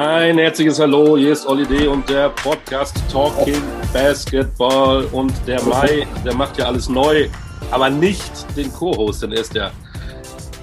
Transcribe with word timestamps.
Ein 0.00 0.38
herzliches 0.38 0.78
Hallo, 0.78 1.16
hier 1.16 1.32
ist 1.32 1.44
Olli 1.44 1.66
D. 1.66 1.88
und 1.88 2.08
der 2.08 2.28
Podcast 2.28 2.96
Talking 3.10 3.60
Basketball. 3.92 5.04
Und 5.06 5.32
der 5.44 5.60
Mai, 5.64 6.06
der 6.24 6.36
macht 6.36 6.56
ja 6.56 6.66
alles 6.66 6.88
neu, 6.88 7.28
aber 7.72 7.90
nicht 7.90 8.30
den 8.56 8.72
Co-Host, 8.72 9.24
denn 9.24 9.32
er 9.32 9.40
ist 9.40 9.56
der 9.56 9.72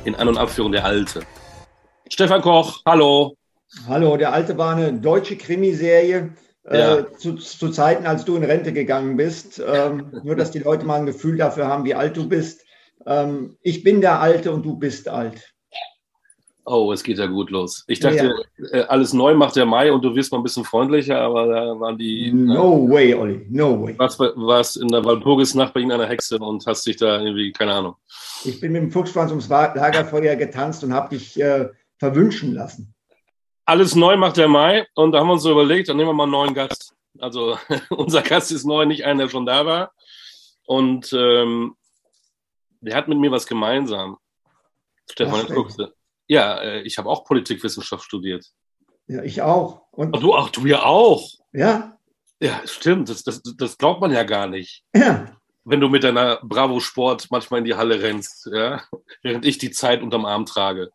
in 0.05 0.15
An- 0.15 0.29
und 0.29 0.37
Abführung 0.37 0.71
der 0.71 0.85
Alte. 0.85 1.19
Stefan 2.07 2.41
Koch, 2.41 2.79
hallo. 2.85 3.35
Hallo, 3.89 4.15
der 4.15 4.31
Alte 4.31 4.57
war 4.57 4.73
eine 4.73 4.93
deutsche 4.93 5.35
Krimiserie. 5.35 6.29
Ja. 6.71 6.99
Äh, 6.99 7.11
zu, 7.17 7.33
zu 7.33 7.71
Zeiten, 7.71 8.05
als 8.05 8.23
du 8.23 8.37
in 8.37 8.43
Rente 8.45 8.71
gegangen 8.71 9.17
bist. 9.17 9.61
Ähm, 9.67 10.13
nur, 10.23 10.37
dass 10.37 10.51
die 10.51 10.59
Leute 10.59 10.85
mal 10.85 11.01
ein 11.01 11.07
Gefühl 11.07 11.35
dafür 11.35 11.67
haben, 11.67 11.83
wie 11.83 11.93
alt 11.93 12.15
du 12.15 12.29
bist. 12.29 12.61
Ähm, 13.05 13.57
ich 13.61 13.83
bin 13.83 13.99
der 13.99 14.21
Alte 14.21 14.53
und 14.53 14.65
du 14.65 14.77
bist 14.77 15.09
alt. 15.09 15.54
Oh, 16.67 16.91
es 16.91 17.03
geht 17.03 17.19
ja 17.19 17.27
gut 17.27 17.51
los. 17.51 17.83
Ich 17.87 17.99
dachte, 17.99 18.43
äh, 18.71 18.81
alles 18.81 19.13
neu 19.13 19.35
macht 19.35 19.55
der 19.55 19.67
Mai 19.67 19.91
und 19.91 20.03
du 20.03 20.15
wirst 20.15 20.31
mal 20.31 20.39
ein 20.39 20.43
bisschen 20.43 20.63
freundlicher, 20.63 21.21
aber 21.21 21.45
da 21.45 21.79
waren 21.79 21.97
die. 21.97 22.33
No 22.33 22.89
way, 22.89 23.13
Olli, 23.13 23.45
no 23.49 23.83
way. 23.83 23.93
Was 23.99 24.17
warst 24.19 24.77
in 24.77 24.87
der 24.87 25.05
Walpurgisnacht 25.05 25.75
bei 25.75 25.81
irgendeiner 25.81 26.07
Hexe 26.07 26.39
und 26.39 26.65
hast 26.65 26.85
dich 26.87 26.97
da 26.97 27.21
irgendwie, 27.21 27.51
keine 27.51 27.73
Ahnung. 27.73 27.95
Ich 28.43 28.59
bin 28.59 28.71
mit 28.71 28.81
dem 28.81 28.91
Fuchsschwanz 28.91 29.29
ums 29.29 29.47
Lagerfeuer 29.47 30.35
getanzt 30.35 30.83
und 30.83 30.91
habe 30.91 31.15
dich 31.15 31.39
äh, 31.39 31.69
verwünschen 31.99 32.55
lassen. 32.55 32.95
Alles 33.65 33.95
neu 33.95 34.17
macht 34.17 34.37
der 34.37 34.47
Mai 34.47 34.87
und 34.95 35.11
da 35.11 35.19
haben 35.19 35.27
wir 35.27 35.33
uns 35.33 35.43
so 35.43 35.51
überlegt, 35.51 35.89
dann 35.89 35.97
nehmen 35.97 36.09
wir 36.09 36.13
mal 36.13 36.23
einen 36.23 36.31
neuen 36.31 36.53
Gast. 36.55 36.95
Also 37.19 37.57
unser 37.89 38.23
Gast 38.23 38.51
ist 38.51 38.65
neu, 38.65 38.85
nicht 38.85 39.05
einer, 39.05 39.23
der 39.23 39.29
schon 39.29 39.45
da 39.45 39.65
war. 39.67 39.91
Und 40.65 41.13
ähm, 41.13 41.75
der 42.81 42.95
hat 42.95 43.07
mit 43.07 43.19
mir 43.19 43.31
was 43.31 43.45
gemeinsam. 43.45 44.17
Stefan, 45.09 45.41
jetzt 45.41 45.53
guckst 45.53 45.79
du. 45.79 45.87
Ja, 46.27 46.57
äh, 46.59 46.81
ich 46.81 46.97
habe 46.97 47.09
auch 47.09 47.23
Politikwissenschaft 47.25 48.03
studiert. 48.03 48.45
Ja, 49.07 49.21
ich 49.23 49.41
auch. 49.41 49.83
Und 49.91 50.15
Und 50.15 50.21
du, 50.23 50.35
ach, 50.35 50.49
du 50.49 50.65
ja 50.65 50.83
auch. 50.83 51.29
ja, 51.53 51.97
Ja, 52.41 52.61
stimmt. 52.65 53.09
Das, 53.09 53.23
das, 53.23 53.41
das 53.43 53.77
glaubt 53.77 54.01
man 54.01 54.11
ja 54.11 54.23
gar 54.23 54.47
nicht. 54.47 54.83
ja, 54.95 55.25
Wenn 55.63 55.79
du 55.79 55.89
mit 55.89 56.03
deiner 56.03 56.39
Bravo 56.43 56.79
Sport 56.79 57.27
manchmal 57.29 57.59
in 57.59 57.65
die 57.65 57.75
Halle 57.75 58.01
rennst, 58.01 58.49
ja, 58.51 58.81
während 59.23 59.45
ich 59.45 59.57
die 59.57 59.71
Zeit 59.71 60.01
unterm 60.01 60.25
Arm 60.25 60.45
trage. 60.45 60.89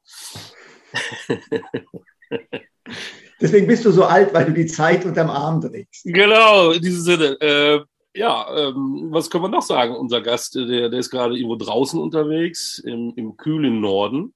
deswegen 3.40 3.66
bist 3.66 3.84
du 3.84 3.90
so 3.90 4.04
alt, 4.04 4.34
weil 4.34 4.46
du 4.46 4.52
die 4.52 4.66
Zeit 4.66 5.04
unterm 5.04 5.30
Arm 5.30 5.60
trägst. 5.60 6.04
Genau, 6.04 6.70
in 6.70 6.82
diesem 6.82 7.02
Sinne. 7.02 7.40
Äh, 7.40 7.80
ja, 8.14 8.46
ähm, 8.56 9.08
was 9.10 9.30
können 9.30 9.44
wir 9.44 9.48
noch 9.48 9.62
sagen? 9.62 9.94
Unser 9.94 10.20
Gast, 10.20 10.56
der, 10.56 10.88
der 10.88 10.98
ist 10.98 11.10
gerade 11.10 11.36
irgendwo 11.36 11.56
draußen 11.56 12.00
unterwegs, 12.00 12.78
im, 12.80 13.12
im 13.16 13.36
kühlen 13.36 13.80
Norden. 13.80 14.34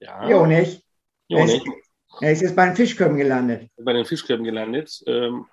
Ja, 0.00 0.28
Jo, 0.28 0.46
nicht? 0.46 0.82
jo, 1.28 1.38
Er 1.38 1.44
nicht? 1.46 1.66
ist, 1.66 1.72
er 2.22 2.32
ist 2.32 2.42
jetzt 2.42 2.56
bei 2.56 2.66
den 2.66 2.76
Fischköpfen 2.76 3.16
gelandet. 3.16 3.70
bei 3.76 3.92
den 3.92 4.04
Fischgräben 4.04 4.44
gelandet. 4.44 5.02
Ähm, 5.06 5.46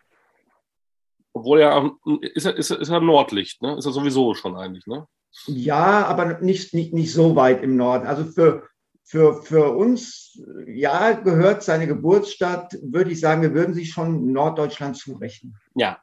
obwohl 1.33 1.61
er, 1.61 1.75
auch- 1.75 1.91
ist 2.21 2.45
er, 2.45 2.55
ist 2.55 2.69
er, 2.71 2.79
ist 2.79 2.89
er 2.89 3.01
Nordlicht, 3.01 3.61
ne? 3.61 3.77
Ist 3.77 3.85
er 3.85 3.91
sowieso 3.91 4.33
schon 4.35 4.55
eigentlich, 4.55 4.85
ne? 4.87 5.07
Ja, 5.47 6.05
aber 6.05 6.39
nicht, 6.39 6.73
nicht, 6.73 6.93
nicht 6.93 7.11
so 7.11 7.35
weit 7.35 7.61
im 7.61 7.75
Norden. 7.75 8.07
Also 8.07 8.23
für, 8.23 8.67
für, 9.03 9.43
für 9.43 9.71
uns, 9.75 10.39
ja, 10.65 11.11
gehört 11.11 11.61
seine 11.61 11.87
Geburtsstadt, 11.87 12.77
würde 12.81 13.11
ich 13.11 13.19
sagen, 13.19 13.41
wir 13.41 13.53
würden 13.53 13.73
sich 13.73 13.91
schon 13.91 14.31
Norddeutschland 14.31 14.95
zurechnen. 14.97 15.57
Ja. 15.75 15.99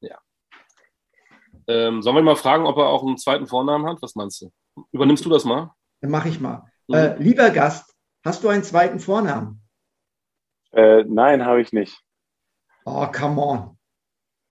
Ja. 0.00 0.18
Ähm, 1.66 2.02
sollen 2.02 2.16
wir 2.16 2.22
mal 2.22 2.36
fragen, 2.36 2.66
ob 2.66 2.76
er 2.76 2.88
auch 2.88 3.02
einen 3.06 3.16
zweiten 3.16 3.46
Vornamen 3.46 3.86
hat? 3.86 4.02
Was 4.02 4.14
meinst 4.14 4.42
du? 4.42 4.50
Übernimmst 4.92 5.24
du 5.24 5.30
das 5.30 5.44
mal? 5.46 5.72
Dann 6.02 6.10
mache 6.10 6.28
ich 6.28 6.38
mal. 6.40 6.64
Mhm. 6.90 6.96
Äh, 6.96 7.16
lieber 7.18 7.50
Gast, 7.50 7.94
hast 8.24 8.42
du 8.42 8.48
einen 8.48 8.64
zweiten 8.64 8.98
Vornamen? 8.98 9.62
Äh, 10.72 11.04
nein, 11.04 11.44
habe 11.44 11.60
ich 11.60 11.72
nicht. 11.72 11.96
Oh, 12.84 13.06
come 13.06 13.40
on. 13.40 13.78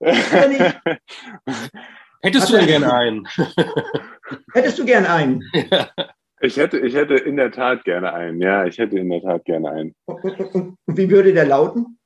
Hättest 2.22 2.44
Hat 2.44 2.48
du 2.50 2.52
denn 2.52 2.60
er- 2.60 2.66
gerne 2.66 2.92
einen? 2.94 3.28
Hättest 4.54 4.78
du 4.78 4.84
gern 4.86 5.04
einen? 5.06 5.42
ich, 6.40 6.56
hätte, 6.56 6.78
ich 6.78 6.94
hätte 6.94 7.14
in 7.14 7.36
der 7.36 7.50
Tat 7.50 7.84
gerne 7.84 8.12
einen. 8.14 8.40
Ja, 8.40 8.64
ich 8.64 8.78
hätte 8.78 8.98
in 8.98 9.10
der 9.10 9.20
Tat 9.20 9.44
gerne 9.44 9.70
einen. 9.70 9.94
Und 10.06 10.78
wie 10.86 11.10
würde 11.10 11.34
der 11.34 11.46
lauten? 11.46 11.98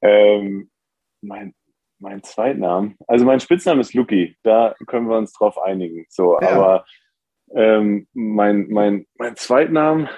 ähm, 0.00 0.70
mein, 1.22 1.54
mein 1.98 2.22
Zweitnamen. 2.22 2.96
Also 3.06 3.24
mein 3.24 3.40
Spitzname 3.40 3.80
ist 3.80 3.94
Lucky. 3.94 4.36
Da 4.42 4.74
können 4.86 5.08
wir 5.08 5.16
uns 5.16 5.32
drauf 5.32 5.58
einigen. 5.58 6.06
So, 6.08 6.38
Ja. 6.40 6.50
aber 6.50 6.84
ähm, 7.54 8.06
mein, 8.12 8.68
mein, 8.68 9.06
mein 9.18 9.36
Zweitnamen, 9.36 10.08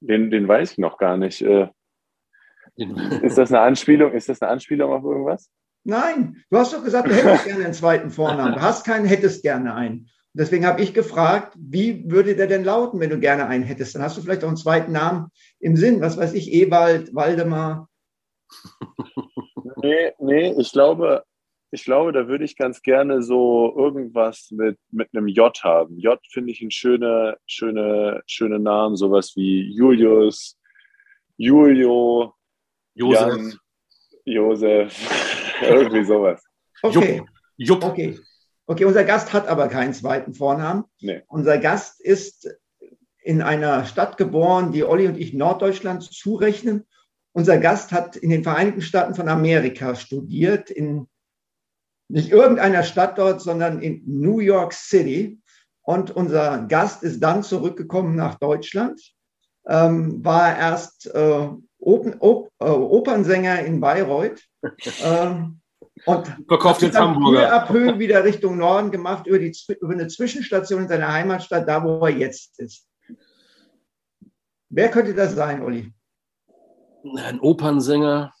den, 0.00 0.30
den 0.30 0.48
weiß 0.48 0.72
ich 0.72 0.78
noch 0.78 0.98
gar 0.98 1.16
nicht. 1.16 1.42
Äh, 1.42 1.68
ist 3.22 3.38
das 3.38 3.52
eine 3.52 3.60
Anspielung? 3.60 4.12
Ist 4.12 4.28
das 4.28 4.40
eine 4.42 4.50
Anspielung 4.50 4.92
auf 4.92 5.04
irgendwas? 5.04 5.50
Nein, 5.84 6.42
du 6.50 6.58
hast 6.58 6.72
doch 6.72 6.84
gesagt, 6.84 7.08
du 7.08 7.14
hättest 7.14 7.44
gerne 7.44 7.64
einen 7.64 7.74
zweiten 7.74 8.10
Vornamen. 8.10 8.54
Du 8.54 8.62
hast 8.62 8.84
keinen, 8.86 9.04
hättest 9.04 9.42
gerne 9.42 9.74
einen. 9.74 10.08
Deswegen 10.34 10.64
habe 10.64 10.80
ich 10.80 10.94
gefragt, 10.94 11.54
wie 11.58 12.10
würde 12.10 12.34
der 12.34 12.46
denn 12.46 12.64
lauten, 12.64 13.00
wenn 13.00 13.10
du 13.10 13.18
gerne 13.18 13.46
einen 13.48 13.64
hättest? 13.64 13.94
Dann 13.94 14.02
hast 14.02 14.16
du 14.16 14.22
vielleicht 14.22 14.44
auch 14.44 14.48
einen 14.48 14.56
zweiten 14.56 14.92
Namen 14.92 15.26
im 15.60 15.76
Sinn. 15.76 16.00
Was 16.00 16.16
weiß 16.16 16.32
ich, 16.34 16.52
Ewald, 16.52 17.14
Waldemar. 17.14 17.88
Nee, 19.82 20.12
nee, 20.18 20.54
ich 20.58 20.72
glaube, 20.72 21.24
ich 21.70 21.84
glaube, 21.84 22.12
da 22.12 22.28
würde 22.28 22.44
ich 22.44 22.56
ganz 22.56 22.82
gerne 22.82 23.22
so 23.22 23.74
irgendwas 23.76 24.50
mit, 24.50 24.78
mit 24.90 25.08
einem 25.12 25.26
J 25.26 25.58
haben. 25.64 25.98
J 25.98 26.18
finde 26.30 26.52
ich 26.52 26.60
ein 26.60 26.70
schöner, 26.70 27.36
schöne, 27.46 28.22
schöne 28.26 28.58
Namen, 28.58 28.96
sowas 28.96 29.32
wie 29.36 29.72
Julius, 29.74 30.58
Julio, 31.36 32.34
Josef. 32.94 33.28
Jan, 33.28 33.58
Josef, 34.24 34.94
irgendwie 35.62 36.04
sowas. 36.04 36.44
Okay, 36.82 37.22
Jupp. 37.56 37.84
okay. 37.84 38.18
Okay, 38.66 38.84
unser 38.84 39.04
Gast 39.04 39.32
hat 39.32 39.48
aber 39.48 39.68
keinen 39.68 39.92
zweiten 39.92 40.34
Vornamen. 40.34 40.84
Nee. 41.00 41.22
Unser 41.26 41.58
Gast 41.58 42.00
ist 42.00 42.48
in 43.22 43.42
einer 43.42 43.84
Stadt 43.86 44.16
geboren, 44.16 44.72
die 44.72 44.84
Olli 44.84 45.06
und 45.06 45.18
ich 45.18 45.32
Norddeutschland 45.32 46.02
zurechnen. 46.02 46.86
Unser 47.32 47.58
Gast 47.58 47.92
hat 47.92 48.16
in 48.16 48.30
den 48.30 48.42
Vereinigten 48.42 48.82
Staaten 48.82 49.14
von 49.14 49.28
Amerika 49.28 49.94
studiert, 49.94 50.70
in 50.70 51.08
nicht 52.08 52.30
irgendeiner 52.30 52.82
Stadt 52.82 53.16
dort, 53.16 53.40
sondern 53.40 53.80
in 53.80 54.02
New 54.06 54.40
York 54.40 54.74
City. 54.74 55.40
Und 55.80 56.10
unser 56.10 56.66
Gast 56.66 57.02
ist 57.02 57.20
dann 57.20 57.42
zurückgekommen 57.42 58.14
nach 58.14 58.38
Deutschland, 58.38 59.00
ähm, 59.66 60.24
war 60.24 60.56
erst 60.56 61.06
äh, 61.06 61.48
Open, 61.78 62.16
Op, 62.20 62.50
äh, 62.60 62.66
Opernsänger 62.66 63.64
in 63.64 63.80
Bayreuth. 63.80 64.42
ähm, 65.02 65.60
und 66.04 66.26
Verkauft 66.48 66.82
dann 66.82 67.14
Hamburger. 67.14 67.52
à 67.52 67.66
peu 67.66 67.98
wieder 67.98 68.24
Richtung 68.24 68.58
Norden 68.58 68.90
gemacht, 68.90 69.26
über, 69.26 69.38
die, 69.38 69.56
über 69.80 69.92
eine 69.92 70.08
Zwischenstation 70.08 70.82
in 70.82 70.88
seiner 70.88 71.12
Heimatstadt, 71.12 71.68
da 71.68 71.82
wo 71.82 72.04
er 72.06 72.16
jetzt 72.16 72.58
ist. 72.58 72.86
Wer 74.68 74.90
könnte 74.90 75.14
das 75.14 75.34
sein, 75.34 75.62
Olli? 75.62 75.92
Ein 77.04 77.40
Opernsänger. 77.40 78.32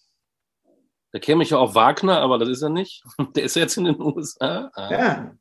Da 1.12 1.18
käme 1.18 1.42
ich 1.42 1.50
ja 1.50 1.58
auf 1.58 1.74
Wagner, 1.74 2.20
aber 2.20 2.38
das 2.38 2.48
ist 2.48 2.62
er 2.62 2.70
nicht. 2.70 3.04
Der 3.36 3.44
ist 3.44 3.56
jetzt 3.56 3.76
in 3.76 3.84
den 3.84 4.00
USA. 4.00 4.70
Ah. 4.74 4.90
Ja, 4.90 5.34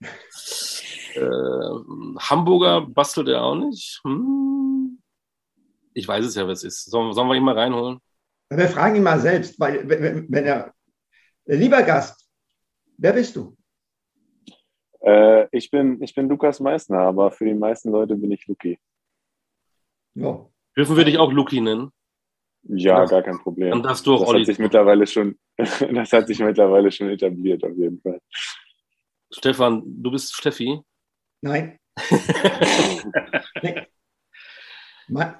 Äh, 1.13 2.19
Hamburger 2.19 2.81
bastelt 2.87 3.27
er 3.27 3.43
auch 3.43 3.55
nicht. 3.55 3.99
Hm. 4.03 5.01
Ich 5.93 6.07
weiß 6.07 6.25
es 6.25 6.35
ja, 6.35 6.45
wer 6.45 6.53
es 6.53 6.63
ist. 6.63 6.85
Sollen, 6.85 7.11
sollen 7.13 7.27
wir 7.27 7.35
ihn 7.35 7.43
mal 7.43 7.57
reinholen? 7.57 7.99
wir 8.49 8.67
fragen 8.67 8.97
ihn 8.97 9.03
mal 9.03 9.19
selbst, 9.19 9.59
weil 9.59 9.87
wenn 9.87 10.29
wenn 10.29 10.45
er, 10.45 10.73
lieber 11.45 11.83
Gast, 11.83 12.29
wer 12.97 13.13
bist 13.13 13.35
du? 13.35 13.55
Äh, 15.01 15.47
ich, 15.51 15.71
bin, 15.71 16.01
ich 16.01 16.13
bin 16.13 16.29
Lukas 16.29 16.59
Meissner, 16.59 16.99
aber 16.99 17.31
für 17.31 17.45
die 17.45 17.53
meisten 17.53 17.91
Leute 17.91 18.15
bin 18.15 18.31
ich 18.31 18.45
Luki. 18.47 18.77
Ja. 20.15 20.45
Dürfen 20.77 20.97
wir 20.97 21.05
dich 21.05 21.17
auch 21.17 21.31
Luki 21.31 21.61
nennen? 21.61 21.91
Ja, 22.63 22.99
Ja. 22.99 23.05
gar 23.05 23.23
kein 23.23 23.39
Problem. 23.39 23.71
Dann 23.71 23.83
darfst 23.83 24.05
du 24.05 24.13
auch 24.15 24.19
Das 24.21 24.29
Olli. 24.29 24.39
hat 24.41 24.45
sich 24.47 24.59
mittlerweile 24.59 25.07
schon, 25.07 25.37
das 25.57 26.11
hat 26.13 26.27
sich 26.27 26.39
mittlerweile 26.39 26.91
schon 26.91 27.09
etabliert, 27.09 27.63
auf 27.63 27.75
jeden 27.75 27.99
Fall. 28.01 28.19
Stefan, 29.33 29.83
du 29.85 30.11
bist 30.11 30.33
Steffi. 30.35 30.79
Nein. 31.41 31.77
nee. 33.61 33.87
Mein, 35.07 35.35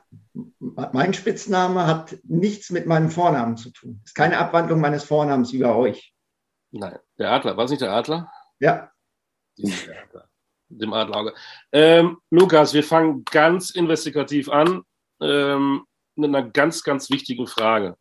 mein 0.59 1.13
Spitzname 1.13 1.85
hat 1.88 2.18
nichts 2.23 2.71
mit 2.71 2.88
meinem 2.88 3.09
Vornamen 3.09 3.56
zu 3.57 3.71
tun. 3.71 4.01
Ist 4.03 4.15
keine 4.15 4.38
Abwandlung 4.38 4.81
meines 4.81 5.03
Vornamens 5.06 5.53
wie 5.53 5.59
bei 5.59 5.73
euch. 5.73 6.13
Nein, 6.71 6.97
der 7.18 7.31
Adler. 7.31 7.56
War 7.57 7.65
es 7.65 7.71
nicht 7.71 7.81
der 7.81 7.91
Adler? 7.94 8.31
Ja, 8.59 8.91
Der 9.57 10.03
Adler. 10.03 10.29
Dem 10.69 10.94
Adlerauge. 10.94 11.33
Ähm, 11.73 12.18
Lukas, 12.31 12.73
wir 12.73 12.83
fangen 12.83 13.23
ganz 13.25 13.71
investigativ 13.71 14.50
an 14.50 14.83
ähm, 15.21 15.85
mit 16.21 16.29
einer 16.29 16.50
ganz, 16.50 16.83
ganz 16.83 17.09
wichtigen 17.09 17.47
Frage. 17.47 17.97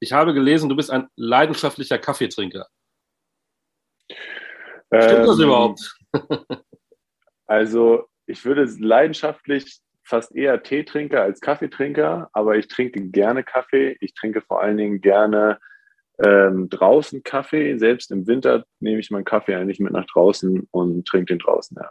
Ich 0.00 0.12
habe 0.12 0.34
gelesen, 0.34 0.68
du 0.68 0.76
bist 0.76 0.90
ein 0.90 1.08
leidenschaftlicher 1.16 1.98
Kaffeetrinker. 1.98 2.66
Stimmt 4.08 5.26
das 5.26 5.38
Ähm, 5.38 5.44
überhaupt? 5.44 5.96
Also, 7.46 8.06
ich 8.24 8.46
würde 8.46 8.64
leidenschaftlich 8.64 9.82
fast 10.04 10.34
eher 10.34 10.62
Teetrinker 10.62 11.22
als 11.22 11.40
Kaffeetrinker, 11.40 12.30
aber 12.32 12.56
ich 12.56 12.66
trinke 12.66 13.02
gerne 13.10 13.44
Kaffee. 13.44 13.96
Ich 14.00 14.14
trinke 14.14 14.40
vor 14.40 14.62
allen 14.62 14.78
Dingen 14.78 15.02
gerne 15.02 15.58
ähm, 16.24 16.70
draußen 16.70 17.22
Kaffee. 17.22 17.76
Selbst 17.76 18.10
im 18.10 18.26
Winter 18.26 18.64
nehme 18.80 19.00
ich 19.00 19.10
meinen 19.10 19.26
Kaffee 19.26 19.54
eigentlich 19.54 19.80
mit 19.80 19.92
nach 19.92 20.06
draußen 20.06 20.66
und 20.70 21.06
trinke 21.06 21.34
den 21.34 21.40
draußen, 21.40 21.76
ja. 21.78 21.90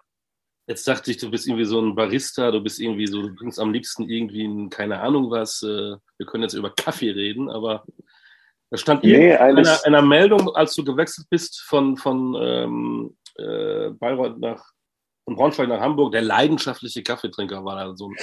Jetzt 0.68 0.88
dachte 0.88 1.12
ich, 1.12 1.18
du 1.18 1.30
bist 1.30 1.48
irgendwie 1.48 1.66
so 1.66 1.82
ein 1.82 1.96
Barista, 1.96 2.52
du 2.52 2.62
bist 2.62 2.80
irgendwie 2.80 3.08
so, 3.08 3.22
du 3.22 3.34
bringst 3.34 3.60
am 3.60 3.74
liebsten 3.74 4.08
irgendwie, 4.08 4.46
ein, 4.46 4.70
keine 4.70 5.02
Ahnung 5.02 5.32
was, 5.32 5.64
äh, 5.64 5.96
wir 6.18 6.26
können 6.26 6.44
jetzt 6.44 6.54
über 6.54 6.70
Kaffee 6.70 7.12
reden, 7.12 7.50
aber 7.50 7.84
da 8.70 8.78
stand 8.78 9.04
nee, 9.04 9.32
in 9.32 9.38
einer, 9.38 9.80
einer, 9.86 10.02
Meldung, 10.02 10.56
als 10.56 10.76
du 10.76 10.84
gewechselt 10.86 11.28
bist 11.30 11.62
von, 11.62 11.98
von 11.98 12.36
ähm, 12.40 13.18
äh, 13.38 13.90
Bayreuth 13.90 14.40
nach, 14.40 14.64
von 15.26 15.36
Braunschweig 15.36 15.68
nach 15.68 15.82
Hamburg, 15.82 16.14
der 16.14 16.22
leidenschaftliche 16.22 17.04
Kaffeetrinker 17.04 17.66
war 17.66 17.76
da 17.76 17.96
so 17.96 18.10
ein. 18.10 18.16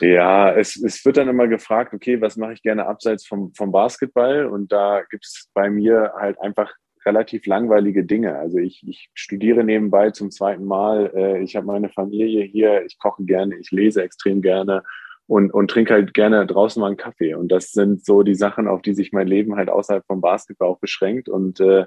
Ja, 0.00 0.52
es, 0.52 0.76
es 0.76 1.04
wird 1.04 1.16
dann 1.16 1.28
immer 1.28 1.46
gefragt, 1.46 1.92
okay, 1.94 2.20
was 2.20 2.36
mache 2.36 2.54
ich 2.54 2.62
gerne 2.62 2.86
abseits 2.86 3.26
vom, 3.26 3.52
vom 3.54 3.70
Basketball? 3.70 4.46
Und 4.46 4.72
da 4.72 5.02
gibt 5.10 5.26
es 5.26 5.48
bei 5.52 5.68
mir 5.68 6.12
halt 6.16 6.40
einfach 6.40 6.72
relativ 7.04 7.46
langweilige 7.46 8.04
Dinge. 8.04 8.36
Also 8.36 8.58
ich, 8.58 8.86
ich 8.86 9.10
studiere 9.14 9.64
nebenbei 9.64 10.10
zum 10.10 10.30
zweiten 10.30 10.64
Mal, 10.64 11.12
äh, 11.14 11.42
ich 11.42 11.56
habe 11.56 11.66
meine 11.66 11.88
Familie 11.88 12.44
hier, 12.44 12.84
ich 12.84 12.98
koche 12.98 13.24
gerne, 13.24 13.56
ich 13.56 13.70
lese 13.70 14.02
extrem 14.02 14.42
gerne 14.42 14.82
und, 15.26 15.52
und 15.52 15.68
trinke 15.68 15.94
halt 15.94 16.12
gerne 16.14 16.46
draußen 16.46 16.80
mal 16.80 16.88
einen 16.88 16.96
Kaffee. 16.96 17.34
Und 17.34 17.52
das 17.52 17.70
sind 17.72 18.04
so 18.04 18.22
die 18.22 18.34
Sachen, 18.34 18.66
auf 18.68 18.82
die 18.82 18.94
sich 18.94 19.12
mein 19.12 19.28
Leben 19.28 19.56
halt 19.56 19.68
außerhalb 19.68 20.04
vom 20.06 20.20
Basketball 20.20 20.68
auch 20.68 20.80
beschränkt. 20.80 21.28
Und 21.28 21.60
äh, 21.60 21.86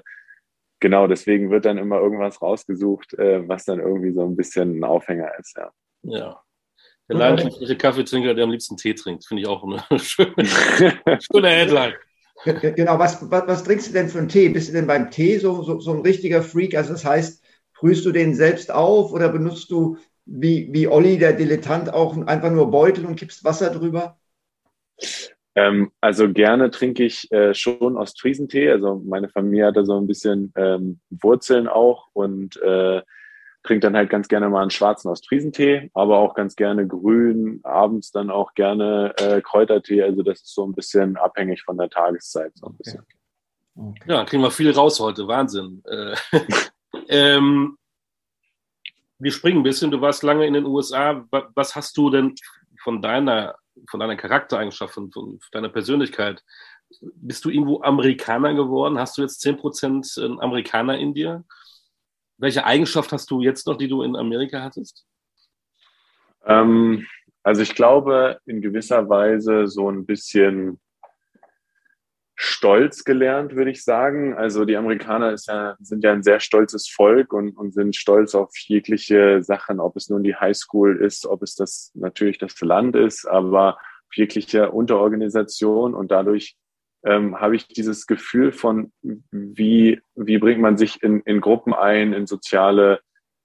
genau, 0.80 1.06
deswegen 1.06 1.50
wird 1.50 1.66
dann 1.66 1.78
immer 1.78 2.00
irgendwas 2.00 2.40
rausgesucht, 2.40 3.14
äh, 3.14 3.46
was 3.48 3.64
dann 3.64 3.80
irgendwie 3.80 4.12
so 4.12 4.24
ein 4.24 4.36
bisschen 4.36 4.78
ein 4.78 4.84
Aufhänger 4.84 5.30
ist, 5.38 5.56
ja. 5.56 5.70
Ja. 6.04 6.40
Der 7.08 7.16
leidenschaftliche 7.16 7.76
Kaffeetrinker, 7.76 8.34
der 8.34 8.44
am 8.44 8.50
liebsten 8.50 8.78
Tee 8.78 8.94
trinkt, 8.94 9.26
finde 9.26 9.42
ich 9.42 9.48
auch 9.48 9.62
eine 9.62 9.98
schöne, 9.98 10.34
schöne 11.20 11.48
Headline. 11.48 11.92
Genau, 12.44 12.98
was, 12.98 13.30
was, 13.30 13.46
was, 13.46 13.64
trinkst 13.64 13.88
du 13.88 13.92
denn 13.92 14.08
für 14.08 14.18
einen 14.18 14.28
Tee? 14.28 14.50
Bist 14.50 14.68
du 14.68 14.72
denn 14.72 14.86
beim 14.86 15.10
Tee 15.10 15.38
so, 15.38 15.62
so, 15.62 15.80
so 15.80 15.92
ein 15.92 16.02
richtiger 16.02 16.42
Freak? 16.42 16.76
Also 16.76 16.92
das 16.92 17.04
heißt, 17.04 17.42
brühst 17.74 18.04
du 18.04 18.12
den 18.12 18.34
selbst 18.34 18.70
auf 18.70 19.12
oder 19.12 19.30
benutzt 19.30 19.70
du 19.70 19.96
wie, 20.26 20.68
wie 20.72 20.88
Olli, 20.88 21.18
der 21.18 21.32
Dilettant, 21.32 21.92
auch 21.92 22.16
einfach 22.26 22.50
nur 22.50 22.70
Beutel 22.70 23.06
und 23.06 23.16
kippst 23.16 23.44
Wasser 23.44 23.70
drüber? 23.70 24.18
Ähm, 25.54 25.90
also 26.00 26.32
gerne 26.32 26.70
trinke 26.70 27.04
ich 27.04 27.30
äh, 27.30 27.54
schon 27.54 27.96
Ostfriesentee. 27.96 28.70
Also 28.70 29.02
meine 29.04 29.28
Familie 29.28 29.66
hat 29.66 29.76
da 29.76 29.84
so 29.84 29.98
ein 29.98 30.06
bisschen 30.06 30.52
ähm, 30.56 31.00
Wurzeln 31.10 31.68
auch 31.68 32.08
und 32.12 32.60
äh, 32.62 33.02
trinke 33.64 33.80
dann 33.80 33.96
halt 33.96 34.10
ganz 34.10 34.28
gerne 34.28 34.48
mal 34.48 34.60
einen 34.60 34.70
schwarzen 34.70 35.08
Ostfriesentee, 35.08 35.90
aber 35.94 36.18
auch 36.18 36.34
ganz 36.34 36.54
gerne 36.54 36.86
grün, 36.86 37.60
abends 37.64 38.12
dann 38.12 38.30
auch 38.30 38.54
gerne 38.54 39.14
äh, 39.16 39.40
Kräutertee. 39.40 40.02
Also 40.02 40.22
das 40.22 40.42
ist 40.42 40.54
so 40.54 40.66
ein 40.66 40.74
bisschen 40.74 41.16
abhängig 41.16 41.62
von 41.62 41.78
der 41.78 41.88
Tageszeit. 41.88 42.52
So 42.56 42.66
ein 42.66 42.76
bisschen. 42.76 43.06
Okay. 43.74 44.00
Ja, 44.06 44.18
dann 44.18 44.26
kriegen 44.26 44.42
wir 44.42 44.50
viel 44.50 44.70
raus 44.70 45.00
heute. 45.00 45.26
Wahnsinn. 45.26 45.82
Äh, 45.86 46.14
ähm, 47.08 47.78
wir 49.18 49.32
springen 49.32 49.60
ein 49.60 49.64
bisschen. 49.64 49.90
Du 49.90 50.00
warst 50.00 50.22
lange 50.22 50.46
in 50.46 50.52
den 50.52 50.66
USA. 50.66 51.26
Was 51.30 51.74
hast 51.74 51.96
du 51.96 52.10
denn 52.10 52.34
von 52.82 53.00
deiner, 53.00 53.56
von 53.88 53.98
deiner 53.98 54.16
Charaktereigenschaft, 54.16 54.92
von, 54.92 55.10
von 55.10 55.38
deiner 55.52 55.70
Persönlichkeit? 55.70 56.44
Bist 57.00 57.44
du 57.46 57.50
irgendwo 57.50 57.80
Amerikaner 57.80 58.52
geworden? 58.52 58.98
Hast 58.98 59.16
du 59.16 59.22
jetzt 59.22 59.42
10% 59.42 60.20
äh, 60.20 60.40
Amerikaner 60.42 60.98
in 60.98 61.14
dir? 61.14 61.44
Welche 62.44 62.66
Eigenschaft 62.66 63.10
hast 63.10 63.30
du 63.30 63.40
jetzt 63.40 63.66
noch, 63.66 63.78
die 63.78 63.88
du 63.88 64.02
in 64.02 64.16
Amerika 64.16 64.62
hattest? 64.62 65.06
Ähm, 66.44 67.06
also 67.42 67.62
ich 67.62 67.74
glaube 67.74 68.38
in 68.44 68.60
gewisser 68.60 69.08
Weise 69.08 69.66
so 69.66 69.90
ein 69.90 70.04
bisschen 70.04 70.78
Stolz 72.34 73.04
gelernt, 73.04 73.56
würde 73.56 73.70
ich 73.70 73.82
sagen. 73.82 74.34
Also 74.34 74.66
die 74.66 74.76
Amerikaner 74.76 75.34
ja, 75.46 75.74
sind 75.80 76.04
ja 76.04 76.12
ein 76.12 76.22
sehr 76.22 76.38
stolzes 76.38 76.86
Volk 76.86 77.32
und, 77.32 77.56
und, 77.56 77.72
sind 77.72 77.96
stolz 77.96 78.34
auf 78.34 78.50
jegliche 78.66 79.42
Sachen, 79.42 79.80
ob 79.80 79.96
es 79.96 80.10
nun 80.10 80.22
die 80.22 80.36
Highschool 80.36 81.02
ist, 81.02 81.24
ob 81.24 81.42
es 81.42 81.54
das 81.54 81.92
natürlich 81.94 82.36
das 82.36 82.60
Land 82.60 82.94
ist, 82.94 83.26
aber 83.26 83.78
jegliche 84.12 84.70
Unterorganisation 84.70 85.94
und 85.94 86.10
dadurch 86.10 86.58
ähm, 87.04 87.40
habe 87.40 87.56
ich 87.56 87.68
dieses 87.68 88.06
Gefühl 88.06 88.52
von, 88.52 88.92
wie, 89.02 90.00
wie 90.14 90.38
bringt 90.38 90.60
man 90.60 90.76
sich 90.76 91.02
in, 91.02 91.20
in 91.20 91.40
Gruppen 91.40 91.74
ein, 91.74 92.12
in 92.12 92.26
soziale 92.26 93.00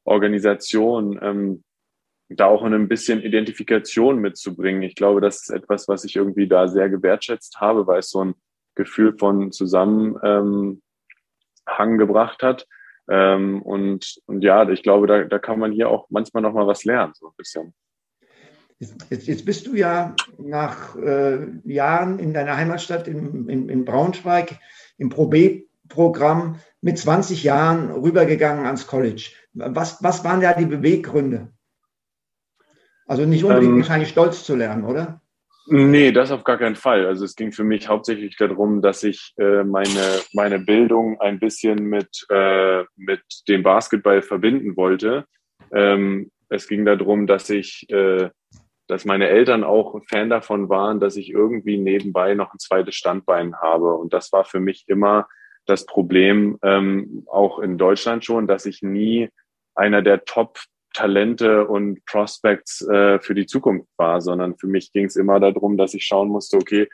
Organisationen, 0.06 1.20
ähm, 1.22 1.64
da 2.30 2.46
auch 2.46 2.64
ein 2.64 2.88
bisschen 2.88 3.22
Identifikation 3.22 4.20
mitzubringen. 4.20 4.84
Ich 4.84 4.96
glaube, 4.96 5.20
das 5.20 5.42
ist 5.42 5.50
etwas, 5.50 5.88
was 5.88 6.04
ich 6.04 6.16
irgendwie 6.16 6.48
da 6.48 6.68
sehr 6.68 6.90
gewertschätzt 6.90 7.60
habe, 7.60 7.88
weil 7.88 8.00
es 8.00 8.10
so 8.10 8.24
ein 8.24 8.36
Gefühl 8.76 9.18
von 9.18 9.52
Zusammenhang 9.52 10.82
ähm, 11.80 11.98
gebracht 11.98 12.44
hat. 12.44 12.68
Ähm, 13.10 13.62
und, 13.64 14.20
und 14.28 14.44
ja, 14.44 14.70
ich 14.70 14.84
glaube, 14.84 15.08
da, 15.08 15.24
da 15.24 15.40
kann 15.40 15.60
man 15.60 15.72
hier 15.72 15.90
auch 15.90 16.08
manchmal 16.10 16.44
noch 16.44 16.54
mal 16.54 16.68
was 16.68 16.86
lernen, 16.86 17.14
so 17.16 17.28
ein 17.28 17.36
bisschen. 17.36 17.74
Jetzt, 18.80 19.28
jetzt, 19.28 19.46
bist 19.46 19.68
du 19.68 19.76
ja 19.76 20.16
nach 20.38 20.96
äh, 20.96 21.48
Jahren 21.66 22.18
in 22.18 22.34
deiner 22.34 22.56
Heimatstadt 22.56 23.10
in, 23.10 23.50
in, 23.50 23.68
in 23.68 23.84
Braunschweig 23.84 24.58
im 24.98 25.10
Pro 25.10 25.28
B-Programm 25.28 26.60
mit 26.80 26.98
20 26.98 27.44
Jahren 27.44 27.92
rübergegangen 27.92 28.66
ans 28.66 28.88
College. 28.88 29.32
Was, 29.54 30.02
was 30.02 30.24
waren 30.24 30.40
da 30.40 30.54
die 30.54 30.66
Beweggründe? 30.66 31.50
Also 33.06 33.26
nicht 33.26 33.44
unbedingt 33.44 33.74
ähm, 33.74 33.80
wahrscheinlich 33.80 34.10
stolz 34.10 34.46
zu 34.46 34.56
lernen, 34.56 34.86
oder? 34.86 35.22
Nee, 35.68 36.12
das 36.12 36.32
auf 36.32 36.44
gar 36.46 36.58
keinen 36.58 36.76
Fall. 36.76 37.06
Also 37.06 37.26
es 37.26 37.36
ging 37.36 37.52
für 37.52 37.64
mich 37.64 37.90
hauptsächlich 37.90 38.38
darum, 38.38 38.82
dass 38.82 39.04
ich 39.04 39.34
äh, 39.38 39.64
meine, 39.64 40.22
meine 40.34 40.58
Bildung 40.58 41.20
ein 41.20 41.40
bisschen 41.40 41.84
mit, 41.84 42.26
äh, 42.30 42.84
mit 42.96 43.22
dem 43.48 43.62
Basketball 43.62 44.22
verbinden 44.22 44.78
wollte. 44.78 45.26
Ähm, 45.74 46.32
es 46.50 46.68
ging 46.68 46.86
darum, 46.86 47.28
dass 47.28 47.50
ich 47.50 47.86
äh, 47.90 48.30
dass 48.90 49.06
meine 49.06 49.30
Eltern 49.30 49.64
auch 49.64 50.02
Fan 50.10 50.32
davon 50.32 50.68
waren, 50.68 51.00
dass 51.00 51.16
ich 51.16 51.30
irgendwie 51.30 51.78
nebenbei 51.78 52.34
noch 52.34 52.54
ein 52.54 52.60
zweites 52.60 52.96
Standbein 52.96 53.56
habe. 53.58 53.94
Und 53.94 54.14
das 54.14 54.34
war 54.34 54.46
für 54.46 54.60
mich 54.60 54.86
immer 54.88 55.28
das 55.68 55.86
Problem, 55.86 56.58
ähm, 56.64 57.24
auch 57.28 57.60
in 57.60 57.78
Deutschland 57.78 58.26
schon, 58.26 58.48
dass 58.48 58.66
ich 58.66 58.82
nie 58.82 59.30
einer 59.76 60.02
der 60.02 60.26
Top-Talente 60.26 61.68
und 61.68 62.04
Prospects 62.06 62.82
äh, 62.88 63.20
für 63.20 63.36
die 63.36 63.46
Zukunft 63.46 63.88
war, 63.96 64.22
sondern 64.22 64.58
für 64.58 64.66
mich 64.66 64.92
ging 64.92 65.06
es 65.06 65.16
immer 65.16 65.40
darum, 65.40 65.78
dass 65.78 65.94
ich 65.94 66.06
schauen 66.06 66.30
musste, 66.30 66.58
okay, 66.58 66.90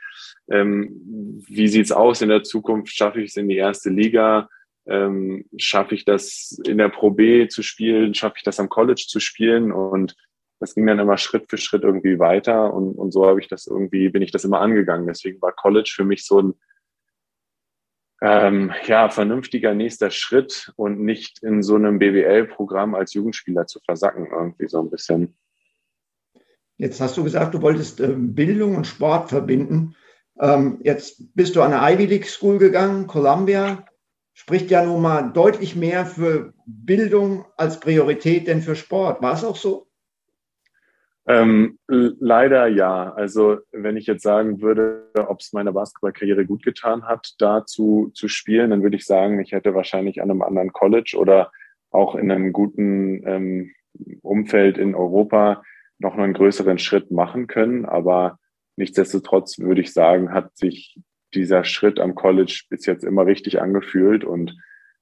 ähm, 0.50 1.42
wie 1.48 1.68
sieht's 1.68 1.92
aus 1.92 2.20
in 2.20 2.28
der 2.28 2.42
Zukunft? 2.42 2.94
Schaffe 2.94 3.22
ich 3.22 3.30
es 3.30 3.36
in 3.36 3.48
die 3.48 3.56
erste 3.56 3.88
Liga? 3.88 4.50
Ähm, 4.86 5.46
schaffe 5.56 5.94
ich 5.94 6.04
das 6.04 6.60
in 6.66 6.76
der 6.76 6.90
Pro 6.90 7.10
B 7.10 7.48
zu 7.48 7.62
spielen? 7.62 8.12
Schaffe 8.12 8.34
ich 8.36 8.44
das 8.44 8.60
am 8.60 8.68
College 8.68 9.06
zu 9.08 9.18
spielen? 9.18 9.72
Und 9.72 10.14
das 10.58 10.74
ging 10.74 10.86
dann 10.86 10.98
immer 10.98 11.18
Schritt 11.18 11.48
für 11.48 11.58
Schritt 11.58 11.82
irgendwie 11.82 12.18
weiter 12.18 12.72
und, 12.72 12.94
und 12.94 13.12
so 13.12 13.26
habe 13.26 13.40
ich 13.40 13.48
das 13.48 13.66
irgendwie, 13.66 14.08
bin 14.08 14.22
ich 14.22 14.32
das 14.32 14.44
immer 14.44 14.60
angegangen. 14.60 15.06
Deswegen 15.06 15.40
war 15.42 15.52
College 15.52 15.92
für 15.94 16.04
mich 16.04 16.26
so 16.26 16.40
ein 16.40 16.54
ähm, 18.22 18.72
ja, 18.86 19.08
vernünftiger 19.10 19.74
nächster 19.74 20.10
Schritt 20.10 20.72
und 20.76 21.00
nicht 21.00 21.42
in 21.42 21.62
so 21.62 21.74
einem 21.74 21.98
BWL-Programm 21.98 22.94
als 22.94 23.12
Jugendspieler 23.12 23.66
zu 23.66 23.80
versacken, 23.80 24.28
irgendwie 24.32 24.68
so 24.68 24.80
ein 24.80 24.90
bisschen. 24.90 25.36
Jetzt 26.78 27.00
hast 27.00 27.16
du 27.16 27.24
gesagt, 27.24 27.54
du 27.54 27.62
wolltest 27.62 28.00
äh, 28.00 28.14
Bildung 28.16 28.76
und 28.76 28.86
Sport 28.86 29.28
verbinden. 29.28 29.94
Ähm, 30.38 30.80
jetzt 30.82 31.34
bist 31.34 31.56
du 31.56 31.62
an 31.62 31.72
eine 31.72 31.94
Ivy 31.94 32.06
League 32.06 32.28
School 32.28 32.58
gegangen, 32.58 33.06
Columbia. 33.06 33.84
Spricht 34.32 34.70
ja 34.70 34.84
nun 34.84 35.00
mal 35.00 35.32
deutlich 35.32 35.76
mehr 35.76 36.04
für 36.04 36.52
Bildung 36.66 37.46
als 37.56 37.80
Priorität 37.80 38.46
denn 38.46 38.60
für 38.60 38.76
Sport. 38.76 39.22
War 39.22 39.34
es 39.34 39.44
auch 39.44 39.56
so? 39.56 39.85
Ähm, 41.28 41.78
leider 41.88 42.68
ja. 42.68 43.12
Also 43.12 43.58
wenn 43.72 43.96
ich 43.96 44.06
jetzt 44.06 44.22
sagen 44.22 44.60
würde, 44.60 45.10
ob 45.14 45.40
es 45.40 45.52
meiner 45.52 45.72
Basketballkarriere 45.72 46.46
gut 46.46 46.62
getan 46.62 47.04
hat, 47.04 47.34
da 47.38 47.66
zu, 47.66 48.10
zu 48.14 48.28
spielen, 48.28 48.70
dann 48.70 48.82
würde 48.82 48.96
ich 48.96 49.06
sagen, 49.06 49.40
ich 49.40 49.52
hätte 49.52 49.74
wahrscheinlich 49.74 50.22
an 50.22 50.30
einem 50.30 50.42
anderen 50.42 50.72
College 50.72 51.16
oder 51.18 51.50
auch 51.90 52.14
in 52.14 52.30
einem 52.30 52.52
guten 52.52 53.26
ähm, 53.26 53.72
Umfeld 54.22 54.78
in 54.78 54.94
Europa 54.94 55.62
noch 55.98 56.16
einen 56.16 56.34
größeren 56.34 56.78
Schritt 56.78 57.10
machen 57.10 57.48
können. 57.48 57.86
Aber 57.86 58.38
nichtsdestotrotz 58.76 59.58
würde 59.58 59.80
ich 59.80 59.92
sagen, 59.92 60.32
hat 60.32 60.56
sich 60.56 61.00
dieser 61.34 61.64
Schritt 61.64 61.98
am 61.98 62.14
College 62.14 62.66
bis 62.70 62.86
jetzt 62.86 63.04
immer 63.04 63.26
richtig 63.26 63.60
angefühlt 63.60 64.24
und 64.24 64.56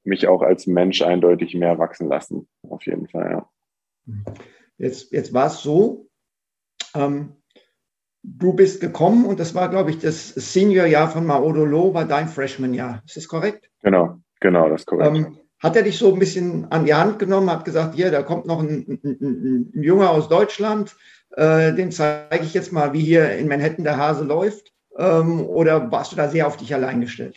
mich 0.04 0.26
auch 0.26 0.42
als 0.42 0.66
Mensch 0.66 1.02
eindeutig 1.02 1.54
mehr 1.54 1.78
wachsen 1.78 2.08
lassen. 2.08 2.48
Auf 2.62 2.86
jeden 2.86 3.08
Fall, 3.08 3.30
ja. 3.30 3.50
Jetzt, 4.76 5.12
jetzt 5.12 5.32
war 5.32 5.46
es 5.46 5.62
so, 5.62 6.08
ähm, 6.94 7.36
du 8.22 8.54
bist 8.54 8.80
gekommen 8.80 9.26
und 9.26 9.38
das 9.40 9.54
war, 9.54 9.68
glaube 9.68 9.90
ich, 9.90 9.98
das 9.98 10.28
Senior-Jahr 10.28 11.10
von 11.10 11.26
Maodolo, 11.26 11.94
war 11.94 12.04
dein 12.04 12.28
Freshman-Jahr. 12.28 13.02
Ist 13.06 13.16
das 13.16 13.28
korrekt? 13.28 13.70
Genau, 13.82 14.18
genau, 14.40 14.68
das 14.68 14.82
ist 14.82 14.86
korrekt. 14.86 15.16
Ähm, 15.16 15.38
hat 15.62 15.76
er 15.76 15.82
dich 15.82 15.98
so 15.98 16.12
ein 16.12 16.18
bisschen 16.18 16.70
an 16.70 16.84
die 16.84 16.94
Hand 16.94 17.18
genommen, 17.18 17.50
hat 17.50 17.64
gesagt, 17.64 17.94
hier, 17.94 18.10
da 18.10 18.22
kommt 18.22 18.46
noch 18.46 18.60
ein, 18.60 19.00
ein, 19.02 19.18
ein, 19.20 19.72
ein 19.74 19.82
Junge 19.82 20.08
aus 20.10 20.28
Deutschland, 20.28 20.94
äh, 21.36 21.72
dem 21.74 21.90
zeige 21.90 22.44
ich 22.44 22.54
jetzt 22.54 22.72
mal, 22.72 22.92
wie 22.92 23.00
hier 23.00 23.36
in 23.36 23.48
Manhattan 23.48 23.84
der 23.84 23.96
Hase 23.96 24.24
läuft? 24.24 24.72
Ähm, 24.96 25.40
oder 25.40 25.90
warst 25.90 26.12
du 26.12 26.16
da 26.16 26.28
sehr 26.28 26.46
auf 26.46 26.56
dich 26.56 26.74
allein 26.74 27.00
gestellt? 27.00 27.36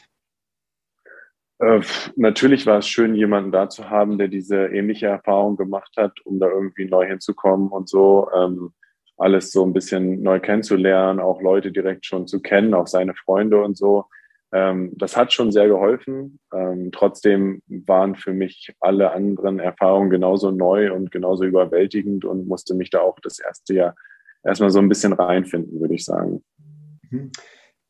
Äh, 1.59 1.81
natürlich 2.15 2.65
war 2.67 2.79
es 2.79 2.87
schön, 2.87 3.15
jemanden 3.15 3.51
da 3.51 3.69
zu 3.69 3.89
haben, 3.89 4.17
der 4.17 4.27
diese 4.27 4.67
ähnliche 4.67 5.07
Erfahrung 5.07 5.57
gemacht 5.57 5.93
hat, 5.97 6.19
um 6.25 6.39
da 6.39 6.47
irgendwie 6.47 6.85
neu 6.85 7.07
hinzukommen 7.07 7.69
und 7.69 7.89
so. 7.89 8.29
Ähm, 8.35 8.73
alles 9.17 9.51
so 9.51 9.65
ein 9.65 9.74
bisschen 9.74 10.21
neu 10.21 10.39
kennenzulernen, 10.39 11.19
auch 11.19 11.41
Leute 11.41 11.71
direkt 11.71 12.05
schon 12.05 12.27
zu 12.27 12.41
kennen, 12.41 12.74
auch 12.74 12.88
seine 12.88 13.15
Freunde 13.15 13.62
und 13.62 13.77
so. 13.77 14.05
Ähm, 14.53 14.91
das 14.95 15.17
hat 15.17 15.33
schon 15.33 15.51
sehr 15.51 15.67
geholfen. 15.67 16.39
Ähm, 16.53 16.91
trotzdem 16.91 17.62
waren 17.67 18.15
für 18.15 18.31
mich 18.31 18.74
alle 18.79 19.12
anderen 19.12 19.59
Erfahrungen 19.59 20.09
genauso 20.09 20.51
neu 20.51 20.93
und 20.93 21.12
genauso 21.12 21.43
überwältigend 21.43 22.24
und 22.24 22.47
musste 22.47 22.74
mich 22.74 22.89
da 22.89 23.01
auch 23.01 23.19
das 23.21 23.39
erste 23.39 23.74
Jahr 23.74 23.95
erstmal 24.43 24.69
so 24.69 24.79
ein 24.79 24.89
bisschen 24.89 25.13
reinfinden, 25.13 25.81
würde 25.81 25.95
ich 25.95 26.05
sagen. 26.05 26.43
Mhm. 27.09 27.31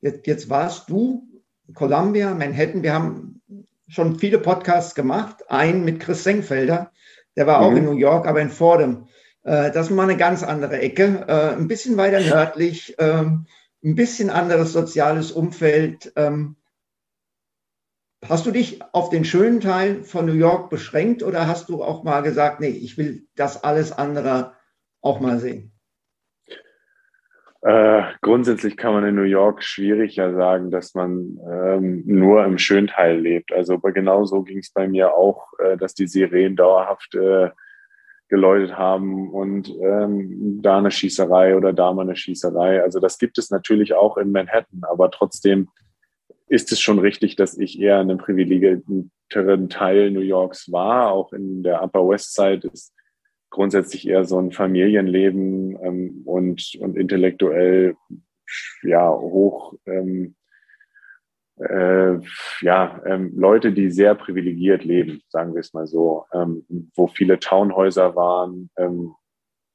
Jetzt, 0.01 0.25
jetzt 0.25 0.49
warst 0.49 0.89
du 0.89 1.27
Columbia, 1.73 2.33
Manhattan. 2.33 2.83
Wir 2.83 2.93
haben 2.93 3.41
schon 3.87 4.17
viele 4.17 4.39
Podcasts 4.39 4.95
gemacht. 4.95 5.43
Einen 5.49 5.85
mit 5.85 5.99
Chris 5.99 6.23
Senkfelder, 6.23 6.91
der 7.35 7.47
war 7.47 7.59
auch 7.61 7.71
mhm. 7.71 7.77
in 7.77 7.85
New 7.85 7.97
York, 7.97 8.27
aber 8.27 8.41
in 8.41 8.49
Fordham. 8.49 9.07
Äh, 9.47 9.71
das 9.71 9.87
ist 9.87 9.95
mal 9.95 10.03
eine 10.03 10.17
ganz 10.17 10.43
andere 10.43 10.79
Ecke, 10.81 11.23
äh, 11.27 11.55
ein 11.55 11.69
bisschen 11.69 11.95
weiter 11.95 12.19
nördlich. 12.19 12.95
Ähm, 12.99 13.45
ein 13.81 13.95
bisschen 13.95 14.29
anderes 14.29 14.73
soziales 14.73 15.31
Umfeld. 15.31 16.11
Ähm, 16.17 16.57
hast 18.27 18.45
du 18.45 18.51
dich 18.51 18.81
auf 18.91 19.09
den 19.09 19.23
schönen 19.23 19.61
Teil 19.61 20.03
von 20.03 20.25
New 20.25 20.33
York 20.33 20.69
beschränkt 20.69 21.23
oder 21.23 21.47
hast 21.47 21.69
du 21.69 21.81
auch 21.81 22.03
mal 22.03 22.21
gesagt, 22.23 22.59
nee, 22.59 22.67
ich 22.67 22.97
will 22.97 23.25
das 23.35 23.63
alles 23.63 23.93
andere 23.93 24.53
auch 25.01 25.21
mal 25.21 25.39
sehen? 25.39 25.71
Äh, 27.61 28.03
grundsätzlich 28.21 28.75
kann 28.75 28.93
man 28.93 29.05
in 29.05 29.15
New 29.15 29.21
York 29.21 29.63
schwieriger 29.63 30.33
sagen, 30.33 30.71
dass 30.71 30.93
man 30.93 31.39
ähm, 31.49 32.03
nur 32.05 32.43
im 32.43 32.57
schönen 32.57 32.87
Teil 32.87 33.17
lebt. 33.17 33.53
Also 33.53 33.79
genau 33.79 34.25
so 34.25 34.43
ging 34.43 34.57
es 34.57 34.71
bei 34.73 34.89
mir 34.89 35.13
auch, 35.13 35.53
äh, 35.59 35.77
dass 35.77 35.93
die 35.93 36.07
Sirenen 36.07 36.57
dauerhaft 36.57 37.15
äh, 37.15 37.49
geläutet 38.29 38.77
haben 38.77 39.29
und 39.31 39.73
ähm, 39.81 40.59
da 40.61 40.77
eine 40.77 40.91
Schießerei 40.91 41.55
oder 41.55 41.73
da 41.73 41.93
mal 41.93 42.01
eine 42.01 42.15
Schießerei. 42.15 42.81
Also 42.81 42.99
das 42.99 43.17
gibt 43.17 43.37
es 43.37 43.49
natürlich 43.49 43.93
auch 43.93 44.17
in 44.17 44.31
Manhattan, 44.31 44.81
aber 44.89 45.11
trotzdem 45.11 45.69
ist 46.47 46.71
es 46.71 46.79
schon 46.79 46.99
richtig, 46.99 47.35
dass 47.35 47.57
ich 47.57 47.79
eher 47.79 48.01
in 48.01 48.09
einem 48.09 48.19
privilegierteren 48.19 49.69
Teil 49.69 50.11
New 50.11 50.21
Yorks 50.21 50.71
war. 50.71 51.11
Auch 51.11 51.33
in 51.33 51.63
der 51.63 51.83
Upper 51.83 52.07
West 52.07 52.33
Side 52.33 52.69
ist 52.71 52.93
grundsätzlich 53.49 54.07
eher 54.07 54.23
so 54.23 54.39
ein 54.39 54.51
Familienleben 54.51 55.77
ähm, 55.81 56.21
und, 56.25 56.77
und 56.79 56.97
intellektuell 56.97 57.95
ja 58.83 59.09
hoch 59.09 59.73
ähm, 59.85 60.35
äh, 61.59 62.19
ja, 62.61 63.01
ähm, 63.05 63.33
Leute, 63.35 63.71
die 63.71 63.89
sehr 63.89 64.15
privilegiert 64.15 64.83
leben, 64.83 65.21
sagen 65.29 65.53
wir 65.53 65.61
es 65.61 65.73
mal 65.73 65.87
so, 65.87 66.25
ähm, 66.33 66.65
wo 66.95 67.07
viele 67.07 67.39
Townhäuser 67.39 68.15
waren 68.15 68.69
ähm, 68.77 69.15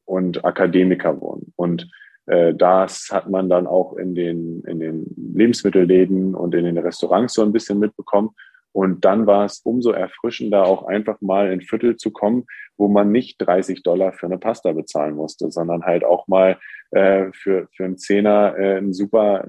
und 0.05 0.45
Akademiker 0.45 1.21
wohnen. 1.21 1.53
Und 1.57 1.91
äh, 2.27 2.55
das 2.55 3.09
hat 3.11 3.29
man 3.29 3.49
dann 3.49 3.67
auch 3.67 3.97
in 3.97 4.15
den, 4.15 4.63
in 4.63 4.79
den 4.79 5.07
Lebensmittelläden 5.35 6.35
und 6.35 6.55
in 6.55 6.65
den 6.65 6.79
Restaurants 6.79 7.35
so 7.35 7.43
ein 7.43 7.53
bisschen 7.53 7.79
mitbekommen. 7.79 8.31
Und 8.73 9.05
dann 9.05 9.27
war 9.27 9.45
es 9.45 9.61
umso 9.65 9.91
erfrischender, 9.91 10.65
auch 10.65 10.85
einfach 10.85 11.21
mal 11.21 11.53
in 11.53 11.61
Viertel 11.61 11.97
zu 11.97 12.11
kommen, 12.11 12.47
wo 12.79 12.89
man 12.89 13.13
nicht 13.13 13.37
30 13.39 13.83
Dollar 13.83 14.13
für 14.13 14.27
eine 14.27 14.39
Pasta 14.39 14.73
bezahlen 14.73 15.15
musste, 15.15 15.51
sondern 15.51 15.83
halt 15.83 16.05
auch 16.05 16.27
mal 16.27 16.59
äh, 16.91 17.27
für, 17.33 17.69
für 17.77 17.85
einen 17.85 17.99
Zehner 17.99 18.57
äh, 18.57 18.79
ein 18.79 18.95
super 18.95 19.47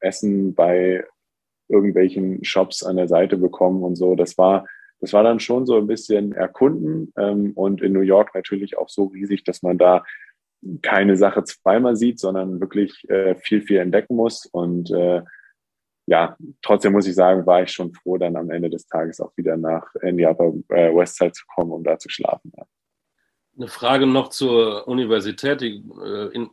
Essen 0.00 0.54
bei 0.54 1.04
irgendwelchen 1.68 2.44
Shops 2.44 2.82
an 2.82 2.96
der 2.96 3.08
Seite 3.08 3.36
bekommen 3.36 3.82
und 3.82 3.96
so. 3.96 4.14
Das 4.14 4.38
war, 4.38 4.66
das 5.00 5.12
war 5.12 5.22
dann 5.22 5.40
schon 5.40 5.66
so 5.66 5.76
ein 5.76 5.86
bisschen 5.86 6.32
erkunden 6.32 7.12
ähm, 7.16 7.52
und 7.54 7.82
in 7.82 7.92
New 7.92 8.00
York 8.00 8.34
natürlich 8.34 8.78
auch 8.78 8.88
so 8.88 9.04
riesig, 9.06 9.44
dass 9.44 9.62
man 9.62 9.78
da 9.78 10.04
keine 10.82 11.16
Sache 11.16 11.44
zweimal 11.44 11.96
sieht, 11.96 12.18
sondern 12.18 12.60
wirklich 12.60 13.08
äh, 13.10 13.34
viel, 13.36 13.62
viel 13.62 13.78
entdecken 13.78 14.16
muss. 14.16 14.46
Und 14.46 14.90
äh, 14.90 15.22
ja, 16.06 16.36
trotzdem 16.62 16.92
muss 16.92 17.06
ich 17.06 17.14
sagen, 17.14 17.46
war 17.46 17.62
ich 17.62 17.70
schon 17.70 17.92
froh, 17.92 18.18
dann 18.18 18.36
am 18.36 18.50
Ende 18.50 18.70
des 18.70 18.86
Tages 18.86 19.20
auch 19.20 19.36
wieder 19.36 19.56
nach 19.56 19.94
in 20.02 20.16
die 20.16 20.26
Upper 20.26 20.52
äh, 20.68 20.94
West 20.94 21.16
Side 21.16 21.32
zu 21.32 21.44
kommen, 21.54 21.72
um 21.72 21.84
da 21.84 21.98
zu 21.98 22.08
schlafen. 22.08 22.52
Ja. 22.56 22.64
Eine 23.56 23.68
Frage 23.68 24.06
noch 24.06 24.28
zur 24.28 24.88
Universität. 24.88 25.60
Die, 25.60 25.84
äh, 26.02 26.34
in, 26.34 26.50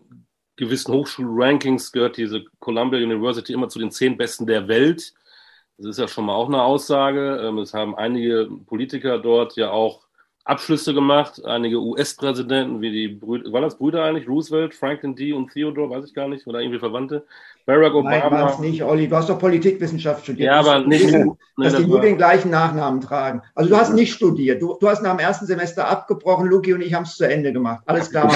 gewissen 0.61 0.93
Hochschulrankings 0.93 1.91
gehört 1.91 2.17
diese 2.17 2.43
Columbia 2.59 2.99
University 2.99 3.51
immer 3.51 3.67
zu 3.67 3.79
den 3.79 3.91
zehn 3.91 4.15
besten 4.15 4.45
der 4.45 4.67
Welt. 4.67 5.13
Das 5.77 5.87
ist 5.87 5.99
ja 5.99 6.07
schon 6.07 6.25
mal 6.25 6.35
auch 6.35 6.47
eine 6.47 6.61
Aussage. 6.61 7.41
Ähm, 7.43 7.57
es 7.57 7.73
haben 7.73 7.95
einige 7.95 8.47
Politiker 8.67 9.17
dort 9.17 9.55
ja 9.55 9.71
auch 9.71 10.01
Abschlüsse 10.43 10.93
gemacht, 10.93 11.43
einige 11.45 11.79
US-Präsidenten, 11.79 12.81
wie 12.81 12.91
die 12.91 13.07
Brüder, 13.09 13.51
waren 13.53 13.61
das 13.61 13.77
Brüder 13.77 14.03
eigentlich? 14.03 14.27
Roosevelt, 14.27 14.73
Franklin 14.73 15.15
D. 15.15 15.33
und 15.33 15.51
Theodore, 15.51 15.89
weiß 15.89 16.05
ich 16.05 16.15
gar 16.15 16.27
nicht, 16.27 16.47
oder 16.47 16.61
irgendwie 16.61 16.79
Verwandte. 16.79 17.25
Barack 17.65 17.93
Obama. 17.93 18.17
Nein, 18.17 18.31
war 18.31 18.49
es 18.51 18.59
nicht, 18.59 18.83
Olli. 18.83 19.07
Du 19.07 19.15
hast 19.15 19.29
doch 19.29 19.37
Politikwissenschaft 19.37 20.23
studiert. 20.23 20.47
Ja, 20.47 20.59
aber 20.59 20.79
nicht. 20.79 21.05
Wissen, 21.05 21.37
dass 21.57 21.75
die 21.75 21.85
nur 21.85 22.01
den 22.01 22.17
gleichen 22.17 22.49
Nachnamen 22.49 23.01
tragen. 23.01 23.43
Also 23.53 23.69
du 23.69 23.77
hast 23.77 23.93
nicht 23.93 24.13
studiert. 24.13 24.61
Du, 24.61 24.77
du 24.79 24.89
hast 24.89 25.03
nach 25.03 25.15
dem 25.15 25.19
ersten 25.19 25.45
Semester 25.45 25.87
abgebrochen. 25.87 26.47
Luki 26.47 26.73
und 26.73 26.81
ich 26.81 26.93
haben 26.93 27.03
es 27.03 27.17
zu 27.17 27.27
Ende 27.27 27.53
gemacht. 27.53 27.83
Alles 27.85 28.09
klar. 28.09 28.31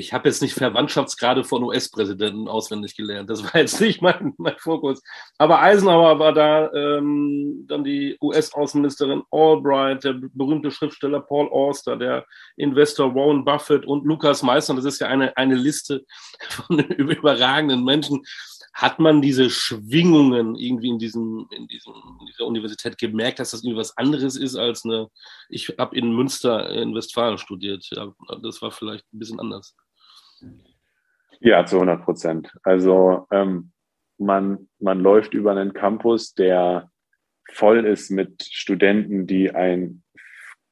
Ich 0.00 0.12
habe 0.12 0.28
jetzt 0.28 0.42
nicht 0.42 0.54
Verwandtschaftsgrade 0.54 1.44
von 1.44 1.62
US-Präsidenten 1.62 2.48
auswendig 2.48 2.96
gelernt. 2.96 3.30
Das 3.30 3.44
war 3.44 3.60
jetzt 3.60 3.80
nicht 3.80 4.02
mein, 4.02 4.34
mein 4.38 4.56
Fokus. 4.58 5.02
Aber 5.38 5.60
Eisenhower 5.60 6.18
war 6.18 6.32
da, 6.32 6.72
ähm, 6.72 7.66
dann 7.68 7.84
die 7.84 8.16
US-Außenministerin 8.20 9.22
Albright, 9.30 10.04
der 10.04 10.14
berühmte 10.14 10.70
Schriftsteller 10.70 11.20
Paul 11.20 11.48
Auster, 11.50 11.96
der 11.96 12.26
Investor 12.56 13.14
Warren 13.14 13.44
Buffett 13.44 13.86
und 13.86 14.04
Lukas 14.04 14.42
Meissner. 14.42 14.76
Das 14.76 14.86
ist 14.86 15.00
ja 15.00 15.06
eine, 15.06 15.36
eine 15.36 15.54
Liste 15.54 16.04
von 16.48 16.78
überragenden 16.96 17.84
Menschen 17.84 18.22
hat 18.72 18.98
man 18.98 19.20
diese 19.20 19.50
Schwingungen 19.50 20.54
irgendwie 20.54 20.88
in, 20.88 20.98
diesem, 20.98 21.46
in, 21.50 21.66
diesem, 21.66 21.92
in 22.20 22.26
dieser 22.26 22.46
Universität 22.46 22.98
gemerkt, 22.98 23.38
dass 23.38 23.50
das 23.50 23.62
irgendwie 23.62 23.80
was 23.80 23.96
anderes 23.96 24.36
ist 24.36 24.56
als 24.56 24.84
eine, 24.84 25.10
ich 25.48 25.74
habe 25.78 25.96
in 25.96 26.14
Münster 26.14 26.70
in 26.70 26.94
Westfalen 26.94 27.38
studiert. 27.38 27.86
Ja, 27.90 28.14
das 28.42 28.62
war 28.62 28.70
vielleicht 28.70 29.04
ein 29.12 29.18
bisschen 29.18 29.40
anders. 29.40 29.74
Ja, 31.40 31.64
zu 31.64 31.76
100 31.76 32.04
Prozent. 32.04 32.52
Also 32.62 33.26
ähm, 33.30 33.72
man, 34.18 34.68
man 34.78 35.00
läuft 35.00 35.34
über 35.34 35.52
einen 35.52 35.72
Campus, 35.72 36.34
der 36.34 36.90
voll 37.50 37.86
ist 37.86 38.10
mit 38.10 38.42
Studenten, 38.42 39.26
die 39.26 39.50
ein 39.50 40.02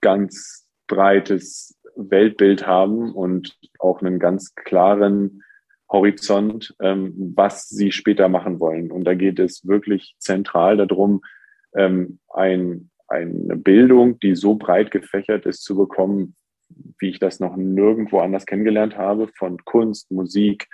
ganz 0.01 0.69
breites 0.87 1.79
Weltbild 1.97 2.67
haben 2.67 3.13
und 3.13 3.57
auch 3.79 4.01
einen 4.01 4.19
ganz 4.19 4.55
klaren 4.55 5.43
Horizont, 5.91 6.75
ähm, 6.81 7.33
was 7.35 7.69
sie 7.69 7.93
später 7.93 8.29
machen 8.29 8.61
wollen. 8.61 8.93
Und 8.93 9.05
da 9.05 9.15
geht 9.15 9.39
es 9.39 9.67
wirklich 9.67 10.15
zentral 10.19 10.77
darum, 10.77 11.23
ähm, 11.75 12.21
ein, 12.29 12.91
eine 13.09 13.57
Bildung, 13.57 14.19
die 14.21 14.35
so 14.35 14.55
breit 14.55 14.91
gefächert 14.91 15.47
ist, 15.47 15.63
zu 15.63 15.77
bekommen, 15.77 16.37
wie 16.99 17.11
ich 17.11 17.19
das 17.19 17.41
noch 17.41 17.57
nirgendwo 17.57 18.21
anders 18.21 18.47
kennengelernt 18.47 18.97
habe, 18.97 19.29
von 19.37 19.65
Kunst, 19.65 20.11
Musik, 20.11 20.69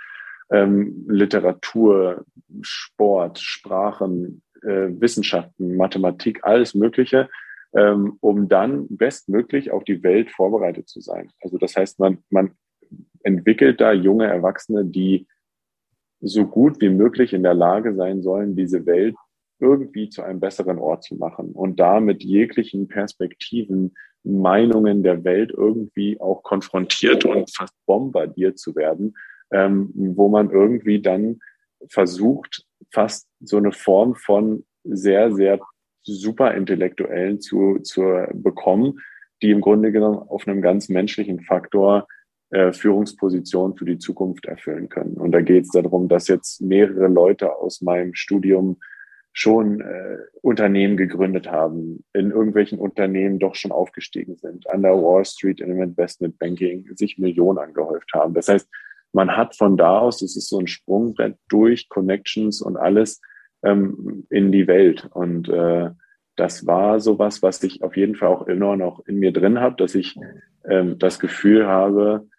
ähm, 0.51 1.05
Literatur, 1.07 2.25
Sport, 2.61 3.39
Sprachen, 3.39 4.41
äh, 4.61 4.89
Wissenschaften, 4.89 5.75
Mathematik, 5.75 6.43
alles 6.43 6.75
Mögliche, 6.75 7.29
ähm, 7.73 8.17
um 8.21 8.47
dann 8.47 8.87
bestmöglich 8.89 9.71
auf 9.71 9.83
die 9.83 10.03
Welt 10.03 10.31
vorbereitet 10.31 10.87
zu 10.87 11.01
sein. 11.01 11.29
Also 11.41 11.57
das 11.57 11.75
heißt, 11.75 11.99
man, 11.99 12.19
man 12.29 12.51
entwickelt 13.23 13.81
da 13.81 13.91
junge 13.91 14.27
Erwachsene, 14.27 14.85
die 14.85 15.27
so 16.21 16.45
gut 16.45 16.79
wie 16.81 16.89
möglich 16.89 17.33
in 17.33 17.43
der 17.43 17.53
Lage 17.53 17.93
sein 17.95 18.21
sollen, 18.21 18.55
diese 18.55 18.85
Welt 18.85 19.15
irgendwie 19.59 20.09
zu 20.09 20.21
einem 20.21 20.39
besseren 20.39 20.79
Ort 20.79 21.03
zu 21.03 21.15
machen 21.15 21.51
und 21.51 21.79
da 21.79 21.99
mit 21.99 22.23
jeglichen 22.23 22.87
Perspektiven, 22.87 23.95
Meinungen 24.25 25.03
der 25.03 25.23
Welt 25.23 25.51
irgendwie 25.55 26.19
auch 26.19 26.43
konfrontiert 26.43 27.25
und 27.25 27.55
fast 27.55 27.73
bombardiert 27.85 28.59
zu 28.59 28.75
werden, 28.75 29.15
ähm, 29.51 29.91
wo 29.93 30.27
man 30.27 30.49
irgendwie 30.49 31.01
dann 31.01 31.39
versucht, 31.89 32.65
fast 32.91 33.27
so 33.39 33.57
eine 33.57 33.71
Form 33.71 34.15
von 34.15 34.65
sehr, 34.83 35.33
sehr 35.33 35.59
super 36.03 36.53
Intellektuellen 36.53 37.41
zu, 37.41 37.79
zu 37.79 38.25
bekommen, 38.33 38.99
die 39.41 39.51
im 39.51 39.61
Grunde 39.61 39.91
genommen 39.91 40.17
auf 40.17 40.47
einem 40.47 40.61
ganz 40.61 40.89
menschlichen 40.89 41.41
Faktor 41.41 42.07
äh, 42.51 42.71
Führungsposition 42.71 43.75
für 43.75 43.85
die 43.85 43.97
Zukunft 43.97 44.45
erfüllen 44.45 44.87
können. 44.89 45.15
Und 45.15 45.31
da 45.31 45.41
geht 45.41 45.65
es 45.65 45.71
darum, 45.71 46.07
dass 46.07 46.27
jetzt 46.27 46.61
mehrere 46.61 47.07
Leute 47.07 47.55
aus 47.55 47.81
meinem 47.81 48.13
Studium 48.13 48.77
schon 49.37 49.81
äh, 49.81 50.17
Unternehmen 50.41 50.95
gegründet 50.95 51.51
haben, 51.51 52.05
in 52.13 52.31
irgendwelchen 52.31 52.79
Unternehmen 52.79 53.37
doch 53.37 53.53
schon 53.55 53.73
aufgestiegen 53.73 54.37
sind, 54.37 54.69
an 54.69 54.81
der 54.81 54.93
Wall 54.93 55.25
Street 55.25 55.59
in 55.59 55.77
Investment 55.77 56.39
Banking 56.39 56.87
sich 56.95 57.17
Millionen 57.17 57.59
angehäuft 57.59 58.13
haben. 58.13 58.33
Das 58.33 58.47
heißt, 58.47 58.67
man 59.11 59.35
hat 59.35 59.57
von 59.57 59.75
da 59.75 59.99
aus, 59.99 60.21
es 60.21 60.37
ist 60.37 60.47
so 60.47 60.57
ein 60.57 60.67
Sprungbrett 60.67 61.37
durch 61.49 61.89
Connections 61.89 62.61
und 62.61 62.77
alles 62.77 63.19
ähm, 63.61 64.25
in 64.29 64.53
die 64.53 64.67
Welt. 64.67 65.09
Und 65.13 65.49
äh, 65.49 65.89
das 66.37 66.65
war 66.65 67.01
sowas, 67.01 67.43
was 67.43 67.61
ich 67.61 67.83
auf 67.83 67.97
jeden 67.97 68.15
Fall 68.15 68.29
auch 68.29 68.47
immer 68.47 68.77
noch 68.77 69.05
in 69.05 69.19
mir 69.19 69.33
drin 69.33 69.59
habe, 69.59 69.75
dass 69.75 69.95
ich 69.95 70.15
ähm, 70.63 70.97
das 70.97 71.19
Gefühl 71.19 71.67
habe, 71.67 72.29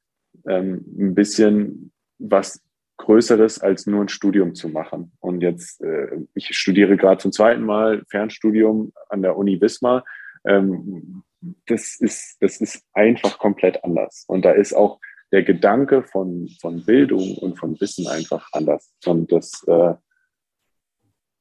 ähm, 0.46 0.82
ein 0.98 1.14
bisschen 1.14 1.92
was 2.18 2.62
Größeres 2.98 3.60
als 3.60 3.86
nur 3.86 4.02
ein 4.02 4.08
Studium 4.08 4.54
zu 4.54 4.68
machen. 4.68 5.12
Und 5.20 5.42
jetzt, 5.42 5.82
äh, 5.82 6.18
ich 6.34 6.56
studiere 6.56 6.96
gerade 6.96 7.18
zum 7.18 7.32
zweiten 7.32 7.62
Mal 7.62 8.02
Fernstudium 8.08 8.92
an 9.08 9.22
der 9.22 9.36
Uni 9.36 9.60
Wismar. 9.60 10.04
Ähm, 10.46 11.22
das 11.66 12.00
ist, 12.00 12.36
das 12.40 12.60
ist 12.60 12.84
einfach 12.92 13.38
komplett 13.38 13.84
anders. 13.84 14.24
Und 14.26 14.44
da 14.44 14.52
ist 14.52 14.72
auch 14.72 14.98
der 15.32 15.42
Gedanke 15.42 16.02
von, 16.02 16.48
von 16.60 16.84
Bildung 16.84 17.36
und 17.38 17.58
von 17.58 17.78
Wissen 17.80 18.06
einfach 18.06 18.48
anders. 18.52 18.92
Und 19.04 19.32
das, 19.32 19.64
äh, 19.66 19.94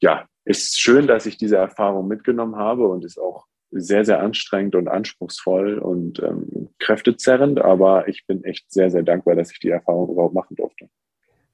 ja, 0.01 0.27
ist 0.43 0.79
schön, 0.79 1.07
dass 1.07 1.25
ich 1.25 1.37
diese 1.37 1.57
Erfahrung 1.57 2.07
mitgenommen 2.07 2.55
habe 2.55 2.87
und 2.87 3.03
ist 3.03 3.17
auch 3.19 3.45
sehr, 3.71 4.05
sehr 4.05 4.21
anstrengend 4.21 4.75
und 4.75 4.87
anspruchsvoll 4.87 5.79
und 5.79 6.19
ähm, 6.19 6.69
kräftezerrend, 6.79 7.59
aber 7.59 8.07
ich 8.07 8.25
bin 8.27 8.43
echt 8.43 8.71
sehr, 8.71 8.89
sehr 8.89 9.03
dankbar, 9.03 9.35
dass 9.35 9.51
ich 9.51 9.59
die 9.59 9.69
Erfahrung 9.69 10.09
überhaupt 10.09 10.35
machen 10.35 10.55
durfte. 10.55 10.87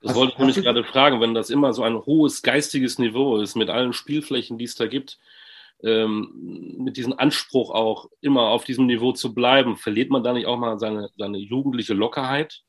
Das 0.01 0.15
wollte 0.15 0.33
ich 0.33 0.39
nämlich 0.39 0.61
gerade 0.61 0.83
fragen, 0.83 1.21
wenn 1.21 1.35
das 1.35 1.49
immer 1.49 1.73
so 1.73 1.83
ein 1.83 1.95
hohes 1.95 2.41
geistiges 2.41 2.97
Niveau 2.97 3.37
ist, 3.37 3.55
mit 3.55 3.69
allen 3.69 3.93
Spielflächen, 3.93 4.57
die 4.57 4.65
es 4.65 4.75
da 4.75 4.87
gibt, 4.87 5.19
ähm, 5.83 6.75
mit 6.79 6.97
diesem 6.97 7.13
Anspruch 7.17 7.71
auch 7.71 8.09
immer 8.19 8.49
auf 8.49 8.63
diesem 8.63 8.87
Niveau 8.87 9.11
zu 9.11 9.33
bleiben, 9.33 9.77
verliert 9.77 10.09
man 10.09 10.23
da 10.23 10.33
nicht 10.33 10.47
auch 10.47 10.57
mal 10.57 10.79
seine, 10.79 11.09
seine 11.17 11.37
jugendliche 11.37 11.93
Lockerheit? 11.93 12.61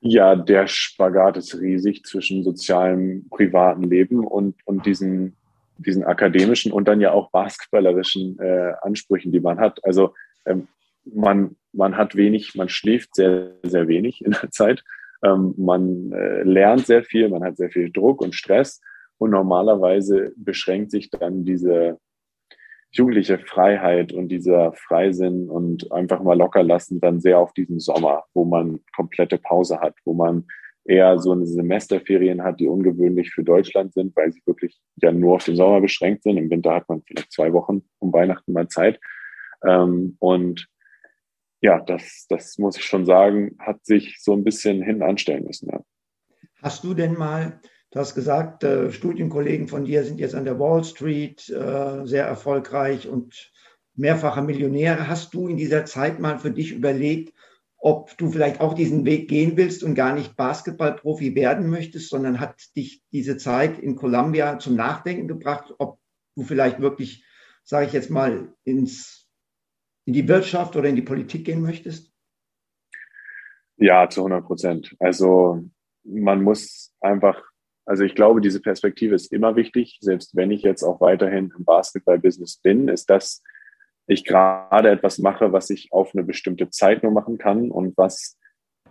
Ja, 0.00 0.36
der 0.36 0.66
Spagat 0.66 1.36
ist 1.36 1.58
riesig 1.58 2.04
zwischen 2.04 2.42
sozialem, 2.44 3.28
privaten 3.30 3.84
Leben 3.84 4.26
und, 4.26 4.56
und 4.66 4.84
diesen, 4.84 5.36
diesen 5.78 6.04
akademischen 6.04 6.72
und 6.72 6.88
dann 6.88 7.00
ja 7.00 7.12
auch 7.12 7.30
basketballerischen 7.30 8.38
äh, 8.38 8.72
Ansprüchen, 8.82 9.32
die 9.32 9.40
man 9.40 9.60
hat. 9.60 9.84
Also 9.84 10.14
ähm, 10.44 10.68
man, 11.04 11.56
man 11.72 11.96
hat 11.96 12.16
wenig, 12.16 12.54
man 12.54 12.68
schläft 12.68 13.14
sehr, 13.14 13.52
sehr 13.62 13.88
wenig 13.88 14.24
in 14.24 14.32
der 14.32 14.50
Zeit. 14.50 14.84
Ähm, 15.24 15.54
man 15.56 16.12
äh, 16.12 16.42
lernt 16.42 16.86
sehr 16.86 17.04
viel, 17.04 17.28
man 17.28 17.44
hat 17.44 17.56
sehr 17.56 17.70
viel 17.70 17.90
Druck 17.90 18.20
und 18.22 18.34
Stress 18.34 18.80
und 19.18 19.30
normalerweise 19.30 20.32
beschränkt 20.36 20.90
sich 20.90 21.10
dann 21.10 21.44
diese 21.44 21.98
jugendliche 22.90 23.38
Freiheit 23.38 24.12
und 24.12 24.28
dieser 24.28 24.72
Freisinn 24.74 25.48
und 25.48 25.90
einfach 25.92 26.22
mal 26.22 26.36
locker 26.36 26.62
lassen 26.62 27.00
dann 27.00 27.20
sehr 27.20 27.38
auf 27.38 27.52
diesen 27.54 27.80
Sommer, 27.80 28.24
wo 28.34 28.44
man 28.44 28.80
komplette 28.94 29.38
Pause 29.38 29.80
hat, 29.80 29.94
wo 30.04 30.12
man 30.12 30.44
eher 30.84 31.18
so 31.18 31.32
eine 31.32 31.46
Semesterferien 31.46 32.42
hat, 32.42 32.60
die 32.60 32.66
ungewöhnlich 32.66 33.30
für 33.30 33.44
Deutschland 33.44 33.94
sind, 33.94 34.14
weil 34.16 34.32
sie 34.32 34.42
wirklich 34.44 34.78
ja 34.96 35.12
nur 35.12 35.36
auf 35.36 35.44
den 35.44 35.56
Sommer 35.56 35.80
beschränkt 35.80 36.24
sind. 36.24 36.36
Im 36.36 36.50
Winter 36.50 36.74
hat 36.74 36.88
man 36.88 37.02
vielleicht 37.02 37.32
zwei 37.32 37.52
Wochen 37.52 37.82
um 37.98 38.12
Weihnachten 38.12 38.52
mal 38.52 38.68
Zeit. 38.68 39.00
Ähm, 39.64 40.16
und 40.18 40.66
ja, 41.62 41.80
das, 41.80 42.26
das 42.28 42.58
muss 42.58 42.76
ich 42.76 42.84
schon 42.84 43.06
sagen, 43.06 43.56
hat 43.58 43.84
sich 43.84 44.18
so 44.20 44.34
ein 44.34 44.44
bisschen 44.44 44.82
hin 44.82 45.02
anstellen 45.02 45.44
müssen. 45.44 45.70
Ja. 45.70 45.80
Hast 46.60 46.84
du 46.84 46.94
denn 46.94 47.14
mal 47.14 47.60
Du 47.92 48.00
hast 48.00 48.14
gesagt, 48.14 48.64
äh, 48.64 48.90
Studienkollegen 48.90 49.68
von 49.68 49.84
dir 49.84 50.02
sind 50.02 50.18
jetzt 50.18 50.34
an 50.34 50.46
der 50.46 50.58
Wall 50.58 50.82
Street 50.82 51.46
äh, 51.50 52.06
sehr 52.06 52.24
erfolgreich 52.24 53.06
und 53.06 53.52
mehrfache 53.94 54.40
Millionäre. 54.40 55.08
Hast 55.08 55.34
du 55.34 55.46
in 55.46 55.58
dieser 55.58 55.84
Zeit 55.84 56.18
mal 56.18 56.38
für 56.38 56.50
dich 56.50 56.72
überlegt, 56.72 57.34
ob 57.76 58.16
du 58.16 58.30
vielleicht 58.30 58.62
auch 58.62 58.72
diesen 58.72 59.04
Weg 59.04 59.28
gehen 59.28 59.58
willst 59.58 59.82
und 59.82 59.94
gar 59.94 60.14
nicht 60.14 60.36
Basketballprofi 60.36 61.34
werden 61.34 61.68
möchtest, 61.68 62.08
sondern 62.08 62.40
hat 62.40 62.74
dich 62.76 63.02
diese 63.12 63.36
Zeit 63.36 63.78
in 63.78 63.94
Columbia 63.94 64.58
zum 64.58 64.74
Nachdenken 64.74 65.28
gebracht, 65.28 65.74
ob 65.76 65.98
du 66.34 66.44
vielleicht 66.44 66.80
wirklich, 66.80 67.26
sage 67.62 67.84
ich 67.84 67.92
jetzt 67.92 68.08
mal, 68.08 68.54
ins, 68.64 69.21
in 70.04 70.12
die 70.12 70.26
Wirtschaft 70.28 70.76
oder 70.76 70.88
in 70.88 70.96
die 70.96 71.02
Politik 71.02 71.44
gehen 71.44 71.62
möchtest? 71.62 72.12
Ja, 73.76 74.08
zu 74.08 74.20
100 74.20 74.44
Prozent. 74.44 74.96
Also 74.98 75.64
man 76.04 76.42
muss 76.42 76.94
einfach 77.00 77.42
also 77.84 78.04
ich 78.04 78.14
glaube, 78.14 78.40
diese 78.40 78.60
Perspektive 78.60 79.14
ist 79.14 79.32
immer 79.32 79.56
wichtig. 79.56 79.98
Selbst 80.00 80.36
wenn 80.36 80.50
ich 80.50 80.62
jetzt 80.62 80.82
auch 80.82 81.00
weiterhin 81.00 81.52
im 81.56 81.64
Basketball-Business 81.64 82.58
bin, 82.58 82.88
ist 82.88 83.10
das, 83.10 83.42
ich 84.06 84.24
gerade 84.24 84.90
etwas 84.90 85.18
mache, 85.18 85.52
was 85.52 85.70
ich 85.70 85.92
auf 85.92 86.14
eine 86.14 86.24
bestimmte 86.24 86.70
Zeit 86.70 87.02
nur 87.02 87.12
machen 87.12 87.38
kann 87.38 87.70
und 87.70 87.96
was 87.96 88.38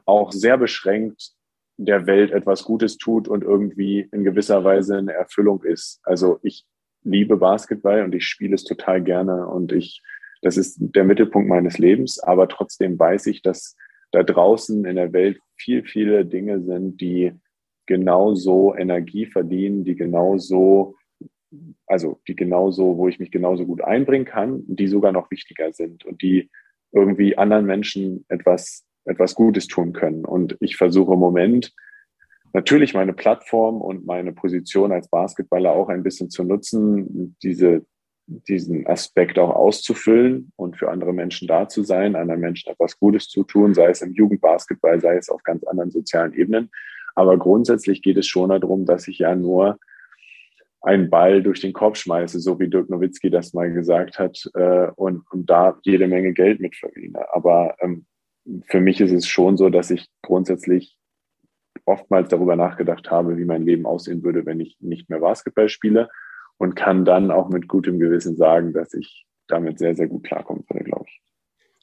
auch 0.05 0.31
sehr 0.31 0.57
beschränkt 0.57 1.31
der 1.77 2.05
Welt 2.05 2.31
etwas 2.31 2.63
Gutes 2.63 2.97
tut 2.97 3.27
und 3.27 3.43
irgendwie 3.43 4.07
in 4.11 4.23
gewisser 4.23 4.63
Weise 4.63 4.97
eine 4.97 5.13
Erfüllung 5.13 5.63
ist. 5.63 5.99
Also 6.03 6.39
ich 6.43 6.65
liebe 7.03 7.37
Basketball 7.37 8.03
und 8.03 8.13
ich 8.13 8.27
spiele 8.27 8.55
es 8.55 8.63
total 8.63 9.01
gerne 9.01 9.47
und 9.47 9.71
ich, 9.71 10.01
das 10.41 10.57
ist 10.57 10.77
der 10.79 11.03
Mittelpunkt 11.03 11.47
meines 11.47 11.77
Lebens, 11.77 12.19
aber 12.19 12.47
trotzdem 12.47 12.97
weiß 12.97 13.27
ich, 13.27 13.41
dass 13.41 13.75
da 14.11 14.23
draußen 14.23 14.85
in 14.85 14.95
der 14.95 15.13
Welt 15.13 15.39
viel, 15.55 15.83
viele 15.83 16.25
Dinge 16.25 16.61
sind, 16.61 16.99
die 16.99 17.33
genauso 17.85 18.75
Energie 18.75 19.25
verdienen, 19.25 19.83
die 19.83 19.95
genauso, 19.95 20.95
also 21.85 22.19
die 22.27 22.35
genauso, 22.35 22.97
wo 22.97 23.07
ich 23.07 23.19
mich 23.19 23.31
genauso 23.31 23.65
gut 23.65 23.81
einbringen 23.81 24.25
kann, 24.25 24.63
die 24.67 24.87
sogar 24.87 25.11
noch 25.11 25.29
wichtiger 25.31 25.71
sind 25.71 26.05
und 26.05 26.21
die 26.21 26.49
irgendwie 26.91 27.37
anderen 27.37 27.65
Menschen 27.65 28.25
etwas, 28.27 28.85
etwas 29.05 29.35
Gutes 29.35 29.67
tun 29.67 29.93
können. 29.93 30.25
Und 30.25 30.57
ich 30.59 30.75
versuche 30.75 31.13
im 31.13 31.19
Moment 31.19 31.73
natürlich 32.53 32.93
meine 32.93 33.13
Plattform 33.13 33.81
und 33.81 34.05
meine 34.05 34.33
Position 34.33 34.91
als 34.91 35.09
Basketballer 35.09 35.71
auch 35.71 35.89
ein 35.89 36.03
bisschen 36.03 36.29
zu 36.29 36.43
nutzen, 36.43 37.35
diese, 37.43 37.85
diesen 38.47 38.87
Aspekt 38.87 39.37
auch 39.37 39.49
auszufüllen 39.49 40.51
und 40.55 40.77
für 40.77 40.89
andere 40.89 41.13
Menschen 41.13 41.47
da 41.47 41.67
zu 41.67 41.83
sein, 41.83 42.15
anderen 42.15 42.41
Menschen 42.41 42.71
etwas 42.71 42.99
Gutes 42.99 43.27
zu 43.27 43.43
tun, 43.43 43.73
sei 43.73 43.89
es 43.89 44.01
im 44.01 44.13
Jugendbasketball, 44.13 44.99
sei 44.99 45.17
es 45.17 45.29
auf 45.29 45.43
ganz 45.43 45.63
anderen 45.63 45.91
sozialen 45.91 46.33
Ebenen. 46.33 46.69
Aber 47.15 47.37
grundsätzlich 47.37 48.01
geht 48.01 48.17
es 48.17 48.27
schon 48.27 48.49
darum, 48.49 48.85
dass 48.85 49.07
ich 49.07 49.19
ja 49.19 49.35
nur 49.35 49.77
einen 50.81 51.09
Ball 51.09 51.43
durch 51.43 51.61
den 51.61 51.73
Kopf 51.73 51.97
schmeiße, 51.97 52.39
so 52.39 52.59
wie 52.59 52.69
Dirk 52.69 52.89
Nowitzki 52.89 53.29
das 53.29 53.53
mal 53.53 53.71
gesagt 53.71 54.17
hat, 54.17 54.49
äh, 54.55 54.87
und, 54.95 55.29
und 55.31 55.49
da 55.49 55.77
jede 55.83 56.07
Menge 56.07 56.33
Geld 56.33 56.59
mit 56.59 56.75
verdiene. 56.75 57.25
Aber 57.33 57.75
ähm, 57.81 58.05
für 58.65 58.79
mich 58.79 58.99
ist 59.01 59.11
es 59.11 59.27
schon 59.27 59.57
so, 59.57 59.69
dass 59.69 59.91
ich 59.91 60.07
grundsätzlich 60.23 60.97
oftmals 61.85 62.29
darüber 62.29 62.55
nachgedacht 62.55 63.11
habe, 63.11 63.37
wie 63.37 63.45
mein 63.45 63.63
Leben 63.63 63.85
aussehen 63.85 64.23
würde, 64.23 64.45
wenn 64.45 64.59
ich 64.59 64.77
nicht 64.79 65.09
mehr 65.09 65.19
Basketball 65.19 65.69
spiele 65.69 66.09
und 66.61 66.75
kann 66.75 67.05
dann 67.05 67.31
auch 67.31 67.49
mit 67.49 67.67
gutem 67.67 67.97
Gewissen 67.97 68.35
sagen, 68.35 68.71
dass 68.71 68.93
ich 68.93 69.25
damit 69.47 69.79
sehr, 69.79 69.95
sehr 69.95 70.07
gut 70.07 70.23
klarkommen 70.23 70.63
würde, 70.69 70.83
glaube 70.83 71.05
ich. 71.07 71.21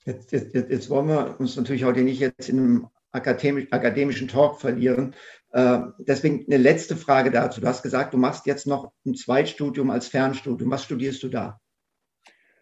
Jetzt, 0.05 0.31
jetzt, 0.31 0.55
jetzt 0.55 0.89
wollen 0.89 1.09
wir 1.09 1.35
uns 1.41 1.57
natürlich 1.57 1.83
heute 1.83 2.03
nicht 2.03 2.21
jetzt 2.21 2.49
in 2.49 2.59
einem 2.59 2.87
akademisch, 3.11 3.67
akademischen 3.73 4.29
Talk 4.29 4.61
verlieren. 4.61 5.17
Äh, 5.51 5.81
deswegen 5.99 6.45
eine 6.47 6.63
letzte 6.63 6.95
Frage 6.95 7.33
dazu. 7.33 7.61
Du 7.61 7.67
hast 7.67 7.83
gesagt, 7.83 8.15
du 8.15 8.19
machst 8.19 8.47
jetzt 8.47 8.69
noch 8.69 8.93
ein 9.05 9.17
Zweitstudium 9.17 9.91
als 9.91 10.07
Fernstudium. 10.07 10.71
Was 10.71 10.85
studierst 10.85 11.25
du 11.25 11.29
da? 11.29 11.59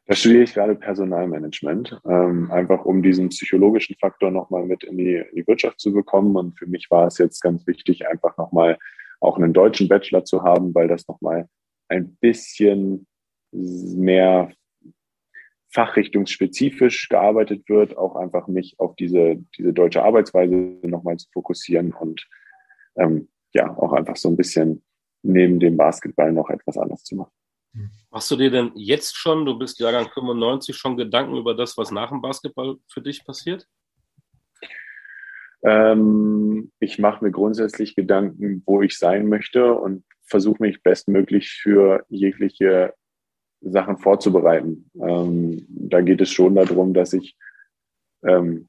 Da 0.07 0.15
studiere 0.15 0.45
ich 0.45 0.55
gerade 0.55 0.75
Personalmanagement, 0.75 2.01
ähm, 2.09 2.51
einfach 2.51 2.87
um 2.87 3.03
diesen 3.03 3.29
psychologischen 3.29 3.95
Faktor 4.01 4.31
nochmal 4.31 4.65
mit 4.65 4.85
in 4.85 4.97
die, 4.97 5.17
in 5.17 5.37
die 5.37 5.47
Wirtschaft 5.47 5.81
zu 5.81 5.93
bekommen. 5.93 6.35
Und 6.35 6.59
für 6.59 6.67
mich 6.67 6.91
war 6.91 7.09
es 7.09 7.19
jetzt 7.19 7.43
ganz 7.43 7.67
wichtig, 7.67 8.09
einfach 8.09 8.39
nochmal 8.39 8.79
auch 9.21 9.37
einen 9.37 9.53
deutschen 9.53 9.89
Bachelor 9.89 10.25
zu 10.25 10.43
haben, 10.43 10.75
weil 10.75 10.89
das 10.89 11.07
nochmal 11.09 11.47
ein 11.89 12.17
bisschen 12.17 13.07
mehr 13.53 14.53
fachrichtungsspezifisch 15.71 17.09
gearbeitet 17.09 17.69
wird, 17.69 17.97
auch 17.97 18.17
einfach 18.17 18.49
mich 18.49 18.77
auf 18.79 18.97
diese, 18.97 19.37
diese 19.57 19.73
deutsche 19.73 20.03
Arbeitsweise 20.03 20.55
nochmal 20.83 21.19
zu 21.19 21.29
fokussieren 21.33 21.93
und 21.93 22.27
ähm, 22.97 23.29
ja, 23.53 23.77
auch 23.77 23.93
einfach 23.93 24.17
so 24.17 24.29
ein 24.29 24.37
bisschen 24.37 24.83
neben 25.23 25.61
dem 25.61 25.77
Basketball 25.77 26.33
noch 26.33 26.49
etwas 26.51 26.79
anderes 26.79 27.05
zu 27.05 27.17
machen. 27.17 27.33
Machst 28.11 28.31
du 28.31 28.37
dir 28.37 28.51
denn 28.51 28.73
jetzt 28.75 29.17
schon, 29.17 29.45
du 29.45 29.59
bist 29.59 29.79
Jahrgang 29.79 30.09
95, 30.09 30.75
schon 30.75 30.97
Gedanken 30.97 31.37
über 31.37 31.55
das, 31.55 31.77
was 31.77 31.91
nach 31.91 32.09
dem 32.09 32.23
Basketball 32.23 32.77
für 32.89 33.03
dich 33.03 33.25
passiert? 33.25 33.67
Ähm, 35.63 36.73
ich 36.79 36.99
mache 36.99 37.25
mir 37.25 37.31
grundsätzlich 37.31 37.95
Gedanken, 37.95 38.63
wo 38.65 38.83
ich 38.83 38.99
sein 38.99 39.29
möchte 39.29 39.75
und 39.75 40.05
versuche 40.27 40.63
mich 40.63 40.83
bestmöglich 40.83 41.51
für 41.51 42.05
jegliche 42.09 42.95
Sachen 43.61 43.99
vorzubereiten. 43.99 44.91
Ähm, 45.01 45.67
da 45.69 46.01
geht 46.01 46.21
es 46.21 46.31
schon 46.31 46.55
darum, 46.55 46.95
dass 46.95 47.13
ich 47.13 47.37
ähm, 48.25 48.69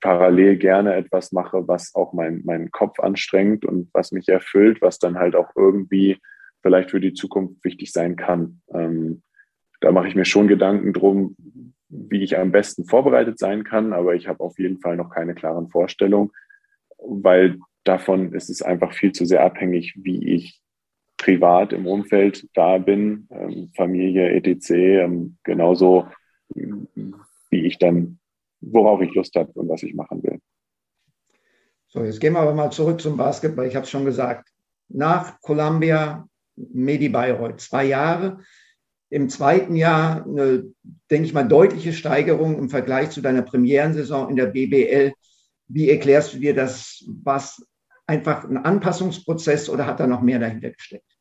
parallel 0.00 0.56
gerne 0.56 0.94
etwas 0.94 1.32
mache, 1.32 1.66
was 1.66 1.94
auch 1.94 2.12
mein, 2.12 2.42
meinen 2.44 2.70
Kopf 2.70 3.00
anstrengt 3.00 3.64
und 3.64 3.88
was 3.92 4.12
mich 4.12 4.28
erfüllt, 4.28 4.82
was 4.82 4.98
dann 4.98 5.18
halt 5.18 5.34
auch 5.34 5.50
irgendwie 5.56 6.18
vielleicht 6.62 6.90
für 6.90 7.00
die 7.00 7.14
Zukunft 7.14 7.64
wichtig 7.64 7.92
sein 7.92 8.16
kann. 8.16 8.60
Ähm, 8.74 9.22
da 9.80 9.90
mache 9.90 10.08
ich 10.08 10.14
mir 10.14 10.24
schon 10.24 10.48
Gedanken 10.48 10.92
drum, 10.92 11.36
wie 11.88 12.22
ich 12.22 12.38
am 12.38 12.52
besten 12.52 12.84
vorbereitet 12.84 13.38
sein 13.38 13.64
kann, 13.64 13.92
aber 13.92 14.14
ich 14.14 14.28
habe 14.28 14.40
auf 14.40 14.58
jeden 14.58 14.78
Fall 14.78 14.96
noch 14.96 15.10
keine 15.10 15.34
klaren 15.34 15.68
Vorstellungen, 15.68 16.30
weil 16.98 17.58
davon 17.84 18.32
ist 18.32 18.50
es 18.50 18.62
einfach 18.62 18.92
viel 18.92 19.12
zu 19.12 19.24
sehr 19.24 19.44
abhängig, 19.44 19.94
wie 19.96 20.34
ich 20.34 20.60
privat 21.16 21.72
im 21.72 21.86
Umfeld 21.86 22.48
da 22.54 22.78
bin, 22.78 23.28
ähm, 23.30 23.70
Familie, 23.76 24.30
etc., 24.30 24.70
ähm, 24.70 25.36
genauso 25.44 26.06
wie 26.54 27.66
ich 27.66 27.78
dann, 27.78 28.18
worauf 28.60 29.00
ich 29.00 29.14
Lust 29.14 29.34
habe 29.36 29.52
und 29.52 29.68
was 29.68 29.82
ich 29.82 29.94
machen 29.94 30.22
will. 30.22 30.40
So, 31.88 32.02
jetzt 32.02 32.20
gehen 32.20 32.32
wir 32.32 32.40
aber 32.40 32.54
mal 32.54 32.70
zurück 32.70 33.00
zum 33.00 33.16
Basketball. 33.16 33.66
Ich 33.66 33.76
habe 33.76 33.84
es 33.84 33.90
schon 33.90 34.04
gesagt. 34.04 34.48
Nach 34.88 35.40
Columbia, 35.40 36.26
Medi 36.56 37.08
Bayreuth, 37.08 37.60
zwei 37.60 37.84
Jahre. 37.84 38.40
Im 39.10 39.28
zweiten 39.28 39.76
Jahr 39.76 40.24
eine, 40.24 40.72
denke 41.10 41.26
ich 41.26 41.34
mal, 41.34 41.46
deutliche 41.46 41.92
Steigerung 41.92 42.58
im 42.58 42.70
Vergleich 42.70 43.10
zu 43.10 43.20
deiner 43.20 43.42
Premierensaison 43.42 44.30
in 44.30 44.36
der 44.36 44.46
BBL. 44.46 45.12
Wie 45.68 45.90
erklärst 45.90 46.34
du 46.34 46.38
dir 46.38 46.54
das? 46.54 47.04
Was 47.22 47.62
einfach 48.06 48.44
ein 48.44 48.56
Anpassungsprozess 48.56 49.68
oder 49.68 49.86
hat 49.86 50.00
da 50.00 50.06
noch 50.06 50.22
mehr 50.22 50.38
dahinter 50.38 50.70
gesteckt? 50.70 51.12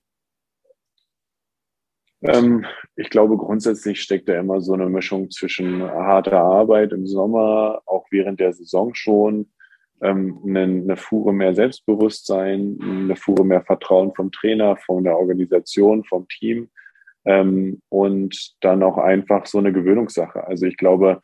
Ähm, 2.22 2.65
ich 2.96 3.10
glaube, 3.10 3.38
grundsätzlich 3.38 4.02
steckt 4.02 4.30
da 4.30 4.39
immer 4.39 4.62
so 4.62 4.74
eine 4.74 4.88
Mischung 4.89 5.32
zwischen 5.32 5.82
harter 5.82 6.39
Arbeit 6.39 6.91
im 6.91 7.08
Sommer, 7.08 7.82
auch 7.86 8.06
während 8.12 8.39
der 8.39 8.54
Saison 8.54 8.94
schon, 8.94 9.52
ähm, 10.02 10.39
eine, 10.46 10.62
eine 10.62 10.98
Fuhre 10.98 11.34
mehr 11.34 11.56
Selbstbewusstsein, 11.56 12.78
eine 12.82 13.15
Fuhre 13.15 13.46
mehr 13.46 13.63
Vertrauen 13.63 14.13
vom 14.13 14.32
Trainer, 14.32 14.78
von 14.78 15.04
der 15.04 15.17
Organisation, 15.17 16.04
vom 16.04 16.28
Team 16.28 16.70
ähm, 17.26 17.82
und 17.89 18.56
dann 18.62 18.84
auch 18.84 18.98
einfach 18.98 19.46
so 19.46 19.58
eine 19.58 19.74
Gewöhnungssache. 19.74 20.46
Also 20.46 20.65
ich 20.65 20.78
glaube, 20.78 21.22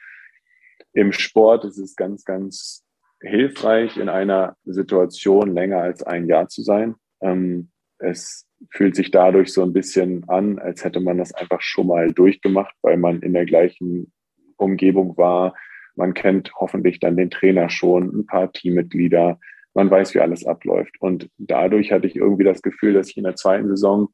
im 0.93 1.12
Sport 1.12 1.65
ist 1.65 1.78
es 1.78 1.96
ganz, 1.96 2.24
ganz 2.24 2.87
hilfreich, 3.21 3.97
in 3.97 4.10
einer 4.10 4.56
Situation 4.65 5.53
länger 5.53 5.82
als 5.82 6.03
ein 6.03 6.27
Jahr 6.27 6.47
zu 6.47 6.62
sein. 6.62 6.95
Ähm, 7.21 7.69
es 7.99 8.47
fühlt 8.71 8.95
sich 8.95 9.12
dadurch 9.12 9.53
so 9.53 9.63
ein 9.63 9.73
bisschen 9.73 10.27
an, 10.30 10.60
als 10.60 10.84
hätte 10.84 10.99
man 10.99 11.17
das 11.17 11.34
einfach 11.34 11.62
schon 11.62 11.88
mal 11.88 12.12
durchgemacht, 12.12 12.75
weil 12.82 12.97
man 12.97 13.21
in 13.21 13.34
der 13.34 13.45
gleichen 13.45 14.12
Umgebung 14.58 15.17
war. 15.17 15.56
Man 15.95 16.13
kennt 16.13 16.51
hoffentlich 16.56 16.99
dann 16.99 17.17
den 17.17 17.30
Trainer 17.30 17.69
schon, 17.69 18.19
ein 18.19 18.25
paar 18.25 18.51
Teammitglieder. 18.51 19.39
Man 19.73 19.89
weiß, 19.89 20.13
wie 20.15 20.19
alles 20.19 20.45
abläuft. 20.45 20.95
Und 20.99 21.30
dadurch 21.38 21.91
hatte 21.91 22.08
ich 22.08 22.15
irgendwie 22.15 22.43
das 22.43 22.62
Gefühl, 22.62 22.93
dass 22.93 23.10
ich 23.10 23.17
in 23.17 23.23
der 23.23 23.36
zweiten 23.36 23.67
Saison 23.67 24.10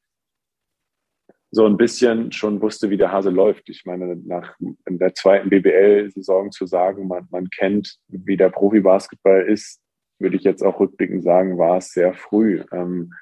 so 1.54 1.68
ein 1.68 1.78
bisschen 1.78 2.32
schon 2.32 2.60
wusste, 2.62 2.90
wie 2.90 2.98
der 2.98 3.12
Hase 3.12 3.30
läuft. 3.30 3.70
Ich 3.70 3.86
meine, 3.86 4.16
nach 4.26 4.56
in 4.60 4.98
der 4.98 5.14
zweiten 5.14 5.50
BBL-Saison 5.50 6.52
zu 6.52 6.66
sagen, 6.66 7.08
man, 7.08 7.28
man 7.30 7.48
kennt, 7.52 8.00
wie 8.08 8.38
der 8.38 8.50
Profi-Basketball 8.50 9.44
ist, 9.44 9.80
würde 10.18 10.36
ich 10.36 10.44
jetzt 10.44 10.64
auch 10.64 10.80
rückblickend 10.80 11.24
sagen, 11.24 11.60
war 11.60 11.78
es 11.78 11.92
sehr 11.92 12.16
früh. 12.16 12.64
Ähm, 12.72 13.14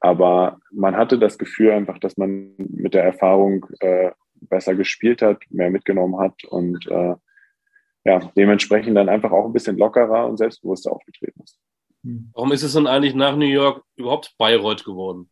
aber 0.00 0.58
man 0.70 0.98
hatte 0.98 1.18
das 1.18 1.38
Gefühl 1.38 1.70
einfach, 1.70 1.98
dass 1.98 2.18
man 2.18 2.52
mit 2.58 2.92
der 2.92 3.04
Erfahrung 3.04 3.64
äh, 3.80 4.10
besser 4.34 4.74
gespielt 4.74 5.22
hat, 5.22 5.42
mehr 5.48 5.70
mitgenommen 5.70 6.18
hat 6.18 6.44
und 6.44 6.86
äh, 6.90 7.14
ja, 8.04 8.18
dementsprechend 8.36 8.96
dann 8.98 9.08
einfach 9.08 9.32
auch 9.32 9.46
ein 9.46 9.54
bisschen 9.54 9.78
lockerer 9.78 10.26
und 10.26 10.36
selbstbewusster 10.36 10.92
aufgetreten 10.92 11.40
ist. 11.42 11.58
Warum 12.34 12.52
ist 12.52 12.62
es 12.62 12.74
denn 12.74 12.86
eigentlich 12.86 13.14
nach 13.14 13.34
New 13.34 13.46
York 13.46 13.82
überhaupt 13.96 14.34
Bayreuth 14.36 14.84
geworden? 14.84 15.30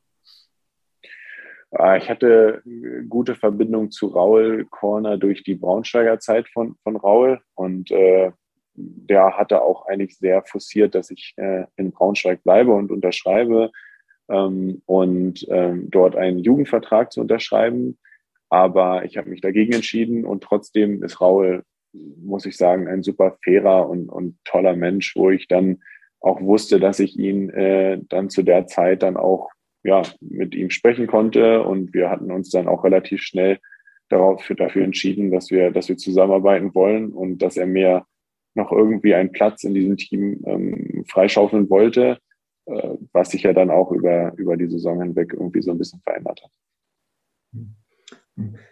Ah, 1.73 1.97
ich 1.97 2.09
hatte 2.09 2.63
gute 3.09 3.35
Verbindung 3.35 3.91
zu 3.91 4.07
Raul 4.07 4.67
Corner 4.71 5.19
durch 5.19 5.43
die 5.43 5.57
Braunschweiger 5.57 6.21
Zeit 6.21 6.49
von, 6.49 6.77
von 6.83 6.97
Raul 6.97 7.41
und 7.55 7.91
äh, 7.91 8.31
der 8.77 9.37
hatte 9.37 9.63
auch 9.63 9.87
eigentlich 9.87 10.17
sehr 10.19 10.43
forciert, 10.43 10.95
dass 10.95 11.11
ich 11.11 11.35
äh, 11.37 11.65
in 11.77 11.93
Braunschweig 11.93 12.43
bleibe 12.45 12.73
und 12.73 12.91
unterschreibe 12.93 13.73
ähm, 14.29 14.83
und 14.87 15.47
ähm, 15.49 15.91
dort 15.91 16.15
einen 16.17 16.39
Jugendvertrag 16.39 17.13
zu 17.13 17.21
unterschreiben. 17.21 17.99
Aber 18.49 19.05
ich 19.05 19.17
habe 19.17 19.31
mich 19.31 19.41
dagegen 19.41 19.73
entschieden 19.73 20.25
und 20.25 20.45
trotzdem 20.45 21.03
ist 21.03 21.21
Raul, 21.21 21.65
muss 21.93 22.47
ich 22.47 22.57
sagen, 22.57 22.87
ein 22.87 23.03
super 23.03 23.39
fairer 23.43 23.89
und, 23.89 24.09
und 24.09 24.39
toller 24.45 24.77
Mensch, 24.77 25.17
wo 25.17 25.31
ich 25.31 25.49
dann 25.49 25.83
auch 26.21 26.41
wusste, 26.41 26.79
dass 26.79 27.01
ich 27.01 27.19
ihn 27.19 27.51
äh, 27.51 27.99
dann 28.09 28.31
zu 28.31 28.43
der 28.43 28.67
Zeit 28.67 29.03
dann 29.03 29.17
auch 29.17 29.51
ja, 29.87 30.03
mit 30.21 30.55
ihm 30.55 30.71
sprechen 30.71 31.07
konnte 31.07 31.63
und 31.63 31.95
wir 31.95 32.11
hatten 32.11 32.31
uns 32.31 32.51
dann 32.51 32.69
auch 32.69 32.85
relativ 32.85 33.23
schnell 33.23 33.59
darauf, 34.09 34.47
dafür 34.57 34.85
entschieden, 34.85 35.31
dass 35.31 35.51
wir, 35.51 35.71
dass 35.71 35.89
wir 35.89 35.97
zusammenarbeiten 35.97 36.75
wollen 36.75 37.13
und 37.13 37.39
dass 37.39 37.57
er 37.57 37.67
mir 37.67 38.05
noch 38.55 38.73
irgendwie 38.73 39.15
einen 39.15 39.33
Platz 39.33 39.65
in 39.65 39.75
diesem 39.75 39.97
Team 39.97 40.43
ähm, 40.47 41.05
freischaufeln 41.09 41.69
wollte. 41.69 42.19
Äh, 42.67 42.97
was 43.13 43.31
sich 43.31 43.45
ja 43.45 43.53
dann 43.53 43.71
auch 43.71 43.93
über, 43.93 44.33
über 44.37 44.57
die 44.57 44.69
Saison 44.69 45.01
hinweg 45.01 45.33
irgendwie 45.33 45.63
so 45.63 45.71
ein 45.71 45.79
bisschen 45.79 46.01
verändert 46.01 46.43
hat. 46.43 46.51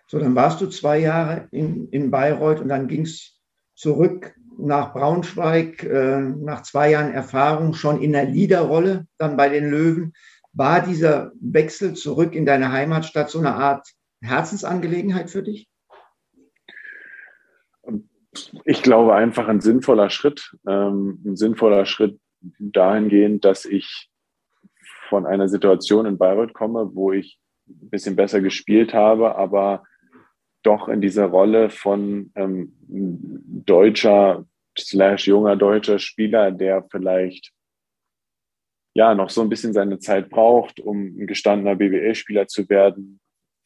So, 0.08 0.18
dann 0.18 0.34
warst 0.34 0.60
du 0.60 0.66
zwei 0.66 0.98
Jahre 0.98 1.48
in, 1.52 1.88
in 1.90 2.10
Bayreuth 2.10 2.60
und 2.60 2.68
dann 2.68 2.88
ging 2.88 3.02
es 3.02 3.40
zurück 3.74 4.34
nach 4.58 4.92
Braunschweig, 4.92 5.84
äh, 5.84 6.20
nach 6.20 6.62
zwei 6.62 6.90
Jahren 6.90 7.12
Erfahrung 7.12 7.72
schon 7.74 8.02
in 8.02 8.12
der 8.12 8.24
Leaderrolle, 8.24 9.06
dann 9.16 9.36
bei 9.36 9.48
den 9.48 9.70
Löwen. 9.70 10.12
War 10.54 10.80
dieser 10.82 11.32
Wechsel 11.40 11.94
zurück 11.94 12.34
in 12.34 12.46
deine 12.46 12.70
Heimatstadt 12.70 13.28
so 13.28 13.40
eine 13.40 13.54
Art 13.54 13.88
Herzensangelegenheit 14.22 15.28
für 15.28 15.42
dich? 15.42 15.68
Ich 18.64 18.82
glaube 18.82 19.14
einfach 19.14 19.48
ein 19.48 19.60
sinnvoller 19.60 20.10
Schritt, 20.10 20.56
ähm, 20.66 21.22
ein 21.24 21.36
sinnvoller 21.36 21.86
Schritt 21.86 22.18
dahingehend, 22.58 23.44
dass 23.44 23.64
ich 23.64 24.10
von 25.08 25.26
einer 25.26 25.48
Situation 25.48 26.06
in 26.06 26.18
Bayreuth 26.18 26.54
komme, 26.54 26.90
wo 26.94 27.12
ich 27.12 27.38
ein 27.68 27.90
bisschen 27.90 28.16
besser 28.16 28.40
gespielt 28.40 28.94
habe, 28.94 29.36
aber 29.36 29.84
doch 30.62 30.88
in 30.88 31.00
dieser 31.00 31.26
Rolle 31.26 31.70
von 31.70 32.32
ähm, 32.34 32.72
deutscher 32.88 34.46
slash 34.78 35.26
junger 35.26 35.56
deutscher 35.56 35.98
Spieler, 35.98 36.50
der 36.50 36.84
vielleicht 36.90 37.52
ja 38.94 39.14
noch 39.14 39.30
so 39.30 39.42
ein 39.42 39.48
bisschen 39.48 39.72
seine 39.72 39.98
Zeit 39.98 40.30
braucht, 40.30 40.80
um 40.80 41.18
ein 41.18 41.26
gestandener 41.26 41.76
BWL-Spieler 41.76 42.46
zu 42.46 42.68
werden. 42.68 43.20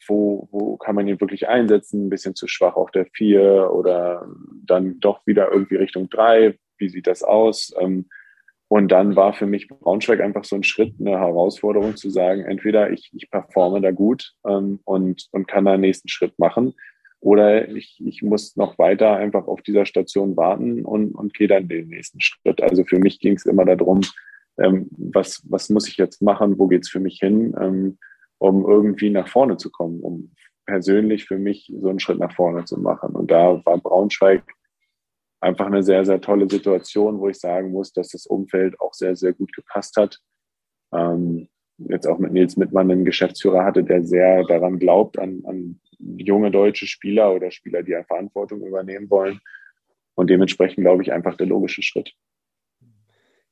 Wo, 0.06 0.48
wo 0.50 0.76
kann 0.78 0.94
man 0.94 1.06
ihn 1.06 1.20
wirklich 1.20 1.48
einsetzen? 1.48 2.06
Ein 2.06 2.10
bisschen 2.10 2.34
zu 2.34 2.48
schwach 2.48 2.76
auf 2.76 2.90
der 2.90 3.06
vier 3.12 3.70
oder 3.72 4.26
dann 4.64 4.98
doch 5.00 5.26
wieder 5.26 5.52
irgendwie 5.52 5.76
Richtung 5.76 6.08
drei. 6.08 6.58
Wie 6.78 6.88
sieht 6.88 7.06
das 7.06 7.22
aus? 7.22 7.74
Ähm, 7.78 8.08
und 8.68 8.88
dann 8.88 9.16
war 9.16 9.32
für 9.32 9.46
mich 9.46 9.68
Braunschweig 9.68 10.20
einfach 10.20 10.44
so 10.44 10.56
ein 10.56 10.62
Schritt, 10.62 10.94
eine 11.00 11.18
Herausforderung 11.18 11.96
zu 11.96 12.10
sagen, 12.10 12.44
entweder 12.44 12.90
ich, 12.90 13.10
ich 13.14 13.30
performe 13.30 13.80
da 13.80 13.90
gut 13.90 14.34
ähm, 14.46 14.80
und, 14.84 15.28
und 15.32 15.48
kann 15.48 15.64
da 15.64 15.72
einen 15.72 15.82
nächsten 15.82 16.08
Schritt 16.08 16.38
machen 16.38 16.74
oder 17.20 17.68
ich, 17.68 18.00
ich 18.04 18.22
muss 18.22 18.56
noch 18.56 18.78
weiter 18.78 19.16
einfach 19.16 19.46
auf 19.46 19.62
dieser 19.62 19.86
Station 19.86 20.36
warten 20.36 20.84
und, 20.84 21.14
und 21.14 21.34
gehe 21.34 21.48
dann 21.48 21.68
den 21.68 21.88
nächsten 21.88 22.20
Schritt. 22.20 22.62
Also 22.62 22.84
für 22.84 22.98
mich 22.98 23.20
ging 23.20 23.34
es 23.34 23.46
immer 23.46 23.64
darum, 23.64 24.02
ähm, 24.58 24.88
was, 24.90 25.42
was 25.48 25.70
muss 25.70 25.88
ich 25.88 25.96
jetzt 25.96 26.22
machen, 26.22 26.58
wo 26.58 26.66
geht's 26.68 26.88
für 26.88 27.00
mich 27.00 27.18
hin, 27.18 27.54
ähm, 27.60 27.98
um 28.38 28.68
irgendwie 28.68 29.10
nach 29.10 29.28
vorne 29.28 29.56
zu 29.56 29.70
kommen, 29.70 30.00
um 30.00 30.32
persönlich 30.66 31.24
für 31.24 31.38
mich 31.38 31.72
so 31.80 31.88
einen 31.88 32.00
Schritt 32.00 32.18
nach 32.18 32.34
vorne 32.34 32.64
zu 32.64 32.78
machen. 32.78 33.14
Und 33.14 33.30
da 33.30 33.64
war 33.64 33.78
Braunschweig 33.78 34.42
einfach 35.40 35.66
eine 35.66 35.82
sehr, 35.82 36.04
sehr 36.04 36.20
tolle 36.20 36.48
Situation, 36.48 37.20
wo 37.20 37.28
ich 37.28 37.38
sagen 37.38 37.70
muss, 37.70 37.92
dass 37.92 38.08
das 38.08 38.26
Umfeld 38.26 38.78
auch 38.80 38.92
sehr, 38.92 39.16
sehr 39.16 39.32
gut 39.32 39.52
gepasst 39.54 39.96
hat. 39.96 40.18
Ähm, 40.92 41.48
jetzt 41.78 42.06
auch 42.06 42.18
mit 42.18 42.32
Nils 42.32 42.56
Mittmann 42.56 42.90
einen 42.90 43.04
Geschäftsführer 43.04 43.64
hatte, 43.64 43.84
der 43.84 44.04
sehr 44.04 44.44
daran 44.44 44.78
glaubt, 44.78 45.18
an, 45.18 45.42
an 45.46 45.80
junge 45.98 46.50
deutsche 46.50 46.86
Spieler 46.86 47.32
oder 47.34 47.50
Spieler, 47.50 47.82
die 47.82 47.94
eine 47.94 48.04
Verantwortung 48.04 48.62
übernehmen 48.66 49.08
wollen. 49.10 49.40
Und 50.14 50.28
dementsprechend 50.28 50.84
glaube 50.84 51.02
ich 51.02 51.12
einfach 51.12 51.36
der 51.36 51.46
logische 51.46 51.82
Schritt. 51.82 52.12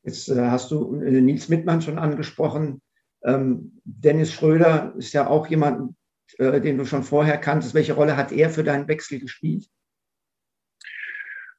Jetzt 0.06 0.28
äh, 0.28 0.40
hast 0.40 0.70
du 0.70 1.00
äh, 1.00 1.20
Nils 1.20 1.48
Mittmann 1.48 1.82
schon 1.82 1.98
angesprochen. 1.98 2.80
Ähm, 3.24 3.80
Dennis 3.84 4.32
Schröder 4.32 4.94
ist 4.96 5.12
ja 5.12 5.26
auch 5.26 5.48
jemand, 5.48 5.94
äh, 6.38 6.60
den 6.60 6.78
du 6.78 6.84
schon 6.84 7.02
vorher 7.02 7.38
kanntest. 7.38 7.74
Welche 7.74 7.94
Rolle 7.94 8.16
hat 8.16 8.30
er 8.30 8.48
für 8.50 8.62
deinen 8.62 8.86
Wechsel 8.86 9.18
gespielt? 9.18 9.66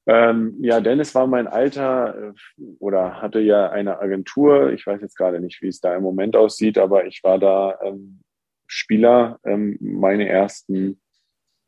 Ähm, 0.06 0.56
ja, 0.62 0.80
Dennis 0.80 1.14
war 1.14 1.28
mein 1.28 1.48
Alter 1.48 2.30
äh, 2.30 2.64
oder 2.80 3.22
hatte 3.22 3.42
ja 3.42 3.70
eine 3.70 4.00
Agentur. 4.00 4.72
Ich 4.72 4.88
weiß 4.88 5.02
jetzt 5.02 5.18
gerade 5.18 5.42
nicht, 5.42 5.62
wie 5.62 5.68
es 5.68 5.82
da 5.82 5.94
im 5.94 6.04
Moment 6.04 6.38
aussieht, 6.38 6.78
aber 6.78 7.06
ich 7.06 7.22
war 7.24 7.38
da 7.40 7.78
ähm, 7.84 8.22
Spieler 8.66 9.40
ähm, 9.44 9.78
meine 9.82 10.30
ersten 10.30 11.02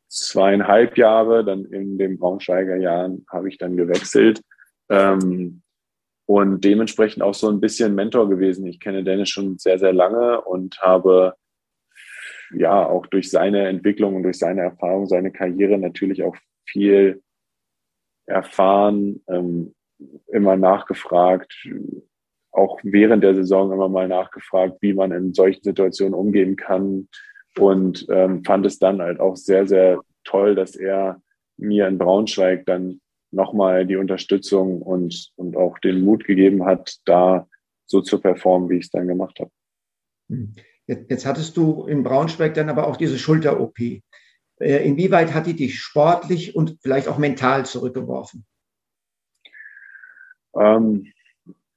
zweieinhalb 0.08 0.96
Jahre. 0.96 1.44
Dann 1.44 1.66
in 1.66 1.98
den 1.98 2.18
Braunschweiger 2.18 2.76
Jahren 2.76 3.26
habe 3.30 3.50
ich 3.50 3.58
dann 3.58 3.76
gewechselt. 3.76 4.40
Ähm, 4.88 5.60
und 6.30 6.62
dementsprechend 6.62 7.24
auch 7.24 7.34
so 7.34 7.48
ein 7.48 7.58
bisschen 7.58 7.96
Mentor 7.96 8.28
gewesen. 8.28 8.64
Ich 8.64 8.78
kenne 8.78 9.02
Dennis 9.02 9.30
schon 9.30 9.58
sehr, 9.58 9.80
sehr 9.80 9.92
lange 9.92 10.40
und 10.40 10.80
habe 10.80 11.34
ja 12.54 12.86
auch 12.86 13.08
durch 13.08 13.32
seine 13.32 13.66
Entwicklung 13.66 14.14
und 14.14 14.22
durch 14.22 14.38
seine 14.38 14.60
Erfahrung, 14.60 15.08
seine 15.08 15.32
Karriere 15.32 15.76
natürlich 15.76 16.22
auch 16.22 16.36
viel 16.66 17.20
erfahren, 18.26 19.24
ähm, 19.26 19.74
immer 20.28 20.54
nachgefragt, 20.54 21.68
auch 22.52 22.78
während 22.84 23.24
der 23.24 23.34
Saison 23.34 23.72
immer 23.72 23.88
mal 23.88 24.06
nachgefragt, 24.06 24.76
wie 24.82 24.94
man 24.94 25.10
in 25.10 25.34
solchen 25.34 25.64
Situationen 25.64 26.14
umgehen 26.14 26.54
kann 26.54 27.08
und 27.58 28.06
ähm, 28.08 28.44
fand 28.44 28.66
es 28.66 28.78
dann 28.78 29.02
halt 29.02 29.18
auch 29.18 29.34
sehr, 29.34 29.66
sehr 29.66 30.00
toll, 30.22 30.54
dass 30.54 30.76
er 30.76 31.20
mir 31.56 31.88
in 31.88 31.98
Braunschweig 31.98 32.66
dann 32.66 33.00
nochmal 33.30 33.86
die 33.86 33.96
Unterstützung 33.96 34.82
und, 34.82 35.32
und 35.36 35.56
auch 35.56 35.78
den 35.78 36.04
Mut 36.04 36.24
gegeben 36.24 36.64
hat, 36.64 36.98
da 37.04 37.48
so 37.86 38.00
zu 38.00 38.20
performen, 38.20 38.68
wie 38.70 38.76
ich 38.76 38.86
es 38.86 38.90
dann 38.90 39.08
gemacht 39.08 39.38
habe. 39.40 39.50
Hm. 40.28 40.54
Jetzt, 40.86 41.10
jetzt 41.10 41.26
hattest 41.26 41.56
du 41.56 41.86
in 41.86 42.02
Braunschweig 42.02 42.54
dann 42.54 42.68
aber 42.68 42.86
auch 42.86 42.96
diese 42.96 43.18
Schulter-OP. 43.18 43.78
Äh, 43.78 44.86
inwieweit 44.86 45.32
hat 45.34 45.46
die 45.46 45.54
dich 45.54 45.78
sportlich 45.78 46.54
und 46.54 46.78
vielleicht 46.82 47.08
auch 47.08 47.18
mental 47.18 47.64
zurückgeworfen? 47.64 48.44
Ähm, 50.54 51.12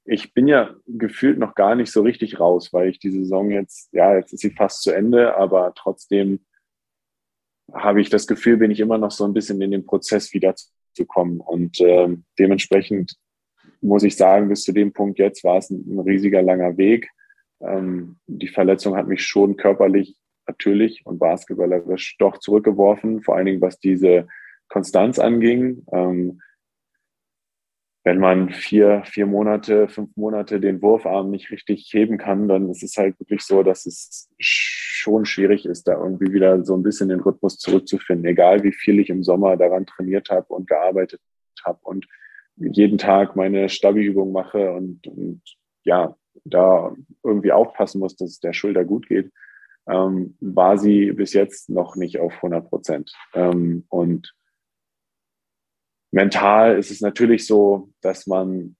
ich 0.04 0.34
bin 0.34 0.48
ja 0.48 0.74
gefühlt 0.86 1.38
noch 1.38 1.54
gar 1.54 1.74
nicht 1.74 1.90
so 1.90 2.02
richtig 2.02 2.40
raus, 2.40 2.72
weil 2.72 2.88
ich 2.90 2.98
die 2.98 3.10
Saison 3.10 3.50
jetzt, 3.50 3.92
ja, 3.92 4.16
jetzt 4.16 4.32
ist 4.32 4.40
sie 4.40 4.50
fast 4.50 4.82
zu 4.82 4.90
Ende, 4.90 5.36
aber 5.36 5.72
trotzdem 5.74 6.44
habe 7.72 8.00
ich 8.00 8.10
das 8.10 8.26
Gefühl, 8.26 8.58
bin 8.58 8.70
ich 8.70 8.80
immer 8.80 8.98
noch 8.98 9.10
so 9.10 9.24
ein 9.24 9.32
bisschen 9.32 9.60
in 9.62 9.70
den 9.70 9.86
Prozess 9.86 10.28
wiederzukommen. 10.94 11.40
Und 11.40 11.80
äh, 11.80 12.08
dementsprechend 12.38 13.16
muss 13.80 14.02
ich 14.02 14.16
sagen, 14.16 14.48
bis 14.48 14.62
zu 14.62 14.72
dem 14.72 14.92
Punkt 14.92 15.18
jetzt 15.18 15.44
war 15.44 15.58
es 15.58 15.70
ein, 15.70 15.84
ein 15.88 16.00
riesiger 16.00 16.42
langer 16.42 16.76
Weg. 16.76 17.10
Ähm, 17.60 18.16
die 18.26 18.48
Verletzung 18.48 18.96
hat 18.96 19.08
mich 19.08 19.22
schon 19.22 19.56
körperlich 19.56 20.16
natürlich 20.46 21.04
und 21.04 21.18
basketballerisch 21.18 22.16
doch 22.18 22.38
zurückgeworfen, 22.38 23.22
vor 23.22 23.36
allen 23.36 23.46
Dingen 23.46 23.60
was 23.60 23.78
diese 23.78 24.26
Konstanz 24.68 25.18
anging. 25.18 25.84
Ähm, 25.92 26.40
wenn 28.06 28.18
man 28.18 28.50
vier, 28.50 29.02
vier 29.06 29.24
Monate, 29.24 29.88
fünf 29.88 30.14
Monate 30.14 30.60
den 30.60 30.82
Wurfarm 30.82 31.30
nicht 31.30 31.50
richtig 31.50 31.88
heben 31.90 32.18
kann, 32.18 32.48
dann 32.48 32.68
ist 32.68 32.82
es 32.82 32.98
halt 32.98 33.18
wirklich 33.18 33.40
so, 33.40 33.62
dass 33.62 33.86
es 33.86 34.28
schon 35.04 35.26
schwierig 35.26 35.66
ist, 35.66 35.86
da 35.86 35.92
irgendwie 35.92 36.32
wieder 36.32 36.64
so 36.64 36.74
ein 36.74 36.82
bisschen 36.82 37.10
den 37.10 37.20
Rhythmus 37.20 37.58
zurückzufinden. 37.58 38.24
Egal 38.24 38.64
wie 38.64 38.72
viel 38.72 38.98
ich 38.98 39.10
im 39.10 39.22
Sommer 39.22 39.56
daran 39.56 39.86
trainiert 39.86 40.30
habe 40.30 40.46
und 40.54 40.66
gearbeitet 40.66 41.20
habe 41.64 41.78
und 41.82 42.06
jeden 42.56 42.98
Tag 42.98 43.36
meine 43.36 43.68
Stabi-Übung 43.68 44.32
mache 44.32 44.72
und, 44.72 45.06
und 45.06 45.42
ja, 45.84 46.16
da 46.44 46.94
irgendwie 47.22 47.52
aufpassen 47.52 48.00
muss, 48.00 48.16
dass 48.16 48.30
es 48.30 48.40
der 48.40 48.54
Schulter 48.54 48.84
gut 48.84 49.06
geht, 49.06 49.30
ähm, 49.86 50.36
war 50.40 50.78
sie 50.78 51.12
bis 51.12 51.34
jetzt 51.34 51.68
noch 51.68 51.96
nicht 51.96 52.18
auf 52.18 52.32
100 52.36 52.68
Prozent. 52.68 53.12
Ähm, 53.34 53.84
und 53.88 54.34
mental 56.10 56.78
ist 56.78 56.90
es 56.90 57.00
natürlich 57.00 57.46
so, 57.46 57.90
dass 58.00 58.26
man 58.26 58.76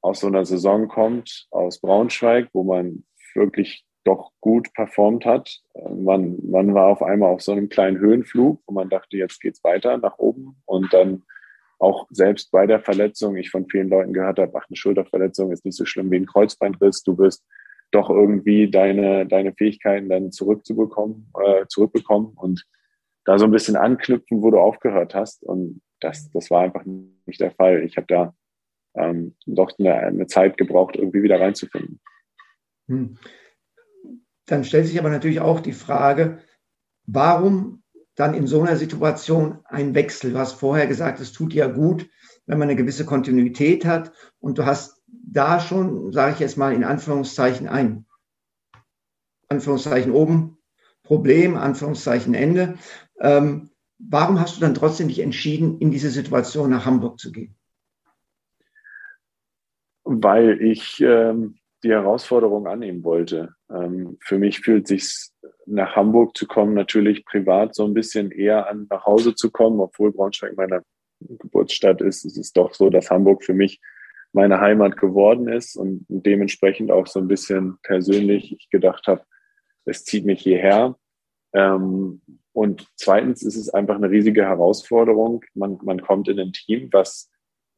aus 0.00 0.20
so 0.20 0.28
einer 0.28 0.44
Saison 0.44 0.88
kommt, 0.88 1.46
aus 1.50 1.80
Braunschweig, 1.80 2.48
wo 2.52 2.64
man 2.64 3.04
wirklich 3.34 3.84
doch 4.04 4.32
gut 4.40 4.72
performt 4.74 5.24
hat. 5.24 5.60
Man, 5.74 6.38
man 6.48 6.74
war 6.74 6.88
auf 6.88 7.02
einmal 7.02 7.30
auf 7.30 7.42
so 7.42 7.52
einem 7.52 7.68
kleinen 7.68 7.98
Höhenflug, 7.98 8.60
wo 8.66 8.74
man 8.74 8.88
dachte, 8.88 9.16
jetzt 9.16 9.40
geht's 9.40 9.62
weiter 9.62 9.98
nach 9.98 10.18
oben. 10.18 10.56
Und 10.66 10.92
dann 10.92 11.22
auch 11.78 12.06
selbst 12.10 12.50
bei 12.52 12.66
der 12.66 12.80
Verletzung, 12.80 13.36
ich 13.36 13.50
von 13.50 13.68
vielen 13.68 13.88
Leuten 13.88 14.12
gehört 14.12 14.38
habe, 14.38 14.52
ach, 14.56 14.66
eine 14.68 14.76
Schulterverletzung 14.76 15.52
ist 15.52 15.64
nicht 15.64 15.76
so 15.76 15.84
schlimm 15.84 16.10
wie 16.10 16.16
ein 16.16 16.26
Kreuzbeinriss. 16.26 17.02
Du 17.02 17.18
wirst 17.18 17.44
doch 17.90 18.08
irgendwie 18.08 18.70
deine, 18.70 19.26
deine 19.26 19.52
Fähigkeiten 19.52 20.08
dann 20.08 20.32
zurückzubekommen, 20.32 21.30
äh, 21.44 21.66
zurückbekommen 21.68 22.32
und 22.36 22.64
da 23.24 23.38
so 23.38 23.44
ein 23.44 23.50
bisschen 23.50 23.76
anknüpfen, 23.76 24.42
wo 24.42 24.50
du 24.50 24.58
aufgehört 24.58 25.14
hast. 25.14 25.42
Und 25.44 25.82
das, 26.00 26.30
das 26.30 26.50
war 26.50 26.62
einfach 26.62 26.84
nicht 26.84 27.40
der 27.40 27.52
Fall. 27.52 27.82
Ich 27.84 27.96
habe 27.96 28.06
da 28.06 28.34
ähm, 28.94 29.34
doch 29.46 29.72
eine, 29.78 29.94
eine, 29.94 30.26
Zeit 30.26 30.56
gebraucht, 30.56 30.96
irgendwie 30.96 31.22
wieder 31.22 31.40
reinzufinden. 31.40 32.00
Hm. 32.88 33.18
Dann 34.52 34.64
stellt 34.64 34.86
sich 34.86 34.98
aber 34.98 35.08
natürlich 35.08 35.40
auch 35.40 35.60
die 35.60 35.72
Frage, 35.72 36.40
warum 37.06 37.82
dann 38.16 38.34
in 38.34 38.46
so 38.46 38.60
einer 38.60 38.76
Situation 38.76 39.60
ein 39.64 39.94
Wechsel? 39.94 40.32
Du 40.32 40.38
hast 40.38 40.52
vorher 40.52 40.86
gesagt, 40.86 41.20
es 41.20 41.32
tut 41.32 41.54
ja 41.54 41.68
gut, 41.68 42.10
wenn 42.44 42.58
man 42.58 42.68
eine 42.68 42.76
gewisse 42.76 43.06
Kontinuität 43.06 43.86
hat 43.86 44.12
und 44.40 44.58
du 44.58 44.66
hast 44.66 45.02
da 45.08 45.58
schon, 45.58 46.12
sage 46.12 46.34
ich 46.34 46.40
jetzt 46.40 46.58
mal 46.58 46.74
in 46.74 46.84
Anführungszeichen, 46.84 47.66
ein 47.66 48.04
Anführungszeichen 49.48 50.12
oben 50.12 50.58
Problem, 51.02 51.56
Anführungszeichen 51.56 52.34
Ende. 52.34 52.74
Ähm, 53.20 53.70
warum 53.98 54.38
hast 54.38 54.56
du 54.56 54.60
dann 54.60 54.74
trotzdem 54.74 55.08
dich 55.08 55.20
entschieden, 55.20 55.78
in 55.78 55.90
diese 55.90 56.10
Situation 56.10 56.68
nach 56.68 56.84
Hamburg 56.84 57.18
zu 57.18 57.32
gehen? 57.32 57.56
Weil 60.04 60.60
ich 60.60 61.00
ähm, 61.00 61.56
die 61.82 61.90
Herausforderung 61.90 62.66
annehmen 62.66 63.04
wollte. 63.04 63.54
Ähm, 63.70 64.18
für 64.20 64.38
mich 64.38 64.60
fühlt 64.60 64.86
sich 64.86 65.30
nach 65.66 65.96
Hamburg 65.96 66.36
zu 66.36 66.46
kommen 66.46 66.74
natürlich 66.74 67.24
privat 67.24 67.74
so 67.74 67.84
ein 67.84 67.94
bisschen 67.94 68.30
eher 68.30 68.68
an, 68.68 68.86
nach 68.90 69.04
Hause 69.06 69.34
zu 69.34 69.50
kommen, 69.50 69.80
obwohl 69.80 70.12
Braunschweig 70.12 70.56
meine 70.56 70.82
Geburtsstadt 71.20 72.00
ist. 72.00 72.24
Es 72.24 72.36
ist 72.36 72.56
doch 72.56 72.74
so, 72.74 72.90
dass 72.90 73.10
Hamburg 73.10 73.44
für 73.44 73.54
mich 73.54 73.80
meine 74.32 74.60
Heimat 74.60 74.96
geworden 74.96 75.48
ist 75.48 75.76
und 75.76 76.06
dementsprechend 76.08 76.90
auch 76.90 77.06
so 77.06 77.20
ein 77.20 77.28
bisschen 77.28 77.78
persönlich 77.82 78.52
ich 78.52 78.70
gedacht 78.70 79.06
habe, 79.06 79.22
es 79.84 80.04
zieht 80.04 80.24
mich 80.24 80.40
hierher. 80.40 80.96
Ähm, 81.52 82.22
und 82.52 82.86
zweitens 82.96 83.42
ist 83.42 83.56
es 83.56 83.70
einfach 83.70 83.96
eine 83.96 84.10
riesige 84.10 84.44
Herausforderung. 84.44 85.42
Man, 85.54 85.78
man 85.82 86.00
kommt 86.00 86.28
in 86.28 86.38
ein 86.38 86.52
Team, 86.52 86.88
was 86.92 87.30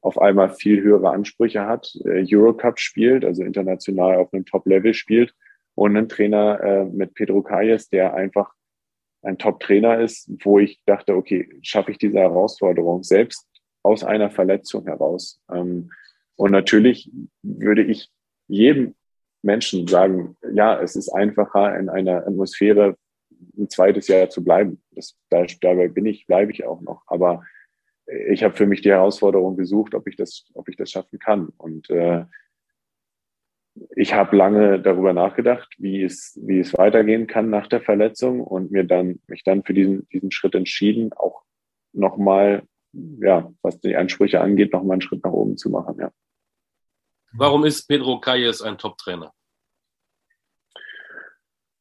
auf 0.04 0.20
einmal 0.20 0.50
viel 0.50 0.82
höhere 0.82 1.10
Ansprüche 1.10 1.66
hat, 1.66 1.90
äh, 2.04 2.24
Eurocup 2.30 2.78
spielt, 2.78 3.24
also 3.24 3.42
international 3.42 4.16
auf 4.16 4.32
einem 4.34 4.44
Top-Level 4.44 4.92
spielt 4.92 5.34
und 5.74 5.96
einen 5.96 6.10
Trainer 6.10 6.60
äh, 6.62 6.84
mit 6.84 7.14
Pedro 7.14 7.42
Calles, 7.42 7.88
der 7.88 8.12
einfach 8.12 8.52
ein 9.22 9.38
Top-Trainer 9.38 10.00
ist, 10.00 10.30
wo 10.44 10.58
ich 10.58 10.78
dachte, 10.84 11.16
okay, 11.16 11.48
schaffe 11.62 11.92
ich 11.92 11.98
diese 11.98 12.18
Herausforderung 12.18 13.02
selbst 13.02 13.48
aus 13.82 14.04
einer 14.04 14.30
Verletzung 14.30 14.84
heraus. 14.84 15.40
Ähm, 15.50 15.90
und 16.36 16.50
natürlich 16.50 17.10
würde 17.42 17.82
ich 17.82 18.10
jedem 18.46 18.94
Menschen 19.40 19.86
sagen, 19.86 20.36
ja, 20.52 20.78
es 20.82 20.96
ist 20.96 21.08
einfacher 21.08 21.78
in 21.78 21.88
einer 21.88 22.26
Atmosphäre 22.26 22.98
ein 23.56 23.70
zweites 23.70 24.08
Jahr 24.08 24.28
zu 24.28 24.44
bleiben. 24.44 24.82
Das, 24.90 25.16
da, 25.30 25.46
dabei 25.62 25.88
bin 25.88 26.04
ich, 26.04 26.26
bleibe 26.26 26.52
ich 26.52 26.66
auch 26.66 26.82
noch. 26.82 27.04
Aber 27.06 27.42
ich 28.06 28.44
habe 28.44 28.54
für 28.54 28.66
mich 28.66 28.82
die 28.82 28.90
Herausforderung 28.90 29.56
gesucht, 29.56 29.94
ob 29.94 30.06
ich 30.06 30.16
das, 30.16 30.46
ob 30.54 30.68
ich 30.68 30.76
das 30.76 30.90
schaffen 30.90 31.18
kann. 31.18 31.48
Und 31.56 31.88
äh, 31.90 32.24
ich 33.96 34.14
habe 34.14 34.36
lange 34.36 34.80
darüber 34.80 35.12
nachgedacht, 35.12 35.74
wie 35.78 36.02
es, 36.02 36.38
wie 36.42 36.60
es 36.60 36.74
weitergehen 36.74 37.26
kann 37.26 37.50
nach 37.50 37.66
der 37.66 37.80
Verletzung 37.80 38.40
und 38.40 38.70
mir 38.70 38.84
dann, 38.84 39.20
mich 39.26 39.42
dann 39.42 39.64
für 39.64 39.74
diesen, 39.74 40.08
diesen 40.08 40.30
Schritt 40.30 40.54
entschieden, 40.54 41.12
auch 41.12 41.42
nochmal, 41.92 42.62
ja, 42.92 43.52
was 43.62 43.80
die 43.80 43.96
Ansprüche 43.96 44.40
angeht, 44.40 44.72
nochmal 44.72 44.94
einen 44.94 45.00
Schritt 45.00 45.24
nach 45.24 45.32
oben 45.32 45.56
zu 45.56 45.70
machen, 45.70 45.96
ja. 45.98 46.10
Warum 47.36 47.64
ist 47.64 47.88
Pedro 47.88 48.20
Calles 48.20 48.62
ein 48.62 48.78
Top-Trainer? 48.78 49.32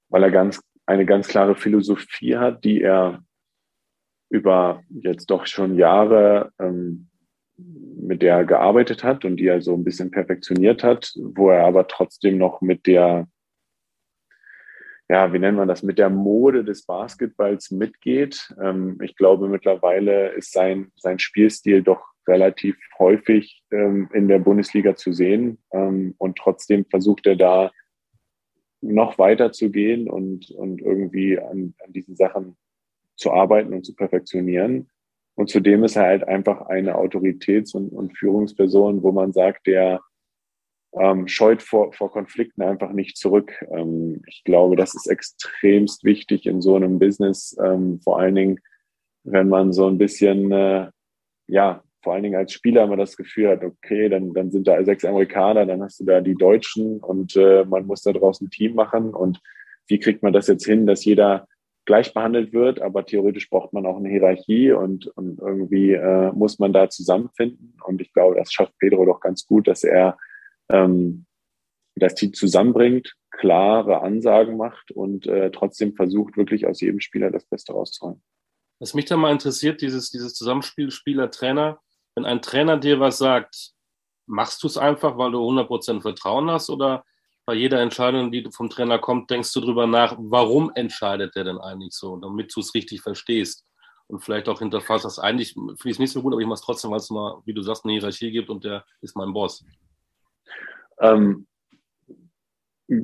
Weil 0.09 0.23
er 0.23 0.31
ganz, 0.31 0.59
eine 0.87 1.05
ganz 1.05 1.27
klare 1.27 1.55
Philosophie 1.55 2.37
hat, 2.37 2.63
die 2.63 2.81
er 2.81 3.23
über 4.33 4.83
jetzt 4.89 5.27
doch 5.27 5.45
schon 5.45 5.75
Jahre 5.75 6.51
ähm, 6.59 7.07
mit 7.55 8.23
der 8.23 8.37
er 8.37 8.45
gearbeitet 8.45 9.03
hat 9.03 9.25
und 9.25 9.37
die 9.37 9.45
er 9.45 9.61
so 9.61 9.75
ein 9.75 9.83
bisschen 9.83 10.09
perfektioniert 10.09 10.83
hat, 10.83 11.13
wo 11.15 11.51
er 11.51 11.65
aber 11.65 11.87
trotzdem 11.87 12.39
noch 12.39 12.59
mit 12.59 12.87
der, 12.87 13.27
ja, 15.07 15.31
wie 15.31 15.39
nennt 15.39 15.57
man 15.57 15.67
das, 15.67 15.83
mit 15.83 15.99
der 15.99 16.09
Mode 16.09 16.65
des 16.65 16.83
Basketballs 16.87 17.69
mitgeht. 17.69 18.51
Ähm, 18.59 18.97
ich 19.03 19.15
glaube, 19.15 19.47
mittlerweile 19.47 20.29
ist 20.29 20.51
sein, 20.51 20.91
sein 20.95 21.19
Spielstil 21.19 21.83
doch 21.83 22.03
relativ 22.27 22.75
häufig 22.97 23.63
ähm, 23.71 24.09
in 24.13 24.27
der 24.27 24.39
Bundesliga 24.39 24.95
zu 24.95 25.13
sehen. 25.13 25.59
Ähm, 25.71 26.15
und 26.17 26.39
trotzdem 26.39 26.85
versucht 26.89 27.27
er 27.27 27.35
da 27.35 27.71
noch 28.81 29.19
weiter 29.19 29.51
zu 29.51 29.69
gehen 29.69 30.09
und, 30.09 30.49
und 30.49 30.81
irgendwie 30.81 31.37
an, 31.37 31.75
an 31.85 31.93
diesen 31.93 32.15
Sachen 32.15 32.57
zu 33.15 33.31
arbeiten 33.31 33.73
und 33.73 33.85
zu 33.85 33.95
perfektionieren. 33.95 34.89
Und 35.35 35.49
zudem 35.49 35.83
ist 35.83 35.95
er 35.95 36.03
halt 36.03 36.27
einfach 36.27 36.67
eine 36.67 36.95
Autoritäts- 36.95 37.75
und, 37.75 37.89
und 37.89 38.17
Führungsperson, 38.17 39.01
wo 39.03 39.11
man 39.11 39.33
sagt, 39.33 39.67
der 39.67 40.01
ähm, 40.95 41.27
scheut 41.27 41.63
vor, 41.63 41.91
vor 41.93 42.11
Konflikten 42.11 42.61
einfach 42.61 42.91
nicht 42.91 43.17
zurück. 43.17 43.51
Ähm, 43.71 44.21
ich 44.27 44.43
glaube, 44.43 44.75
das 44.75 44.93
ist 44.93 45.07
extremst 45.07 46.03
wichtig 46.03 46.45
in 46.45 46.61
so 46.61 46.75
einem 46.75 46.99
Business, 46.99 47.57
ähm, 47.63 47.99
vor 48.03 48.19
allen 48.19 48.35
Dingen, 48.35 48.59
wenn 49.23 49.49
man 49.49 49.73
so 49.73 49.87
ein 49.87 49.97
bisschen, 49.97 50.51
äh, 50.51 50.89
ja, 51.47 51.83
vor 52.03 52.13
allen 52.13 52.23
Dingen 52.23 52.35
als 52.35 52.51
Spieler 52.51 52.85
man 52.85 52.99
das 52.99 53.15
Gefühl 53.15 53.49
hat, 53.49 53.63
okay, 53.63 54.09
dann, 54.09 54.33
dann 54.33 54.51
sind 54.51 54.67
da 54.67 54.83
sechs 54.83 55.05
Amerikaner, 55.05 55.65
dann 55.65 55.81
hast 55.81 56.01
du 56.01 56.05
da 56.05 56.19
die 56.19 56.35
Deutschen 56.35 56.99
und 56.99 57.35
äh, 57.37 57.63
man 57.63 57.87
muss 57.87 58.03
da 58.03 58.11
draußen 58.11 58.47
ein 58.47 58.51
Team 58.51 58.75
machen. 58.75 59.13
Und 59.13 59.39
wie 59.87 59.99
kriegt 59.99 60.21
man 60.21 60.33
das 60.33 60.47
jetzt 60.47 60.65
hin, 60.65 60.85
dass 60.85 61.05
jeder 61.05 61.47
gleich 61.85 62.13
behandelt 62.13 62.53
wird, 62.53 62.81
aber 62.81 63.05
theoretisch 63.05 63.49
braucht 63.49 63.73
man 63.73 63.85
auch 63.85 63.97
eine 63.97 64.09
Hierarchie 64.09 64.71
und, 64.71 65.07
und 65.07 65.39
irgendwie 65.39 65.93
äh, 65.93 66.31
muss 66.31 66.59
man 66.59 66.73
da 66.73 66.89
zusammenfinden. 66.89 67.77
Und 67.85 68.01
ich 68.01 68.13
glaube, 68.13 68.35
das 68.35 68.51
schafft 68.51 68.77
Pedro 68.79 69.05
doch 69.05 69.19
ganz 69.19 69.45
gut, 69.45 69.67
dass 69.67 69.83
er 69.83 70.17
ähm, 70.69 71.25
das 71.95 72.15
Team 72.15 72.33
zusammenbringt, 72.33 73.15
klare 73.31 74.01
Ansagen 74.01 74.57
macht 74.57 74.91
und 74.91 75.27
äh, 75.27 75.51
trotzdem 75.51 75.93
versucht, 75.93 76.37
wirklich 76.37 76.65
aus 76.65 76.81
jedem 76.81 76.99
Spieler 76.99 77.31
das 77.31 77.45
Beste 77.45 77.73
rauszuholen. 77.73 78.23
Was 78.79 78.93
mich 78.93 79.05
da 79.05 79.17
mal 79.17 79.31
interessiert, 79.31 79.81
dieses, 79.81 80.09
dieses 80.09 80.33
Zusammenspiel 80.33 80.91
Spieler-Trainer, 80.91 81.79
wenn 82.15 82.25
ein 82.25 82.41
Trainer 82.41 82.77
dir 82.77 82.99
was 82.99 83.17
sagt, 83.17 83.71
machst 84.25 84.63
du 84.63 84.67
es 84.67 84.77
einfach, 84.77 85.17
weil 85.17 85.31
du 85.31 85.39
100% 85.39 86.01
Vertrauen 86.01 86.49
hast 86.49 86.69
oder 86.69 87.03
bei 87.45 87.53
jeder 87.53 87.81
Entscheidung, 87.81 88.31
die 88.31 88.47
vom 88.51 88.69
Trainer 88.69 88.99
kommt, 88.99 89.29
denkst 89.29 89.53
du 89.53 89.61
drüber 89.61 89.87
nach, 89.87 90.15
warum 90.17 90.71
entscheidet 90.75 91.35
der 91.35 91.43
denn 91.43 91.57
eigentlich 91.57 91.93
so, 91.93 92.17
damit 92.17 92.55
du 92.55 92.61
es 92.61 92.73
richtig 92.73 93.01
verstehst 93.01 93.65
und 94.07 94.23
vielleicht 94.23 94.47
auch 94.47 94.59
hinterfragst, 94.59 95.05
das 95.05 95.19
eigentlich 95.19 95.53
finde 95.53 95.75
ich 95.85 95.91
es 95.91 95.99
nicht 95.99 96.11
so 96.11 96.21
gut, 96.21 96.33
aber 96.33 96.41
ich 96.41 96.47
mache 96.47 96.59
es 96.59 96.61
trotzdem, 96.61 96.91
weil 96.91 96.97
es 96.97 97.09
mal, 97.09 97.41
wie 97.45 97.53
du 97.53 97.61
sagst, 97.61 97.83
eine 97.83 97.93
Hierarchie 97.93 98.31
gibt 98.31 98.49
und 98.49 98.63
der 98.63 98.85
ist 99.01 99.15
mein 99.15 99.33
Boss. 99.33 99.65
Ähm, 100.99 101.47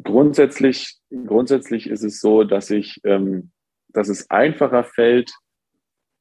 grundsätzlich, 0.04 0.98
grundsätzlich 1.10 1.88
ist 1.88 2.04
es 2.04 2.22
so, 2.22 2.44
dass 2.44 2.70
ich, 2.70 3.00
ähm, 3.04 3.52
dass 3.90 4.08
es 4.08 4.30
einfacher 4.30 4.84
fällt, 4.84 5.32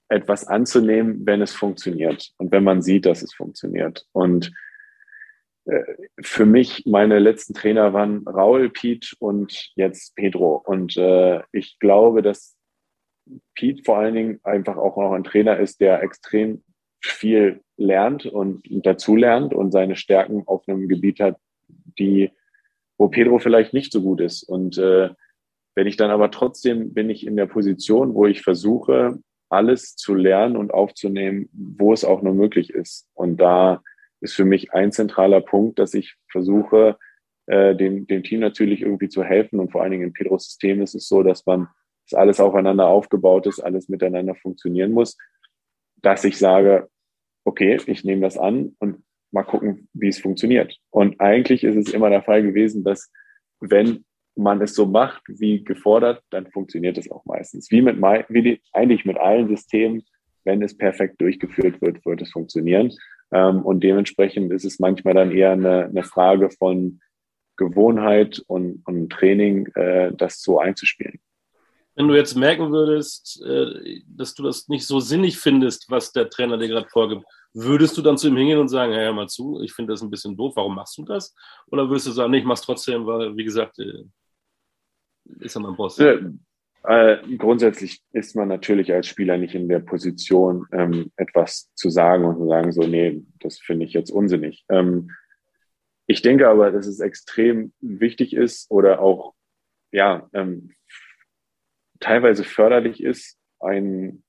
etwas 0.09 0.47
anzunehmen, 0.47 1.27
wenn 1.27 1.43
es 1.43 1.53
funktioniert 1.53 2.33
und 2.39 2.51
wenn 2.51 2.65
man 2.65 2.83
sieht, 2.83 3.05
dass 3.05 3.23
es 3.23 3.35
funktioniert. 3.35 4.07
Und 4.13 4.51
für 6.21 6.47
mich, 6.47 6.85
meine 6.87 7.19
letzten 7.19 7.55
Trainer 7.55 7.93
waren 7.93 8.27
Raul, 8.27 8.71
Pete 8.71 9.15
und 9.19 9.71
jetzt 9.75 10.15
Pedro. 10.17 10.63
Und 10.65 10.97
äh, 10.97 11.43
ich 11.53 11.79
glaube, 11.79 12.23
dass 12.23 12.57
Pete 13.55 13.83
vor 13.85 13.99
allen 13.99 14.15
Dingen 14.15 14.41
einfach 14.43 14.77
auch 14.77 14.97
noch 14.97 15.13
ein 15.13 15.25
Trainer 15.25 15.59
ist, 15.59 15.81
der 15.81 16.03
extrem 16.03 16.63
viel 17.01 17.61
lernt 17.77 18.27
und 18.27 18.63
dazulernt 18.69 19.55
und 19.55 19.71
seine 19.71 19.97
Stärken 19.97 20.43
auf 20.47 20.67
einem 20.67 20.89
Gebiet 20.89 21.21
hat, 21.21 21.37
die, 21.99 22.31
wo 22.97 23.09
Pedro 23.09 23.39
vielleicht 23.39 23.75
nicht 23.75 23.93
so 23.93 24.03
gut 24.03 24.21
ist. 24.21 24.43
Und 24.43 24.79
äh, 24.79 25.11
wenn 25.75 25.87
ich 25.87 25.97
dann 25.97 26.11
aber 26.11 26.31
trotzdem 26.31 26.95
bin 26.95 27.11
ich 27.11 27.27
in 27.27 27.37
der 27.37 27.47
Position, 27.47 28.15
wo 28.15 28.27
ich 28.27 28.43
versuche, 28.43 29.19
alles 29.51 29.97
zu 29.97 30.15
lernen 30.15 30.57
und 30.57 30.73
aufzunehmen, 30.73 31.49
wo 31.53 31.93
es 31.93 32.05
auch 32.05 32.23
nur 32.23 32.35
möglich 32.35 32.71
ist. 32.71 33.09
Und 33.15 33.37
da 33.39 33.83
ist 34.21 34.35
für 34.35 34.45
mich 34.45 34.73
ein 34.73 34.93
zentraler 34.93 35.41
Punkt, 35.41 35.79
dass 35.79 35.95
ich 35.95 36.17
versuche, 36.31 36.99
äh, 37.47 37.75
dem, 37.75 38.07
dem 38.07 38.23
Team 38.23 38.41
natürlich 38.41 38.83
irgendwie 38.83 39.09
zu 39.09 39.25
helfen. 39.25 39.61
Und 39.61 39.73
vor 39.73 39.83
allen 39.83 39.93
Dingen 39.93 40.05
im 40.05 40.13
Pedros 40.13 40.45
System 40.45 40.83
ist 40.83 40.95
es 40.95 41.09
so, 41.09 41.23
dass 41.23 41.47
man, 41.47 41.69
dass 42.09 42.19
alles 42.19 42.41
aufeinander 42.41 42.87
aufgebaut 42.87 43.47
ist, 43.47 43.61
alles 43.61 43.89
miteinander 43.89 44.35
funktionieren 44.35 44.93
muss, 44.93 45.17
dass 45.97 46.25
ich 46.25 46.39
sage, 46.39 46.89
okay, 47.45 47.79
ich 47.87 48.05
nehme 48.05 48.23
das 48.23 48.37
an 48.37 48.77
und 48.79 49.03
mal 49.31 49.45
gucken, 49.45 49.89
wie 49.93 50.09
es 50.09 50.21
funktioniert. 50.21 50.77
Und 50.91 51.21
eigentlich 51.21 51.65
ist 51.65 51.77
es 51.77 51.93
immer 51.93 52.11
der 52.11 52.23
Fall 52.23 52.43
gewesen, 52.43 52.85
dass 52.85 53.11
wenn 53.61 54.05
man 54.37 54.63
es 54.63 54.75
so 54.75 54.87
macht, 54.87 55.23
wie 55.27 55.65
gefordert, 55.65 56.23
dann 56.31 56.51
funktioniert 56.51 56.97
es 56.97 57.11
auch 57.11 57.25
meistens. 57.25 57.71
Wie 57.71 57.83
mit, 57.83 57.97
wie 58.29 58.43
die, 58.43 58.63
eigentlich 58.73 59.05
mit 59.05 59.19
allen 59.19 59.49
Systemen, 59.49 60.03
wenn 60.45 60.63
es 60.63 60.77
perfekt 60.77 61.21
durchgeführt 61.21 61.81
wird, 61.81 62.05
wird 62.07 62.23
es 62.23 62.31
funktionieren. 62.31 62.93
Ähm, 63.33 63.63
und 63.63 63.81
dementsprechend 63.85 64.53
ist 64.53 64.65
es 64.65 64.79
manchmal 64.79 65.15
dann 65.15 65.33
eher 65.33 65.53
eine, 65.53 65.85
eine 65.85 66.03
Frage 66.03 66.51
von 66.51 67.01
Gewohnheit 67.57 68.43
und, 68.47 68.83
und 68.87 69.11
Training, 69.11 69.67
äh, 69.75 70.13
das 70.15 70.43
so 70.43 70.59
einzuspielen. 70.59 71.21
Wenn 71.95 72.07
du 72.07 72.15
jetzt 72.15 72.37
merken 72.37 72.71
würdest, 72.71 73.43
äh, 73.45 74.01
dass 74.07 74.35
du 74.35 74.45
das 74.45 74.69
nicht 74.69 74.87
so 74.87 75.01
sinnig 75.01 75.37
findest, 75.37 75.91
was 75.91 76.13
der 76.13 76.31
Trainer 76.31 76.57
dir 76.57 76.69
gerade 76.69 76.89
vorgibt, 76.89 77.25
würdest 77.53 77.99
du 77.99 78.03
dann 78.03 78.17
zu 78.17 78.29
ihm 78.29 78.37
hingehen 78.37 78.61
und 78.61 78.69
sagen, 78.69 78.93
hey, 78.93 79.07
hör 79.07 79.13
mal 79.13 79.29
zu, 79.29 79.61
ich 79.63 79.73
finde 79.73 79.93
das 79.93 80.03
ein 80.03 80.11
bisschen 80.11 80.37
doof, 80.37 80.53
warum 80.55 80.77
machst 80.77 80.97
du 80.97 81.05
das? 81.05 81.35
Oder 81.67 81.89
würdest 81.89 82.07
du 82.07 82.13
sagen, 82.13 82.31
nee, 82.31 82.39
ich 82.39 82.45
mach's 82.45 82.63
trotzdem, 82.63 83.05
weil, 83.05 83.37
wie 83.37 83.45
gesagt, 83.45 83.81
äh, 83.81 84.05
ist 85.41 85.57
er 85.57 85.61
mein 85.61 85.77
Boss? 85.77 85.99
Äh, 85.99 86.21
äh, 86.85 87.17
grundsätzlich 87.37 88.03
ist 88.13 88.37
man 88.37 88.49
natürlich 88.49 88.93
als 88.93 89.07
Spieler 89.07 89.37
nicht 89.37 89.55
in 89.55 89.69
der 89.69 89.81
Position, 89.81 90.67
ähm, 90.73 91.11
etwas 91.17 91.71
zu 91.75 91.91
sagen 91.91 92.25
und 92.25 92.39
zu 92.39 92.49
sagen, 92.49 92.73
so, 92.73 92.83
nee, 92.83 93.23
das 93.41 93.59
finde 93.59 93.85
ich 93.85 93.93
jetzt 93.93 94.11
unsinnig. 94.11 94.65
Ähm, 94.69 95.11
ich 96.07 96.23
denke 96.23 96.49
aber, 96.49 96.71
dass 96.71 96.87
es 96.87 97.01
extrem 97.01 97.73
wichtig 97.81 98.35
ist 98.35 98.71
oder 98.71 99.01
auch, 99.01 99.35
ja, 99.93 100.29
ähm, 100.33 100.71
teilweise 102.01 102.45
förderlich 102.45 103.03
ist, 103.03 103.37
ein 103.61 104.23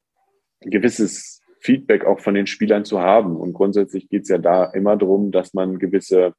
gewisses 0.62 1.42
Feedback 1.62 2.06
auch 2.06 2.20
von 2.20 2.34
den 2.34 2.48
Spielern 2.48 2.86
zu 2.86 3.00
haben. 3.00 3.36
Und 3.36 3.54
grundsätzlich 3.54 4.10
geht 4.10 4.24
es 4.24 4.30
ja 4.30 4.38
da 4.38 4.66
immer 4.66 4.98
darum, 4.98 5.32
dass 5.32 5.54
man 5.54 5.80
gewisse 5.80 6.34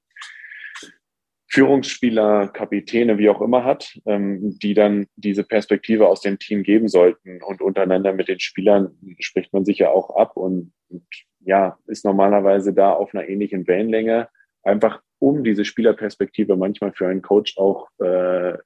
Führungsspieler, 1.53 2.49
Kapitäne, 2.49 3.19
wie 3.19 3.29
auch 3.29 3.41
immer 3.41 3.65
hat, 3.65 3.99
ähm, 4.07 4.57
die 4.61 4.73
dann 4.73 5.07
diese 5.17 5.43
Perspektive 5.43 6.07
aus 6.07 6.21
dem 6.21 6.39
Team 6.39 6.63
geben 6.63 6.89
sollten. 6.89 7.43
Und 7.43 7.61
untereinander 7.61 8.13
mit 8.13 8.29
den 8.29 8.39
Spielern 8.39 8.97
spricht 9.19 9.53
man 9.53 9.65
sich 9.65 9.79
ja 9.79 9.91
auch 9.91 10.17
ab 10.17 10.37
und, 10.37 10.73
und 10.89 11.03
ja, 11.41 11.77
ist 11.87 12.05
normalerweise 12.05 12.73
da 12.73 12.93
auf 12.93 13.13
einer 13.15 13.29
ähnlichen 13.29 13.67
Wellenlänge, 13.67 14.29
einfach 14.63 15.01
um 15.19 15.43
diese 15.43 15.65
Spielerperspektive 15.65 16.57
manchmal 16.57 16.93
für 16.93 17.09
einen 17.09 17.23
Coach 17.23 17.59
auch 17.59 17.89
äh, 17.99 18.57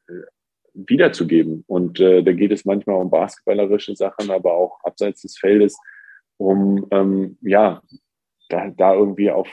wiederzugeben. 0.75 1.65
Und 1.67 2.01
äh, 2.01 2.23
da 2.23 2.33
geht 2.33 2.53
es 2.53 2.67
manchmal 2.67 2.97
um 2.97 3.11
basketballerische 3.11 3.97
Sachen, 3.97 4.31
aber 4.31 4.53
auch 4.53 4.79
abseits 4.83 5.23
des 5.23 5.39
Feldes, 5.39 5.79
um 6.37 6.87
ähm, 6.91 7.39
ja, 7.41 7.81
da, 8.51 8.69
da 8.69 8.95
irgendwie 8.95 9.31
auf 9.31 9.49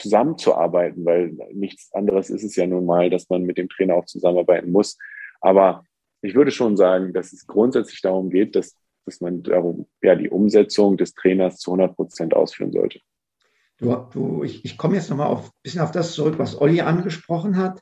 zusammenzuarbeiten, 0.00 1.04
weil 1.04 1.36
nichts 1.52 1.92
anderes 1.92 2.30
ist 2.30 2.44
es 2.44 2.56
ja 2.56 2.66
nun 2.66 2.86
mal, 2.86 3.10
dass 3.10 3.28
man 3.28 3.42
mit 3.42 3.58
dem 3.58 3.68
Trainer 3.68 3.94
auch 3.94 4.06
zusammenarbeiten 4.06 4.70
muss. 4.72 4.98
Aber 5.40 5.84
ich 6.22 6.34
würde 6.34 6.50
schon 6.50 6.76
sagen, 6.76 7.12
dass 7.12 7.32
es 7.32 7.46
grundsätzlich 7.46 8.00
darum 8.02 8.30
geht, 8.30 8.56
dass, 8.56 8.76
dass 9.06 9.20
man 9.20 9.42
darum, 9.42 9.86
ja, 10.02 10.14
die 10.14 10.28
Umsetzung 10.28 10.96
des 10.96 11.14
Trainers 11.14 11.58
zu 11.58 11.72
100 11.72 11.96
Prozent 11.96 12.34
ausführen 12.34 12.72
sollte. 12.72 13.00
Du, 13.78 13.94
du, 14.12 14.44
ich, 14.44 14.64
ich 14.64 14.76
komme 14.76 14.96
jetzt 14.96 15.08
nochmal 15.08 15.34
ein 15.34 15.42
bisschen 15.62 15.80
auf 15.80 15.90
das 15.90 16.12
zurück, 16.12 16.38
was 16.38 16.60
Olli 16.60 16.82
angesprochen 16.82 17.56
hat, 17.56 17.80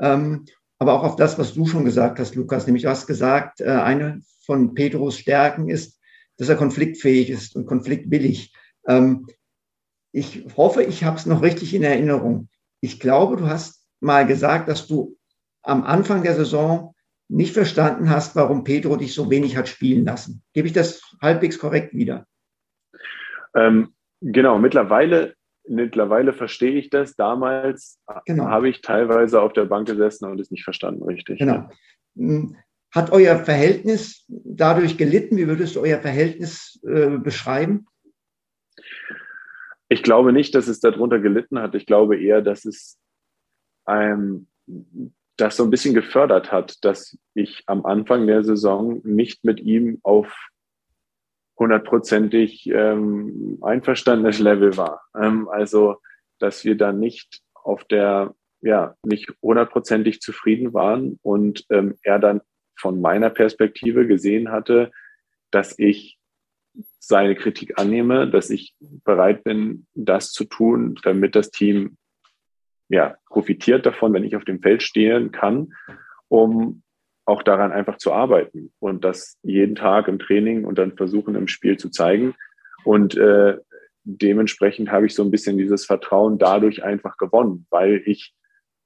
ähm, 0.00 0.44
aber 0.78 0.94
auch 0.94 1.04
auf 1.04 1.16
das, 1.16 1.38
was 1.38 1.54
du 1.54 1.66
schon 1.66 1.84
gesagt 1.84 2.18
hast, 2.20 2.36
Lukas. 2.36 2.66
Nämlich, 2.66 2.84
du 2.84 2.90
hast 2.90 3.06
gesagt, 3.06 3.60
äh, 3.60 3.68
eine 3.68 4.20
von 4.44 4.74
Pedros 4.74 5.18
Stärken 5.18 5.68
ist, 5.68 6.00
dass 6.38 6.48
er 6.48 6.56
konfliktfähig 6.56 7.30
ist 7.30 7.56
und 7.56 7.66
konfliktwillig. 7.66 8.54
Ähm, 8.86 9.26
ich 10.12 10.44
hoffe, 10.56 10.82
ich 10.82 11.04
habe 11.04 11.16
es 11.16 11.26
noch 11.26 11.42
richtig 11.42 11.74
in 11.74 11.82
Erinnerung. 11.82 12.48
Ich 12.80 13.00
glaube, 13.00 13.36
du 13.36 13.48
hast 13.48 13.86
mal 14.00 14.26
gesagt, 14.26 14.68
dass 14.68 14.86
du 14.86 15.16
am 15.62 15.84
Anfang 15.84 16.22
der 16.22 16.34
Saison 16.34 16.94
nicht 17.28 17.54
verstanden 17.54 18.10
hast, 18.10 18.36
warum 18.36 18.64
Pedro 18.64 18.96
dich 18.96 19.14
so 19.14 19.30
wenig 19.30 19.56
hat 19.56 19.68
spielen 19.68 20.04
lassen. 20.04 20.42
Gebe 20.52 20.66
ich 20.66 20.74
das 20.74 21.00
halbwegs 21.22 21.58
korrekt 21.58 21.94
wieder? 21.94 22.26
Ähm, 23.54 23.94
genau, 24.20 24.58
mittlerweile, 24.58 25.34
mittlerweile 25.66 26.34
verstehe 26.34 26.72
ich 26.72 26.90
das. 26.90 27.16
Damals 27.16 27.98
genau. 28.26 28.46
habe 28.46 28.68
ich 28.68 28.82
teilweise 28.82 29.40
auf 29.40 29.54
der 29.54 29.64
Bank 29.64 29.86
gesessen 29.86 30.30
und 30.30 30.40
es 30.40 30.50
nicht 30.50 30.64
verstanden, 30.64 31.02
richtig. 31.04 31.38
Genau. 31.38 31.70
Hm, 32.16 32.56
hat 32.90 33.10
euer 33.10 33.38
Verhältnis 33.38 34.26
dadurch 34.28 34.98
gelitten? 34.98 35.38
Wie 35.38 35.48
würdest 35.48 35.76
du 35.76 35.80
euer 35.80 35.98
Verhältnis 35.98 36.78
äh, 36.86 37.16
beschreiben? 37.16 37.86
Ich 39.92 40.02
glaube 40.02 40.32
nicht, 40.32 40.54
dass 40.54 40.68
es 40.68 40.80
darunter 40.80 41.18
gelitten 41.18 41.58
hat. 41.58 41.74
Ich 41.74 41.84
glaube 41.84 42.18
eher, 42.18 42.40
dass 42.40 42.64
es 42.64 42.98
ähm, 43.86 44.46
das 45.36 45.58
so 45.58 45.64
ein 45.64 45.70
bisschen 45.70 45.92
gefördert 45.92 46.50
hat, 46.50 46.82
dass 46.82 47.18
ich 47.34 47.62
am 47.66 47.84
Anfang 47.84 48.26
der 48.26 48.42
Saison 48.42 49.02
nicht 49.04 49.44
mit 49.44 49.60
ihm 49.60 49.98
auf 50.02 50.34
hundertprozentig 51.58 52.70
ähm, 52.70 53.58
einverstandenes 53.60 54.38
Level 54.38 54.78
war. 54.78 55.02
Ähm, 55.14 55.46
also, 55.50 55.96
dass 56.38 56.64
wir 56.64 56.78
dann 56.78 56.98
nicht 56.98 57.42
auf 57.52 57.84
der, 57.84 58.34
ja, 58.62 58.94
nicht 59.04 59.30
hundertprozentig 59.42 60.22
zufrieden 60.22 60.72
waren 60.72 61.18
und 61.20 61.66
ähm, 61.68 61.98
er 62.02 62.18
dann 62.18 62.40
von 62.78 62.98
meiner 62.98 63.28
Perspektive 63.28 64.06
gesehen 64.06 64.50
hatte, 64.50 64.90
dass 65.50 65.78
ich 65.78 66.18
seine 67.04 67.34
Kritik 67.34 67.80
annehme, 67.80 68.30
dass 68.30 68.48
ich 68.48 68.76
bereit 69.04 69.42
bin, 69.42 69.86
das 69.94 70.30
zu 70.30 70.44
tun, 70.44 70.94
damit 71.02 71.34
das 71.34 71.50
Team 71.50 71.96
ja, 72.88 73.16
profitiert 73.28 73.84
davon, 73.86 74.12
wenn 74.12 74.22
ich 74.22 74.36
auf 74.36 74.44
dem 74.44 74.60
Feld 74.60 74.84
stehen 74.84 75.32
kann, 75.32 75.74
um 76.28 76.82
auch 77.24 77.42
daran 77.42 77.72
einfach 77.72 77.98
zu 77.98 78.12
arbeiten 78.12 78.72
und 78.78 79.02
das 79.04 79.36
jeden 79.42 79.74
Tag 79.74 80.06
im 80.06 80.20
Training 80.20 80.64
und 80.64 80.78
dann 80.78 80.96
versuchen 80.96 81.34
im 81.34 81.48
Spiel 81.48 81.76
zu 81.76 81.90
zeigen. 81.90 82.34
Und 82.84 83.16
äh, 83.16 83.58
dementsprechend 84.04 84.92
habe 84.92 85.06
ich 85.06 85.14
so 85.14 85.24
ein 85.24 85.30
bisschen 85.32 85.58
dieses 85.58 85.84
Vertrauen 85.84 86.38
dadurch 86.38 86.84
einfach 86.84 87.16
gewonnen, 87.16 87.66
weil 87.70 88.02
ich 88.06 88.32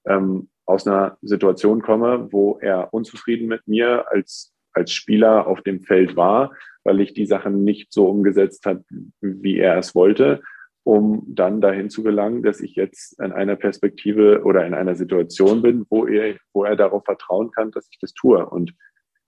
ähm, 0.06 0.48
aus 0.64 0.86
einer 0.86 1.18
Situation 1.20 1.82
komme, 1.82 2.28
wo 2.32 2.58
er 2.62 2.94
unzufrieden 2.94 3.46
mit 3.46 3.68
mir 3.68 4.10
als 4.10 4.54
als 4.76 4.92
Spieler 4.92 5.46
auf 5.46 5.62
dem 5.62 5.80
Feld 5.80 6.16
war, 6.16 6.54
weil 6.84 7.00
ich 7.00 7.14
die 7.14 7.26
Sachen 7.26 7.64
nicht 7.64 7.92
so 7.92 8.08
umgesetzt 8.08 8.66
habe, 8.66 8.84
wie 9.20 9.58
er 9.58 9.78
es 9.78 9.94
wollte, 9.94 10.42
um 10.84 11.24
dann 11.26 11.60
dahin 11.60 11.90
zu 11.90 12.02
gelangen, 12.02 12.42
dass 12.42 12.60
ich 12.60 12.76
jetzt 12.76 13.18
in 13.18 13.32
einer 13.32 13.56
Perspektive 13.56 14.42
oder 14.44 14.66
in 14.66 14.74
einer 14.74 14.94
Situation 14.94 15.62
bin, 15.62 15.86
wo 15.88 16.06
er, 16.06 16.36
wo 16.52 16.64
er 16.64 16.76
darauf 16.76 17.04
vertrauen 17.04 17.50
kann, 17.50 17.70
dass 17.70 17.88
ich 17.90 17.98
das 17.98 18.12
tue. 18.12 18.46
Und 18.46 18.74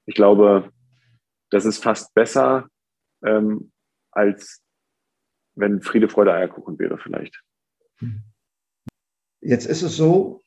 ich 0.07 0.15
glaube, 0.15 0.71
das 1.51 1.65
ist 1.65 1.83
fast 1.83 2.15
besser, 2.15 2.69
ähm, 3.25 3.73
als 4.13 4.63
wenn 5.57 5.81
Friede, 5.81 6.09
Freude, 6.09 6.35
Eierkuchen 6.35 6.79
wäre 6.79 6.99
vielleicht. 6.99 7.43
Jetzt 9.41 9.67
ist 9.67 9.83
es 9.83 9.97
so, 9.97 10.43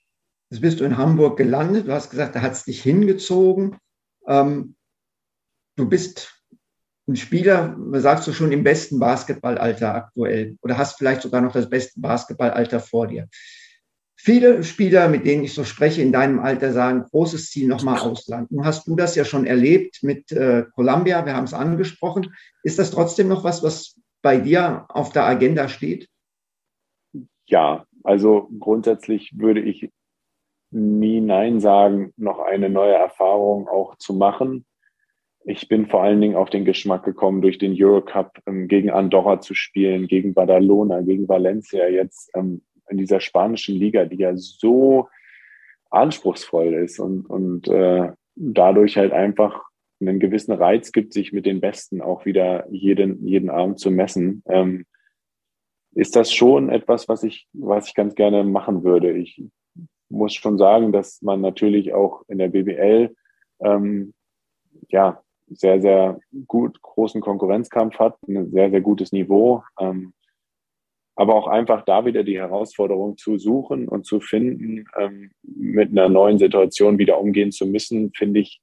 jetzt 0.49 0.61
bist 0.61 0.79
du 0.79 0.85
in 0.85 0.97
Hamburg 0.97 1.37
gelandet, 1.37 1.87
du 1.87 1.91
hast 1.91 2.11
gesagt, 2.11 2.35
da 2.35 2.41
hat 2.41 2.53
es 2.53 2.63
dich 2.63 2.81
hingezogen. 2.81 3.77
Ähm, 4.27 4.75
du 5.75 5.87
bist 5.87 6.41
ein 7.07 7.15
Spieler, 7.15 7.75
sagst 7.93 8.27
du 8.27 8.33
schon, 8.33 8.51
im 8.51 8.63
besten 8.63 8.99
Basketballalter 8.99 9.95
aktuell 9.95 10.57
oder 10.61 10.77
hast 10.77 10.97
vielleicht 10.97 11.21
sogar 11.21 11.41
noch 11.41 11.53
das 11.53 11.69
beste 11.69 11.99
Basketballalter 11.99 12.79
vor 12.79 13.07
dir. 13.07 13.27
Viele 14.15 14.63
Spieler, 14.63 15.09
mit 15.09 15.25
denen 15.25 15.43
ich 15.43 15.55
so 15.55 15.63
spreche 15.63 16.03
in 16.03 16.11
deinem 16.11 16.39
Alter, 16.39 16.73
sagen, 16.73 17.05
großes 17.09 17.49
Ziel 17.49 17.67
nochmal 17.67 17.99
Ausland. 17.99 18.51
Nun 18.51 18.65
hast 18.65 18.87
du 18.87 18.95
das 18.95 19.15
ja 19.15 19.25
schon 19.25 19.47
erlebt 19.47 20.03
mit 20.03 20.31
äh, 20.31 20.65
Columbia, 20.75 21.25
wir 21.25 21.35
haben 21.35 21.45
es 21.45 21.55
angesprochen. 21.55 22.35
Ist 22.61 22.77
das 22.77 22.91
trotzdem 22.91 23.29
noch 23.29 23.43
was, 23.43 23.63
was 23.63 23.99
bei 24.21 24.37
dir 24.37 24.85
auf 24.89 25.11
der 25.11 25.25
Agenda 25.25 25.67
steht? 25.67 26.07
Ja, 27.47 27.87
also 28.03 28.47
grundsätzlich 28.59 29.31
würde 29.35 29.61
ich 29.61 29.89
nie 30.69 31.19
Nein 31.19 31.59
sagen, 31.59 32.13
noch 32.15 32.39
eine 32.39 32.69
neue 32.69 32.93
Erfahrung 32.93 33.67
auch 33.67 33.97
zu 33.97 34.13
machen. 34.13 34.65
Ich 35.43 35.67
bin 35.67 35.87
vor 35.87 36.03
allen 36.03 36.21
Dingen 36.21 36.35
auf 36.35 36.49
den 36.49 36.65
Geschmack 36.65 37.03
gekommen, 37.03 37.41
durch 37.41 37.57
den 37.57 37.75
Eurocup 37.75 38.39
ähm, 38.45 38.67
gegen 38.67 38.91
Andorra 38.91 39.39
zu 39.39 39.55
spielen, 39.55 40.07
gegen 40.07 40.33
Badalona, 40.33 41.01
gegen 41.01 41.27
Valencia 41.27 41.87
jetzt 41.87 42.29
ähm, 42.35 42.61
in 42.89 42.97
dieser 42.97 43.21
spanischen 43.21 43.75
Liga, 43.75 44.05
die 44.05 44.17
ja 44.17 44.35
so 44.35 45.07
anspruchsvoll 45.89 46.73
ist 46.73 46.99
und, 46.99 47.25
und 47.25 47.67
äh, 47.67 48.11
dadurch 48.35 48.97
halt 48.97 49.13
einfach 49.13 49.63
einen 49.99 50.19
gewissen 50.19 50.53
Reiz 50.53 50.91
gibt, 50.91 51.13
sich 51.13 51.31
mit 51.31 51.45
den 51.45 51.61
Besten 51.61 52.01
auch 52.01 52.25
wieder 52.25 52.65
jeden, 52.71 53.25
jeden 53.25 53.49
Abend 53.49 53.79
zu 53.79 53.91
messen, 53.91 54.43
ähm, 54.47 54.85
ist 55.93 56.15
das 56.15 56.33
schon 56.33 56.69
etwas, 56.69 57.09
was 57.09 57.23
ich, 57.23 57.47
was 57.53 57.87
ich 57.87 57.95
ganz 57.95 58.15
gerne 58.15 58.43
machen 58.43 58.83
würde. 58.83 59.11
Ich 59.11 59.43
muss 60.09 60.33
schon 60.33 60.57
sagen, 60.57 60.91
dass 60.91 61.21
man 61.21 61.41
natürlich 61.41 61.93
auch 61.93 62.23
in 62.27 62.37
der 62.37 62.49
BBL 62.49 63.15
ähm, 63.59 64.13
ja 64.89 65.21
sehr, 65.53 65.81
sehr 65.81 66.19
gut 66.47 66.81
großen 66.81 67.21
Konkurrenzkampf 67.21 67.99
hat, 67.99 68.17
ein 68.27 68.51
sehr, 68.51 68.71
sehr 68.71 68.81
gutes 68.81 69.11
Niveau. 69.11 69.63
Ähm, 69.79 70.13
aber 71.15 71.35
auch 71.35 71.47
einfach 71.47 71.83
da 71.85 72.05
wieder 72.05 72.23
die 72.23 72.39
Herausforderung 72.39 73.17
zu 73.17 73.37
suchen 73.37 73.87
und 73.87 74.05
zu 74.05 74.21
finden, 74.21 74.85
ähm, 74.97 75.31
mit 75.43 75.91
einer 75.91 76.09
neuen 76.09 76.39
Situation 76.39 76.97
wieder 76.97 77.19
umgehen 77.19 77.51
zu 77.51 77.65
müssen, 77.65 78.11
finde 78.13 78.39
ich 78.39 78.61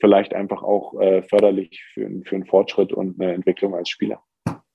vielleicht 0.00 0.32
einfach 0.32 0.62
auch 0.62 0.98
äh, 1.00 1.22
förderlich 1.22 1.84
für, 1.92 2.08
für 2.24 2.36
einen 2.36 2.46
Fortschritt 2.46 2.92
und 2.92 3.20
eine 3.20 3.34
Entwicklung 3.34 3.74
als 3.74 3.90
Spieler. 3.90 4.22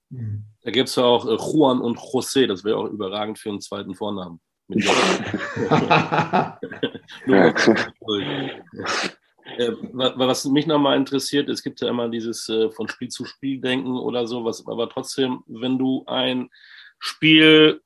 Da 0.09 0.71
gibt 0.71 0.89
es 0.89 0.95
ja 0.95 1.03
auch 1.03 1.25
äh, 1.25 1.35
Juan 1.35 1.81
und 1.81 1.97
José, 1.97 2.47
das 2.47 2.63
wäre 2.63 2.77
auch 2.77 2.85
überragend 2.85 3.39
für 3.39 3.49
einen 3.49 3.61
zweiten 3.61 3.95
Vornamen. 3.95 4.39
Äh, 9.57 9.73
was 9.93 10.45
mich 10.45 10.67
nochmal 10.67 10.97
interessiert, 10.97 11.49
es 11.49 11.63
gibt 11.63 11.81
ja 11.81 11.89
immer 11.89 12.09
dieses 12.09 12.49
äh, 12.49 12.69
von 12.69 12.87
Spiel 12.87 13.09
zu 13.09 13.25
Spiel 13.25 13.59
denken 13.59 13.97
oder 13.97 14.27
so, 14.27 14.45
was, 14.45 14.65
aber 14.67 14.89
trotzdem, 14.89 15.43
wenn 15.47 15.77
du 15.77 16.03
ein 16.07 16.49
Spiel 16.99 17.81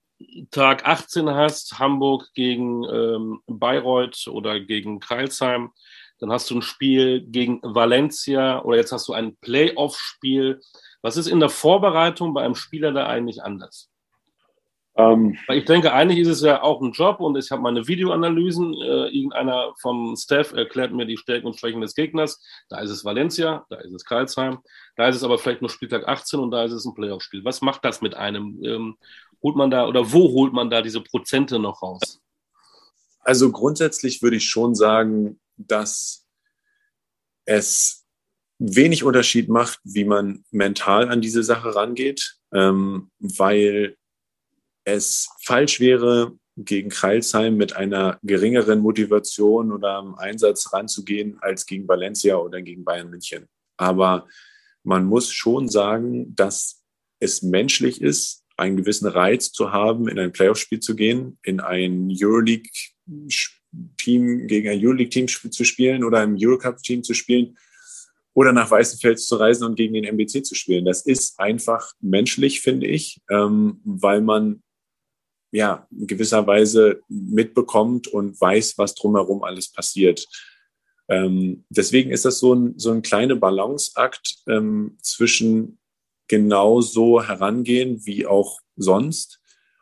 Tag 0.52 0.86
18 0.86 1.30
hast, 1.30 1.80
Hamburg 1.80 2.28
gegen 2.34 2.84
ähm, 2.84 3.42
Bayreuth 3.48 4.28
oder 4.28 4.60
gegen 4.60 5.00
Kreilsheim, 5.00 5.72
dann 6.20 6.32
hast 6.32 6.50
du 6.50 6.56
ein 6.56 6.62
Spiel 6.62 7.22
gegen 7.22 7.62
Valencia 7.64 8.62
oder 8.64 8.78
jetzt 8.78 8.92
hast 8.92 9.08
du 9.08 9.14
ein 9.14 9.38
Playoff-Spiel. 9.38 10.60
Was 11.02 11.16
ist 11.16 11.28
in 11.28 11.40
der 11.40 11.50
Vorbereitung 11.50 12.34
bei 12.34 12.44
einem 12.44 12.56
Spieler 12.56 12.92
da 12.92 13.08
eigentlich 13.08 13.42
anders? 13.42 13.89
Ähm, 14.98 15.38
ich 15.50 15.66
denke, 15.66 15.94
eigentlich 15.94 16.20
ist 16.20 16.28
es 16.28 16.42
ja 16.42 16.62
auch 16.62 16.82
ein 16.82 16.92
Job 16.92 17.20
und 17.20 17.38
ich 17.38 17.52
habe 17.52 17.62
meine 17.62 17.88
Videoanalysen. 17.88 18.74
Äh, 18.74 19.08
irgendeiner 19.10 19.74
vom 19.80 20.16
Staff 20.18 20.52
erklärt 20.54 20.92
mir 20.92 21.06
die 21.06 21.18
Stärken 21.18 21.48
und 21.48 21.60
Schwächen 21.60 21.82
des 21.82 21.96
Gegners. 21.96 22.44
Da 22.70 22.80
ist 22.80 22.90
es 22.90 23.06
Valencia, 23.06 23.66
da 23.70 23.78
ist 23.78 23.94
es 23.94 24.04
Karlsheim, 24.04 24.60
da 24.96 25.08
ist 25.08 25.16
es 25.16 25.24
aber 25.24 25.38
vielleicht 25.38 25.62
nur 25.62 25.70
Spieltag 25.70 26.08
18 26.08 26.40
und 26.40 26.52
da 26.52 26.64
ist 26.64 26.74
es 26.74 26.86
ein 26.86 26.94
Playoff-Spiel. 26.94 27.46
Was 27.46 27.62
macht 27.62 27.86
das 27.86 28.02
mit 28.02 28.16
einem? 28.16 28.60
Ähm, 28.64 28.98
holt 29.42 29.56
man 29.56 29.72
da 29.72 29.88
oder 29.88 30.12
wo 30.12 30.32
holt 30.34 30.54
man 30.54 30.70
da 30.70 30.82
diese 30.82 31.02
Prozente 31.02 31.60
noch 31.60 31.82
raus? 31.82 32.22
Also 33.22 33.52
grundsätzlich 33.52 34.22
würde 34.22 34.38
ich 34.38 34.50
schon 34.50 34.76
sagen, 34.76 35.40
dass 35.56 36.26
es 37.46 38.06
wenig 38.58 39.04
Unterschied 39.04 39.50
macht, 39.50 39.80
wie 39.84 40.04
man 40.04 40.44
mental 40.52 41.10
an 41.10 41.22
diese 41.22 41.44
Sache 41.44 41.76
rangeht, 41.76 42.38
ähm, 42.54 43.12
weil 43.20 43.96
es 44.94 45.30
falsch 45.44 45.80
wäre, 45.80 46.38
gegen 46.66 46.90
Kreilsheim 46.90 47.56
mit 47.56 47.76
einer 47.76 48.20
geringeren 48.24 48.80
Motivation 48.80 49.72
oder 49.72 50.00
einem 50.00 50.16
Einsatz 50.16 50.74
ranzugehen 50.74 51.38
als 51.42 51.66
gegen 51.66 51.88
Valencia 51.88 52.36
oder 52.36 52.62
gegen 52.62 52.84
Bayern 52.84 53.10
München. 53.10 53.46
Aber 53.78 54.28
man 54.84 55.06
muss 55.06 55.32
schon 55.32 55.70
sagen, 55.70 56.36
dass 56.36 56.84
es 57.20 57.42
menschlich 57.42 58.02
ist, 58.02 58.44
einen 58.58 58.78
gewissen 58.78 59.08
Reiz 59.08 59.52
zu 59.52 59.72
haben, 59.72 60.08
in 60.10 60.20
ein 60.20 60.34
Playoff-Spiel 60.34 60.82
zu 60.82 60.96
gehen, 60.96 61.40
in 61.44 61.62
ein 61.62 62.12
Euroleague-Team 62.12 64.48
gegen 64.48 64.70
ein 64.70 64.84
Euroleague-Team 64.84 65.28
zu 65.28 65.64
spielen 65.64 66.04
oder 66.04 66.20
ein 66.20 66.36
Eurocup-Team 66.38 67.04
zu 67.04 67.14
spielen 67.14 67.58
oder 68.34 68.52
nach 68.52 68.70
Weißenfels 68.70 69.28
zu 69.28 69.38
reisen 69.38 69.66
und 69.66 69.76
gegen 69.76 69.94
den 69.94 70.04
MBC 70.04 70.46
zu 70.46 70.56
spielen. 70.56 70.84
Das 70.86 71.06
ist 71.06 71.40
einfach 71.40 71.94
menschlich, 72.02 72.60
finde 72.62 72.88
ich, 72.88 73.22
ähm, 73.30 73.80
weil 73.84 74.22
man 74.22 74.62
ja, 75.52 75.88
in 75.92 76.08
gewisser 76.08 76.46
Weise 76.46 77.02
mitbekommt 77.08 78.08
und 78.08 78.40
weiß, 78.40 78.78
was 78.78 78.96
drumherum 78.96 79.44
alles 79.44 79.72
passiert. 79.72 80.26
Ähm, 81.10 81.66
deswegen 81.70 82.12
ist 82.12 82.26
das 82.26 82.40
so 82.40 82.54
ein, 82.54 82.78
so 82.78 82.92
ein 82.92 83.02
kleiner 83.02 83.36
Balanceakt 83.36 84.44
ähm, 84.48 84.98
zwischen 85.02 85.80
genau 86.28 86.82
so 86.82 87.24
herangehen 87.24 88.06
wie 88.06 88.28
auch 88.28 88.60
sonst 88.76 89.40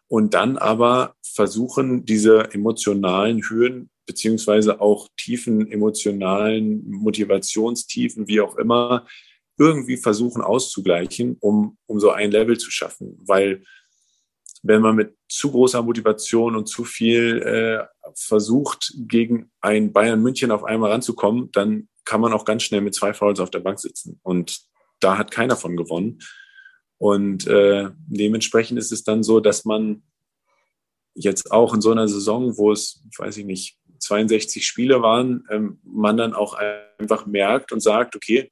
und 0.07 0.34
dann 0.34 0.57
aber 0.57 1.15
versuchen, 1.22 2.05
diese 2.05 2.53
emotionalen 2.53 3.41
Höhen 3.49 3.89
beziehungsweise 4.05 4.80
auch 4.80 5.09
tiefen 5.18 5.70
emotionalen 5.70 6.89
Motivationstiefen, 6.89 8.28
wie 8.28 8.39
auch 8.39 8.55
immer, 8.55 9.05
irgendwie 9.59 9.97
versuchen 9.97 10.41
auszugleichen, 10.41 11.36
um, 11.41 11.78
um 11.88 11.99
so 11.99 12.11
ein 12.11 12.32
Level 12.32 12.57
zu 12.57 12.72
schaffen. 12.72 13.20
Weil 13.26 13.63
wenn 14.64 14.82
man 14.82 14.95
mit 14.95 15.16
zu 15.28 15.51
großer 15.51 15.82
Motivation 15.82 16.55
und 16.55 16.68
zu 16.68 16.84
viel 16.84 17.41
äh, 17.41 17.86
versucht, 18.16 18.93
gegen 18.97 19.51
ein 19.62 19.93
Bayern 19.93 20.22
München 20.22 20.51
auf 20.51 20.64
einmal 20.64 20.91
ranzukommen, 20.91 21.51
dann 21.51 21.89
kann 22.05 22.22
man 22.22 22.34
auch 22.34 22.45
ganz 22.45 22.64
schnell 22.64 22.82
mit 22.82 22.95
zwei 22.95 23.14
Fouls 23.14 23.39
auf 23.39 23.51
der 23.51 23.60
Bank 23.60 23.80
sitzen. 23.80 24.20
Und 24.24 24.62
da 24.99 25.18
hat 25.18 25.32
keiner 25.32 25.55
von 25.55 25.76
gewonnen. 25.76 26.20
Und 26.97 27.45
äh, 27.47 27.89
dementsprechend 28.08 28.80
ist 28.80 28.91
es 28.91 29.03
dann 29.03 29.24
so, 29.24 29.39
dass 29.39 29.66
man 29.66 30.03
jetzt 31.14 31.51
auch 31.51 31.74
in 31.74 31.82
so 31.82 31.91
einer 31.91 32.08
Saison, 32.08 32.58
wo 32.58 32.72
es, 32.72 33.03
weiß 33.18 33.38
ich 33.38 33.45
nicht, 33.45 33.78
62 33.99 34.66
Spiele 34.66 35.01
waren, 35.01 35.43
ähm, 35.49 35.80
man 35.84 36.18
dann 36.18 36.34
auch 36.34 36.55
einfach 36.97 37.26
merkt 37.26 37.72
und 37.72 37.82
sagt, 37.82 38.16
okay, 38.16 38.51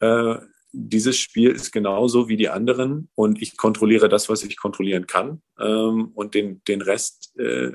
äh, 0.00 0.36
dieses 0.72 1.16
Spiel 1.16 1.50
ist 1.50 1.72
genauso 1.72 2.28
wie 2.28 2.36
die 2.36 2.48
anderen 2.48 3.08
und 3.14 3.42
ich 3.42 3.56
kontrolliere 3.56 4.08
das, 4.08 4.28
was 4.28 4.44
ich 4.44 4.56
kontrollieren 4.56 5.06
kann. 5.06 5.42
Ähm, 5.58 6.12
und 6.14 6.34
den, 6.34 6.62
den 6.64 6.80
Rest, 6.80 7.36
äh, 7.38 7.72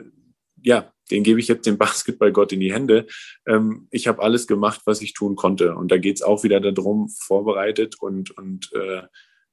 ja, 0.61 0.93
den 1.11 1.23
gebe 1.23 1.39
ich 1.39 1.47
jetzt 1.47 1.65
dem 1.65 1.77
Basketballgott 1.79 2.53
in 2.53 2.59
die 2.59 2.73
Hände. 2.73 3.07
Ähm, 3.45 3.87
ich 3.91 4.07
habe 4.07 4.21
alles 4.21 4.47
gemacht, 4.47 4.81
was 4.85 5.01
ich 5.01 5.13
tun 5.13 5.35
konnte. 5.35 5.75
Und 5.75 5.91
da 5.91 5.97
geht 5.97 6.15
es 6.15 6.21
auch 6.21 6.43
wieder 6.43 6.59
darum, 6.59 7.09
vorbereitet 7.09 7.95
und, 7.99 8.31
und 8.37 8.71
äh, 8.73 9.03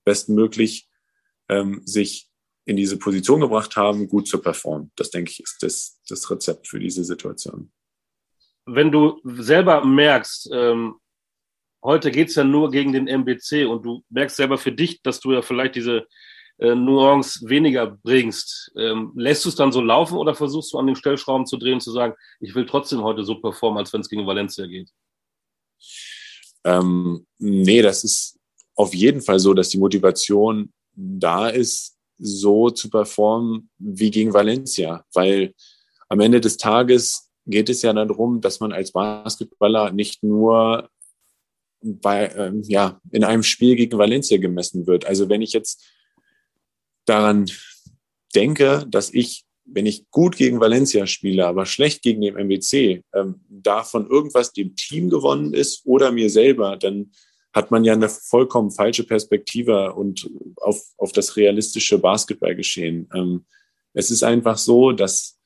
bestmöglich 0.05 0.89
ähm, 1.49 1.83
sich 1.85 2.29
in 2.65 2.77
diese 2.77 2.97
Position 2.97 3.41
gebracht 3.41 3.77
haben, 3.77 4.09
gut 4.09 4.29
zu 4.29 4.39
performen. 4.39 4.93
Das, 4.97 5.11
denke 5.11 5.33
ich, 5.33 5.41
ist 5.41 5.63
das, 5.63 6.01
das 6.09 6.31
Rezept 6.31 6.69
für 6.69 6.79
diese 6.79 7.05
Situation. 7.05 7.73
Wenn 8.67 8.93
du 8.93 9.21
selber 9.25 9.85
merkst, 9.85 10.49
ähm, 10.53 10.95
heute 11.83 12.11
geht 12.11 12.29
es 12.29 12.35
ja 12.35 12.45
nur 12.45 12.71
gegen 12.71 12.93
den 12.93 13.09
MBC 13.09 13.67
und 13.67 13.85
du 13.85 14.05
merkst 14.11 14.37
selber 14.37 14.59
für 14.59 14.73
dich, 14.73 15.03
dass 15.03 15.21
du 15.21 15.33
ja 15.33 15.43
vielleicht 15.43 15.75
diese 15.75 16.07
äh, 16.59 16.75
Nuance 16.75 17.49
weniger 17.49 17.87
bringst. 17.87 18.73
Ähm, 18.77 19.13
lässt 19.17 19.45
du 19.45 19.49
es 19.49 19.57
dann 19.57 19.73
so 19.73 19.81
laufen 19.81 20.17
oder 20.17 20.35
versuchst 20.35 20.73
du 20.73 20.79
an 20.79 20.87
den 20.87 20.97
Stellschrauben 20.97 21.47
zu 21.47 21.57
drehen 21.57 21.75
und 21.75 21.81
zu 21.81 21.93
sagen, 21.93 22.15
ich 22.41 22.55
will 22.55 22.67
trotzdem 22.67 23.03
heute 23.03 23.25
so 23.25 23.37
performen, 23.41 23.79
als 23.79 23.93
wenn 23.93 24.01
es 24.01 24.09
gegen 24.09 24.27
Valencia 24.27 24.67
geht? 24.67 24.91
ähm, 26.65 27.27
nee, 27.39 27.83
das 27.83 28.05
ist 28.05 28.39
auf 28.75 28.95
jeden 28.95 29.21
Fall 29.21 29.39
so, 29.39 29.55
dass 29.55 29.69
die 29.69 29.79
Motivation 29.79 30.73
da 30.95 31.49
ist, 31.49 31.97
so 32.19 32.71
zu 32.71 32.89
performen 32.89 33.71
wie 33.79 34.11
gegen 34.11 34.33
Valencia, 34.33 35.05
weil 35.13 35.55
am 36.09 36.21
Ende 36.21 36.41
des 36.41 36.57
Tages 36.57 37.31
geht 37.47 37.69
es 37.69 37.83
ja 37.83 37.93
darum, 37.93 38.41
dass 38.41 38.61
man 38.61 38.73
als 38.73 38.93
Basketballer 38.93 39.91
nicht 39.91 40.23
nur 40.23 40.89
bei, 41.83 42.31
ähm, 42.37 42.63
ja, 42.67 43.01
in 43.11 43.25
einem 43.25 43.43
Spiel 43.43 43.77
gegen 43.77 43.99
Valencia 43.99 44.39
gemessen 44.39 44.87
wird. 44.87 45.07
Also 45.07 45.29
wenn 45.29 45.43
ich 45.43 45.53
jetzt 45.53 45.85
daran 47.05 47.51
denke, 48.35 48.87
dass 48.89 49.13
ich, 49.13 49.45
wenn 49.65 49.87
ich 49.87 50.09
gut 50.11 50.37
gegen 50.37 50.61
Valencia 50.61 51.07
spiele, 51.07 51.47
aber 51.47 51.67
schlecht 51.67 52.03
gegen 52.03 52.21
den 52.21 52.37
MBC, 52.37 53.03
ähm, 53.15 53.41
davon 53.49 54.09
irgendwas 54.09 54.53
dem 54.53 54.77
Team 54.77 55.11
gewonnen 55.11 55.55
ist 55.55 55.83
oder 55.85 56.13
mir 56.13 56.31
selber, 56.31 56.77
dann 56.77 57.13
hat 57.53 57.71
man 57.71 57.85
ja 57.85 57.93
eine 57.93 58.09
vollkommen 58.09 58.71
falsche 58.71 59.05
Perspektive 59.05 59.93
und 59.93 60.29
auf, 60.57 60.83
auf 60.97 61.13
das 61.13 61.37
realistische 61.37 61.99
Basketballgeschehen. 61.99 63.09
Ähm, 63.15 63.45
es 63.93 64.11
ist 64.11 64.23
einfach 64.23 64.57
so, 64.57 64.93
dass 64.93 65.39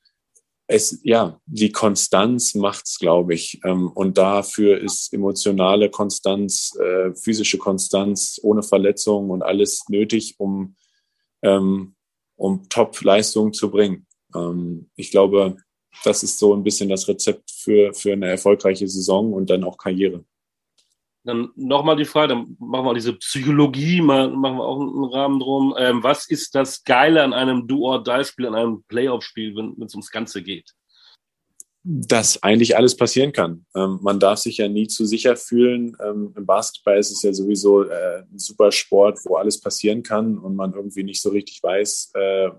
es, 0.67 0.99
ja, 1.03 1.39
die 1.45 1.71
Konstanz 1.71 2.53
macht's, 2.53 2.99
glaube 2.99 3.33
ich. 3.33 3.61
Ähm, 3.63 3.89
und 3.89 4.17
dafür 4.17 4.79
ist 4.79 5.13
emotionale 5.13 5.89
Konstanz, 5.89 6.77
äh, 6.79 7.15
physische 7.15 7.57
Konstanz 7.57 8.39
ohne 8.43 8.63
Verletzungen 8.63 9.31
und 9.31 9.43
alles 9.43 9.85
nötig, 9.87 10.35
um, 10.39 10.75
ähm, 11.41 11.95
um 12.35 12.67
Top-Leistungen 12.67 13.53
zu 13.53 13.71
bringen. 13.71 14.05
Ähm, 14.35 14.89
ich 14.95 15.09
glaube, 15.09 15.55
das 16.03 16.23
ist 16.23 16.37
so 16.37 16.53
ein 16.53 16.63
bisschen 16.63 16.89
das 16.89 17.07
Rezept 17.07 17.49
für, 17.49 17.93
für 17.93 18.13
eine 18.13 18.27
erfolgreiche 18.27 18.87
Saison 18.87 19.33
und 19.33 19.49
dann 19.49 19.63
auch 19.63 19.77
Karriere. 19.77 20.25
Dann 21.27 21.49
nochmal 21.57 21.97
die 21.97 22.05
Frage, 22.05 22.29
dann 22.29 22.55
machen 22.57 22.85
wir 22.85 22.93
diese 22.93 23.11
Psychologie, 23.11 23.99
mal, 24.01 24.29
machen 24.29 24.57
wir 24.57 24.63
auch 24.63 24.79
einen 24.79 25.03
Rahmen 25.13 25.39
drum. 25.41 25.75
Ähm, 25.77 26.01
was 26.01 26.29
ist 26.29 26.55
das 26.55 26.85
Geile 26.85 27.21
an 27.21 27.33
einem 27.33 27.67
Do-or-Die-Spiel, 27.67 28.45
an 28.47 28.55
einem 28.55 28.83
Playoff-Spiel, 28.83 29.53
wenn 29.57 29.75
es 29.85 29.93
ums 29.93 30.09
Ganze 30.09 30.41
geht? 30.41 30.73
Dass 31.83 32.41
eigentlich 32.43 32.77
alles 32.77 32.95
passieren 32.95 33.33
kann. 33.33 33.65
Ähm, 33.75 33.99
man 34.01 34.21
darf 34.21 34.39
sich 34.39 34.57
ja 34.57 34.69
nie 34.69 34.87
zu 34.87 35.05
sicher 35.05 35.35
fühlen. 35.35 35.97
Ähm, 36.01 36.33
Im 36.37 36.45
Basketball 36.45 36.97
ist 36.97 37.11
es 37.11 37.21
ja 37.21 37.33
sowieso 37.33 37.83
äh, 37.83 38.19
ein 38.21 38.39
super 38.39 38.71
Sport, 38.71 39.19
wo 39.25 39.35
alles 39.35 39.59
passieren 39.59 40.03
kann 40.03 40.37
und 40.37 40.55
man 40.55 40.73
irgendwie 40.73 41.03
nicht 41.03 41.21
so 41.21 41.29
richtig 41.29 41.61
weiß, 41.61 42.11
äh, 42.13 42.51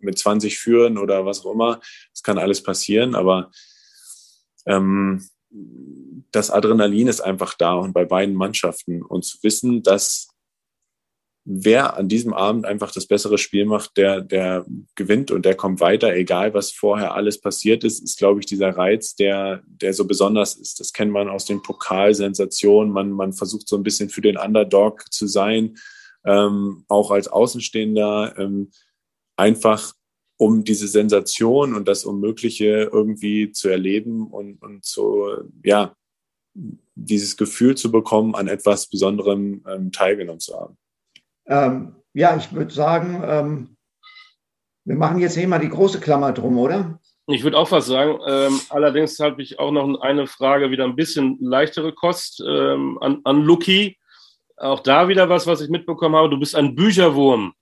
mit 0.00 0.18
20 0.18 0.58
führen 0.58 0.98
oder 0.98 1.24
was 1.24 1.42
auch 1.42 1.52
immer. 1.52 1.80
Es 2.12 2.22
kann 2.22 2.36
alles 2.36 2.62
passieren, 2.62 3.14
aber 3.14 3.50
ähm, 4.66 5.26
das 5.50 6.50
Adrenalin 6.50 7.08
ist 7.08 7.20
einfach 7.20 7.54
da 7.54 7.74
und 7.74 7.92
bei 7.92 8.04
beiden 8.04 8.34
Mannschaften. 8.34 9.02
Und 9.02 9.24
zu 9.24 9.38
wissen, 9.42 9.82
dass 9.82 10.28
wer 11.50 11.96
an 11.96 12.08
diesem 12.08 12.34
Abend 12.34 12.66
einfach 12.66 12.92
das 12.92 13.06
bessere 13.06 13.38
Spiel 13.38 13.64
macht, 13.64 13.96
der, 13.96 14.20
der 14.20 14.66
gewinnt 14.96 15.30
und 15.30 15.46
der 15.46 15.54
kommt 15.54 15.80
weiter, 15.80 16.14
egal 16.14 16.52
was 16.52 16.72
vorher 16.72 17.14
alles 17.14 17.40
passiert 17.40 17.84
ist, 17.84 18.02
ist, 18.02 18.18
glaube 18.18 18.40
ich, 18.40 18.46
dieser 18.46 18.76
Reiz, 18.76 19.16
der, 19.16 19.62
der 19.66 19.94
so 19.94 20.06
besonders 20.06 20.54
ist. 20.56 20.78
Das 20.78 20.92
kennt 20.92 21.10
man 21.10 21.28
aus 21.28 21.46
den 21.46 21.62
Pokalsensationen. 21.62 22.92
Man, 22.92 23.12
man 23.12 23.32
versucht 23.32 23.66
so 23.66 23.76
ein 23.76 23.82
bisschen 23.82 24.10
für 24.10 24.20
den 24.20 24.36
Underdog 24.36 25.10
zu 25.10 25.26
sein, 25.26 25.78
ähm, 26.26 26.84
auch 26.88 27.10
als 27.10 27.28
Außenstehender, 27.28 28.34
ähm, 28.36 28.70
einfach 29.36 29.94
um 30.38 30.64
diese 30.64 30.88
Sensation 30.88 31.74
und 31.74 31.88
das 31.88 32.04
Unmögliche 32.04 32.88
irgendwie 32.92 33.50
zu 33.52 33.68
erleben 33.68 34.28
und, 34.28 34.62
und 34.62 34.84
so, 34.84 35.42
ja, 35.64 35.94
dieses 36.94 37.36
Gefühl 37.36 37.76
zu 37.76 37.90
bekommen, 37.92 38.34
an 38.34 38.48
etwas 38.48 38.88
Besonderem 38.88 39.64
ähm, 39.68 39.92
teilgenommen 39.92 40.40
zu 40.40 40.58
haben. 40.58 40.78
Ähm, 41.46 41.96
ja, 42.14 42.36
ich 42.36 42.52
würde 42.52 42.72
sagen, 42.72 43.22
ähm, 43.24 43.76
wir 44.84 44.96
machen 44.96 45.18
jetzt 45.18 45.36
hier 45.36 45.48
mal 45.48 45.58
die 45.58 45.68
große 45.68 46.00
Klammer 46.00 46.32
drum, 46.32 46.56
oder? 46.58 47.00
Ich 47.26 47.42
würde 47.42 47.58
auch 47.58 47.70
was 47.70 47.86
sagen. 47.86 48.18
Ähm, 48.26 48.58
allerdings 48.70 49.18
habe 49.18 49.42
ich 49.42 49.58
auch 49.58 49.70
noch 49.70 50.00
eine 50.00 50.26
Frage, 50.26 50.70
wieder 50.70 50.84
ein 50.84 50.96
bisschen 50.96 51.36
leichtere 51.40 51.92
Kost 51.92 52.42
ähm, 52.46 52.96
an, 53.00 53.20
an 53.24 53.42
Lucky. 53.42 53.98
Auch 54.56 54.80
da 54.80 55.08
wieder 55.08 55.28
was, 55.28 55.46
was 55.46 55.60
ich 55.60 55.68
mitbekommen 55.68 56.16
habe. 56.16 56.30
Du 56.30 56.38
bist 56.38 56.54
ein 56.54 56.74
Bücherwurm. 56.74 57.52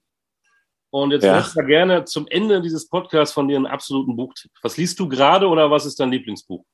Und 0.90 1.10
jetzt 1.10 1.24
ja. 1.24 1.40
ich 1.40 1.66
gerne 1.66 2.04
zum 2.04 2.26
Ende 2.28 2.60
dieses 2.62 2.88
Podcasts 2.88 3.34
von 3.34 3.48
dir 3.48 3.56
einen 3.56 3.66
absoluten 3.66 4.16
Buchtipp. 4.16 4.50
Was 4.62 4.76
liest 4.76 4.98
du 4.98 5.08
gerade 5.08 5.46
oder 5.48 5.70
was 5.70 5.84
ist 5.84 5.98
dein 5.98 6.10
Lieblingsbuch? 6.10 6.64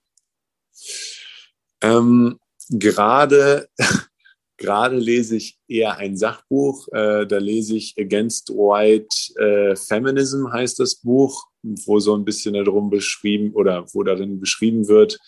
Ähm, 1.83 2.39
gerade, 2.69 3.69
gerade 4.57 4.97
lese 4.97 5.37
ich 5.37 5.59
eher 5.67 5.97
ein 5.97 6.17
Sachbuch. 6.17 6.89
Äh, 6.93 7.27
da 7.27 7.39
lese 7.39 7.77
ich 7.77 7.95
Against 7.99 8.51
White 8.51 9.41
äh, 9.41 9.77
Feminism 9.77 10.53
heißt 10.53 10.79
das 10.79 10.97
Buch, 10.97 11.47
wo 11.63 11.99
so 11.99 12.15
ein 12.15 12.25
bisschen 12.25 12.55
darum 12.55 12.91
beschrieben 12.91 13.53
oder 13.55 13.87
wo 13.93 14.03
darin 14.03 14.41
beschrieben 14.41 14.89
wird, 14.89 15.19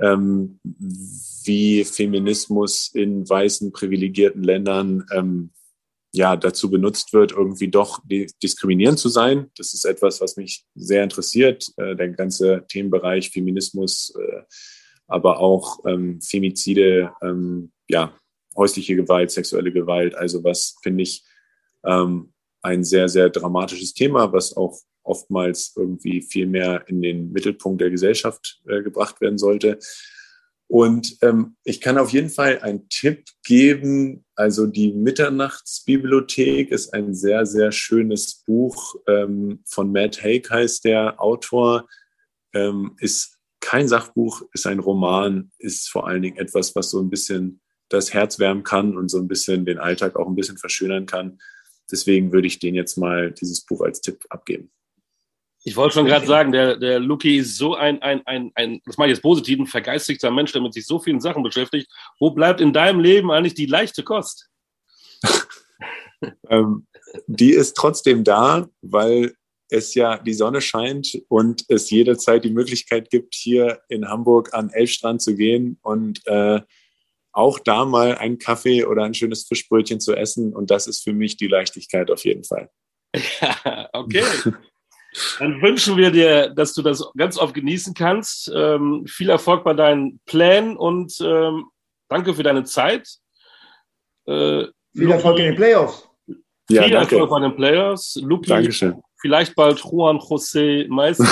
ähm, 0.00 0.60
wie 1.44 1.84
Feminismus 1.84 2.90
in 2.94 3.28
weißen 3.28 3.72
privilegierten 3.72 4.42
Ländern 4.42 5.06
ähm, 5.12 5.50
ja, 6.12 6.36
dazu 6.36 6.70
benutzt 6.70 7.12
wird, 7.12 7.32
irgendwie 7.32 7.68
doch 7.68 8.00
diskriminierend 8.42 8.98
zu 8.98 9.08
sein. 9.08 9.50
Das 9.56 9.74
ist 9.74 9.84
etwas, 9.84 10.20
was 10.20 10.36
mich 10.36 10.64
sehr 10.74 11.04
interessiert. 11.04 11.66
Äh, 11.76 11.94
der 11.94 12.08
ganze 12.10 12.64
Themenbereich 12.68 13.30
Feminismus, 13.30 14.12
äh, 14.18 14.42
aber 15.06 15.38
auch 15.40 15.84
ähm, 15.86 16.20
Femizide, 16.20 17.12
ähm, 17.22 17.72
ja, 17.88 18.14
häusliche 18.56 18.96
Gewalt, 18.96 19.30
sexuelle 19.30 19.72
Gewalt. 19.72 20.14
Also 20.14 20.42
was 20.42 20.76
finde 20.82 21.04
ich 21.04 21.24
ähm, 21.84 22.32
ein 22.62 22.84
sehr, 22.84 23.08
sehr 23.08 23.30
dramatisches 23.30 23.94
Thema, 23.94 24.32
was 24.32 24.56
auch 24.56 24.78
oftmals 25.02 25.72
irgendwie 25.76 26.22
viel 26.22 26.46
mehr 26.46 26.84
in 26.88 27.02
den 27.02 27.32
Mittelpunkt 27.32 27.80
der 27.80 27.90
Gesellschaft 27.90 28.60
äh, 28.68 28.82
gebracht 28.82 29.20
werden 29.20 29.38
sollte. 29.38 29.78
Und 30.70 31.18
ähm, 31.22 31.56
ich 31.64 31.80
kann 31.80 31.98
auf 31.98 32.12
jeden 32.12 32.30
Fall 32.30 32.60
einen 32.60 32.88
Tipp 32.88 33.24
geben. 33.42 34.24
Also 34.36 34.68
die 34.68 34.92
Mitternachtsbibliothek 34.92 36.70
ist 36.70 36.94
ein 36.94 37.12
sehr, 37.12 37.44
sehr 37.44 37.72
schönes 37.72 38.44
Buch 38.46 38.94
ähm, 39.08 39.64
von 39.66 39.90
Matt 39.90 40.22
Haig 40.22 40.48
heißt 40.48 40.84
der 40.84 41.20
Autor. 41.20 41.88
Ähm, 42.54 42.94
ist 43.00 43.36
kein 43.58 43.88
Sachbuch, 43.88 44.42
ist 44.52 44.68
ein 44.68 44.78
Roman, 44.78 45.50
ist 45.58 45.90
vor 45.90 46.06
allen 46.06 46.22
Dingen 46.22 46.36
etwas, 46.36 46.76
was 46.76 46.90
so 46.90 47.00
ein 47.00 47.10
bisschen 47.10 47.60
das 47.88 48.14
Herz 48.14 48.38
wärmen 48.38 48.62
kann 48.62 48.96
und 48.96 49.10
so 49.10 49.18
ein 49.18 49.26
bisschen 49.26 49.64
den 49.64 49.78
Alltag 49.78 50.14
auch 50.14 50.28
ein 50.28 50.36
bisschen 50.36 50.56
verschönern 50.56 51.04
kann. 51.04 51.40
Deswegen 51.90 52.32
würde 52.32 52.46
ich 52.46 52.60
den 52.60 52.76
jetzt 52.76 52.96
mal 52.96 53.32
dieses 53.32 53.62
Buch 53.62 53.80
als 53.80 54.02
Tipp 54.02 54.24
abgeben. 54.28 54.70
Ich 55.62 55.76
wollte 55.76 55.94
schon 55.94 56.06
gerade 56.06 56.26
sagen, 56.26 56.52
der, 56.52 56.76
der 56.76 56.98
Luki 57.00 57.36
ist 57.36 57.56
so 57.58 57.74
ein, 57.74 58.00
ein, 58.00 58.26
ein, 58.26 58.50
ein, 58.54 58.80
das 58.86 58.96
meine 58.96 59.12
ich 59.12 59.18
jetzt 59.18 59.22
positiv, 59.22 59.58
ein 59.58 59.66
vergeistigter 59.66 60.30
Mensch, 60.30 60.52
der 60.52 60.62
mit 60.62 60.72
sich 60.72 60.86
so 60.86 60.98
vielen 60.98 61.20
Sachen 61.20 61.42
beschäftigt. 61.42 61.90
Wo 62.18 62.30
bleibt 62.30 62.60
in 62.60 62.72
deinem 62.72 63.00
Leben 63.00 63.30
eigentlich 63.30 63.54
die 63.54 63.66
leichte 63.66 64.02
Kost? 64.02 64.48
ähm, 66.48 66.86
die 67.26 67.50
ist 67.50 67.76
trotzdem 67.76 68.24
da, 68.24 68.68
weil 68.80 69.34
es 69.68 69.94
ja 69.94 70.18
die 70.18 70.34
Sonne 70.34 70.60
scheint 70.60 71.22
und 71.28 71.64
es 71.68 71.90
jederzeit 71.90 72.44
die 72.44 72.50
Möglichkeit 72.50 73.10
gibt, 73.10 73.34
hier 73.34 73.80
in 73.88 74.08
Hamburg 74.08 74.52
an 74.52 74.70
Elfstrand 74.70 75.22
zu 75.22 75.36
gehen 75.36 75.78
und 75.82 76.26
äh, 76.26 76.60
auch 77.32 77.58
da 77.60 77.84
mal 77.84 78.16
einen 78.16 78.38
Kaffee 78.38 78.84
oder 78.84 79.04
ein 79.04 79.14
schönes 79.14 79.44
Fischbrötchen 79.44 80.00
zu 80.00 80.14
essen. 80.14 80.54
Und 80.54 80.70
das 80.70 80.86
ist 80.86 81.04
für 81.04 81.12
mich 81.12 81.36
die 81.36 81.46
Leichtigkeit 81.46 82.10
auf 82.10 82.24
jeden 82.24 82.44
Fall. 82.44 82.70
Ja, 83.40 83.88
okay. 83.92 84.24
Dann 85.38 85.60
wünschen 85.60 85.96
wir 85.96 86.10
dir, 86.10 86.50
dass 86.50 86.72
du 86.72 86.82
das 86.82 87.04
ganz 87.16 87.36
oft 87.36 87.54
genießen 87.54 87.94
kannst. 87.94 88.50
Ähm, 88.54 89.04
viel 89.06 89.28
Erfolg 89.28 89.64
bei 89.64 89.74
deinen 89.74 90.20
Plänen 90.26 90.76
und 90.76 91.18
ähm, 91.20 91.66
danke 92.08 92.34
für 92.34 92.42
deine 92.42 92.64
Zeit. 92.64 93.08
Äh, 94.26 94.66
viel 94.94 95.10
Erfolg 95.10 95.38
in 95.38 95.46
den 95.46 95.56
Playoffs. 95.56 96.08
Ja, 96.68 96.84
viel 96.84 96.92
danke. 96.92 97.16
Erfolg 97.16 97.30
bei 97.30 97.40
den 97.40 97.56
Playoffs. 97.56 98.16
Luki, 98.22 98.48
Dankeschön. 98.48 99.02
vielleicht 99.20 99.54
bald 99.56 99.80
Juan 99.80 100.18
José 100.18 100.86
Meister. 100.88 101.26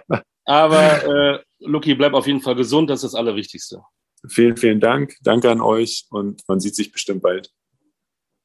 Aber 0.44 1.04
äh, 1.04 1.38
Luki, 1.60 1.94
bleib 1.94 2.14
auf 2.14 2.26
jeden 2.26 2.40
Fall 2.40 2.54
gesund, 2.54 2.90
das 2.90 3.02
ist 3.02 3.12
das 3.12 3.18
Allerwichtigste. 3.18 3.82
Vielen, 4.28 4.56
vielen 4.56 4.80
Dank. 4.80 5.16
Danke 5.22 5.50
an 5.50 5.60
euch 5.60 6.06
und 6.10 6.42
man 6.46 6.60
sieht 6.60 6.74
sich 6.74 6.92
bestimmt 6.92 7.22
bald. 7.22 7.50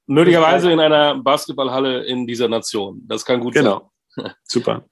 Möglicherweise 0.07 0.71
in 0.71 0.79
einer 0.79 1.15
Basketballhalle 1.15 2.03
in 2.05 2.27
dieser 2.27 2.47
Nation. 2.47 3.01
Das 3.07 3.25
kann 3.25 3.39
gut 3.39 3.53
genau. 3.53 3.71
sein. 3.71 3.79
Genau. 3.79 3.91
Super. 4.43 4.85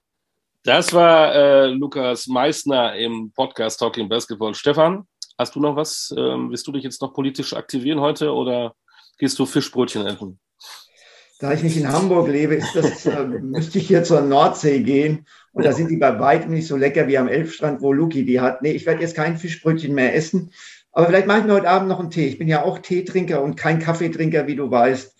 Das 0.62 0.92
war 0.92 1.34
äh, 1.34 1.66
Lukas 1.66 2.26
Meissner 2.26 2.96
im 2.96 3.30
Podcast 3.32 3.78
Talking 3.80 4.08
Basketball. 4.08 4.54
Stefan, 4.54 5.06
hast 5.36 5.54
du 5.54 5.60
noch 5.60 5.76
was? 5.76 6.14
Ähm, 6.16 6.50
willst 6.50 6.66
du 6.66 6.72
dich 6.72 6.84
jetzt 6.84 7.02
noch 7.02 7.12
politisch 7.12 7.52
aktivieren 7.52 8.00
heute 8.00 8.32
oder 8.32 8.74
gehst 9.18 9.38
du 9.38 9.44
Fischbrötchen 9.44 10.06
essen? 10.06 10.38
Da 11.40 11.52
ich 11.52 11.62
nicht 11.62 11.76
in 11.76 11.92
Hamburg 11.92 12.28
lebe, 12.28 12.62
das, 12.74 13.04
äh, 13.04 13.24
müsste 13.42 13.78
ich 13.78 13.88
hier 13.88 14.04
zur 14.04 14.22
Nordsee 14.22 14.80
gehen. 14.80 15.26
Und 15.52 15.66
da 15.66 15.72
sind 15.72 15.90
die 15.90 15.98
bei 15.98 16.18
weitem 16.18 16.52
nicht 16.52 16.66
so 16.66 16.76
lecker 16.76 17.06
wie 17.08 17.18
am 17.18 17.28
Elfstrand, 17.28 17.82
wo 17.82 17.92
Luki 17.92 18.24
die 18.24 18.40
hat. 18.40 18.62
Nee, 18.62 18.72
ich 18.72 18.86
werde 18.86 19.02
jetzt 19.02 19.16
kein 19.16 19.36
Fischbrötchen 19.36 19.94
mehr 19.94 20.14
essen. 20.14 20.52
Aber 20.92 21.06
vielleicht 21.06 21.26
mache 21.26 21.40
ich 21.40 21.44
mir 21.44 21.54
heute 21.54 21.68
Abend 21.68 21.88
noch 21.88 22.00
einen 22.00 22.10
Tee. 22.10 22.28
Ich 22.28 22.38
bin 22.38 22.48
ja 22.48 22.62
auch 22.62 22.78
Teetrinker 22.78 23.42
und 23.42 23.56
kein 23.56 23.80
Kaffeetrinker, 23.80 24.46
wie 24.46 24.56
du 24.56 24.70
weißt. 24.70 25.13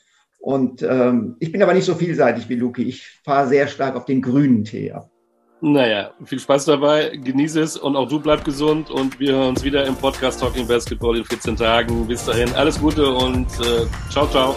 Und 0.44 0.82
ähm, 0.82 1.36
ich 1.40 1.50
bin 1.52 1.62
aber 1.62 1.72
nicht 1.72 1.86
so 1.86 1.94
vielseitig 1.94 2.50
wie 2.50 2.56
Luki. 2.56 2.82
Ich 2.82 3.20
fahre 3.24 3.48
sehr 3.48 3.66
stark 3.66 3.96
auf 3.96 4.04
den 4.04 4.20
grünen 4.20 4.62
Tee 4.62 4.92
ab. 4.92 5.08
Naja, 5.62 6.12
viel 6.26 6.38
Spaß 6.38 6.66
dabei, 6.66 7.16
genieße 7.16 7.62
es 7.62 7.78
und 7.78 7.96
auch 7.96 8.06
du 8.06 8.20
bleib 8.20 8.44
gesund 8.44 8.90
und 8.90 9.18
wir 9.18 9.32
hören 9.32 9.48
uns 9.48 9.64
wieder 9.64 9.86
im 9.86 9.96
Podcast 9.96 10.40
Talking 10.40 10.68
Basketball 10.68 11.16
in 11.16 11.24
14 11.24 11.56
Tagen. 11.56 12.06
Bis 12.06 12.26
dahin, 12.26 12.52
alles 12.52 12.78
Gute 12.78 13.08
und 13.08 13.46
äh, 13.60 13.86
ciao, 14.10 14.26
ciao. 14.26 14.54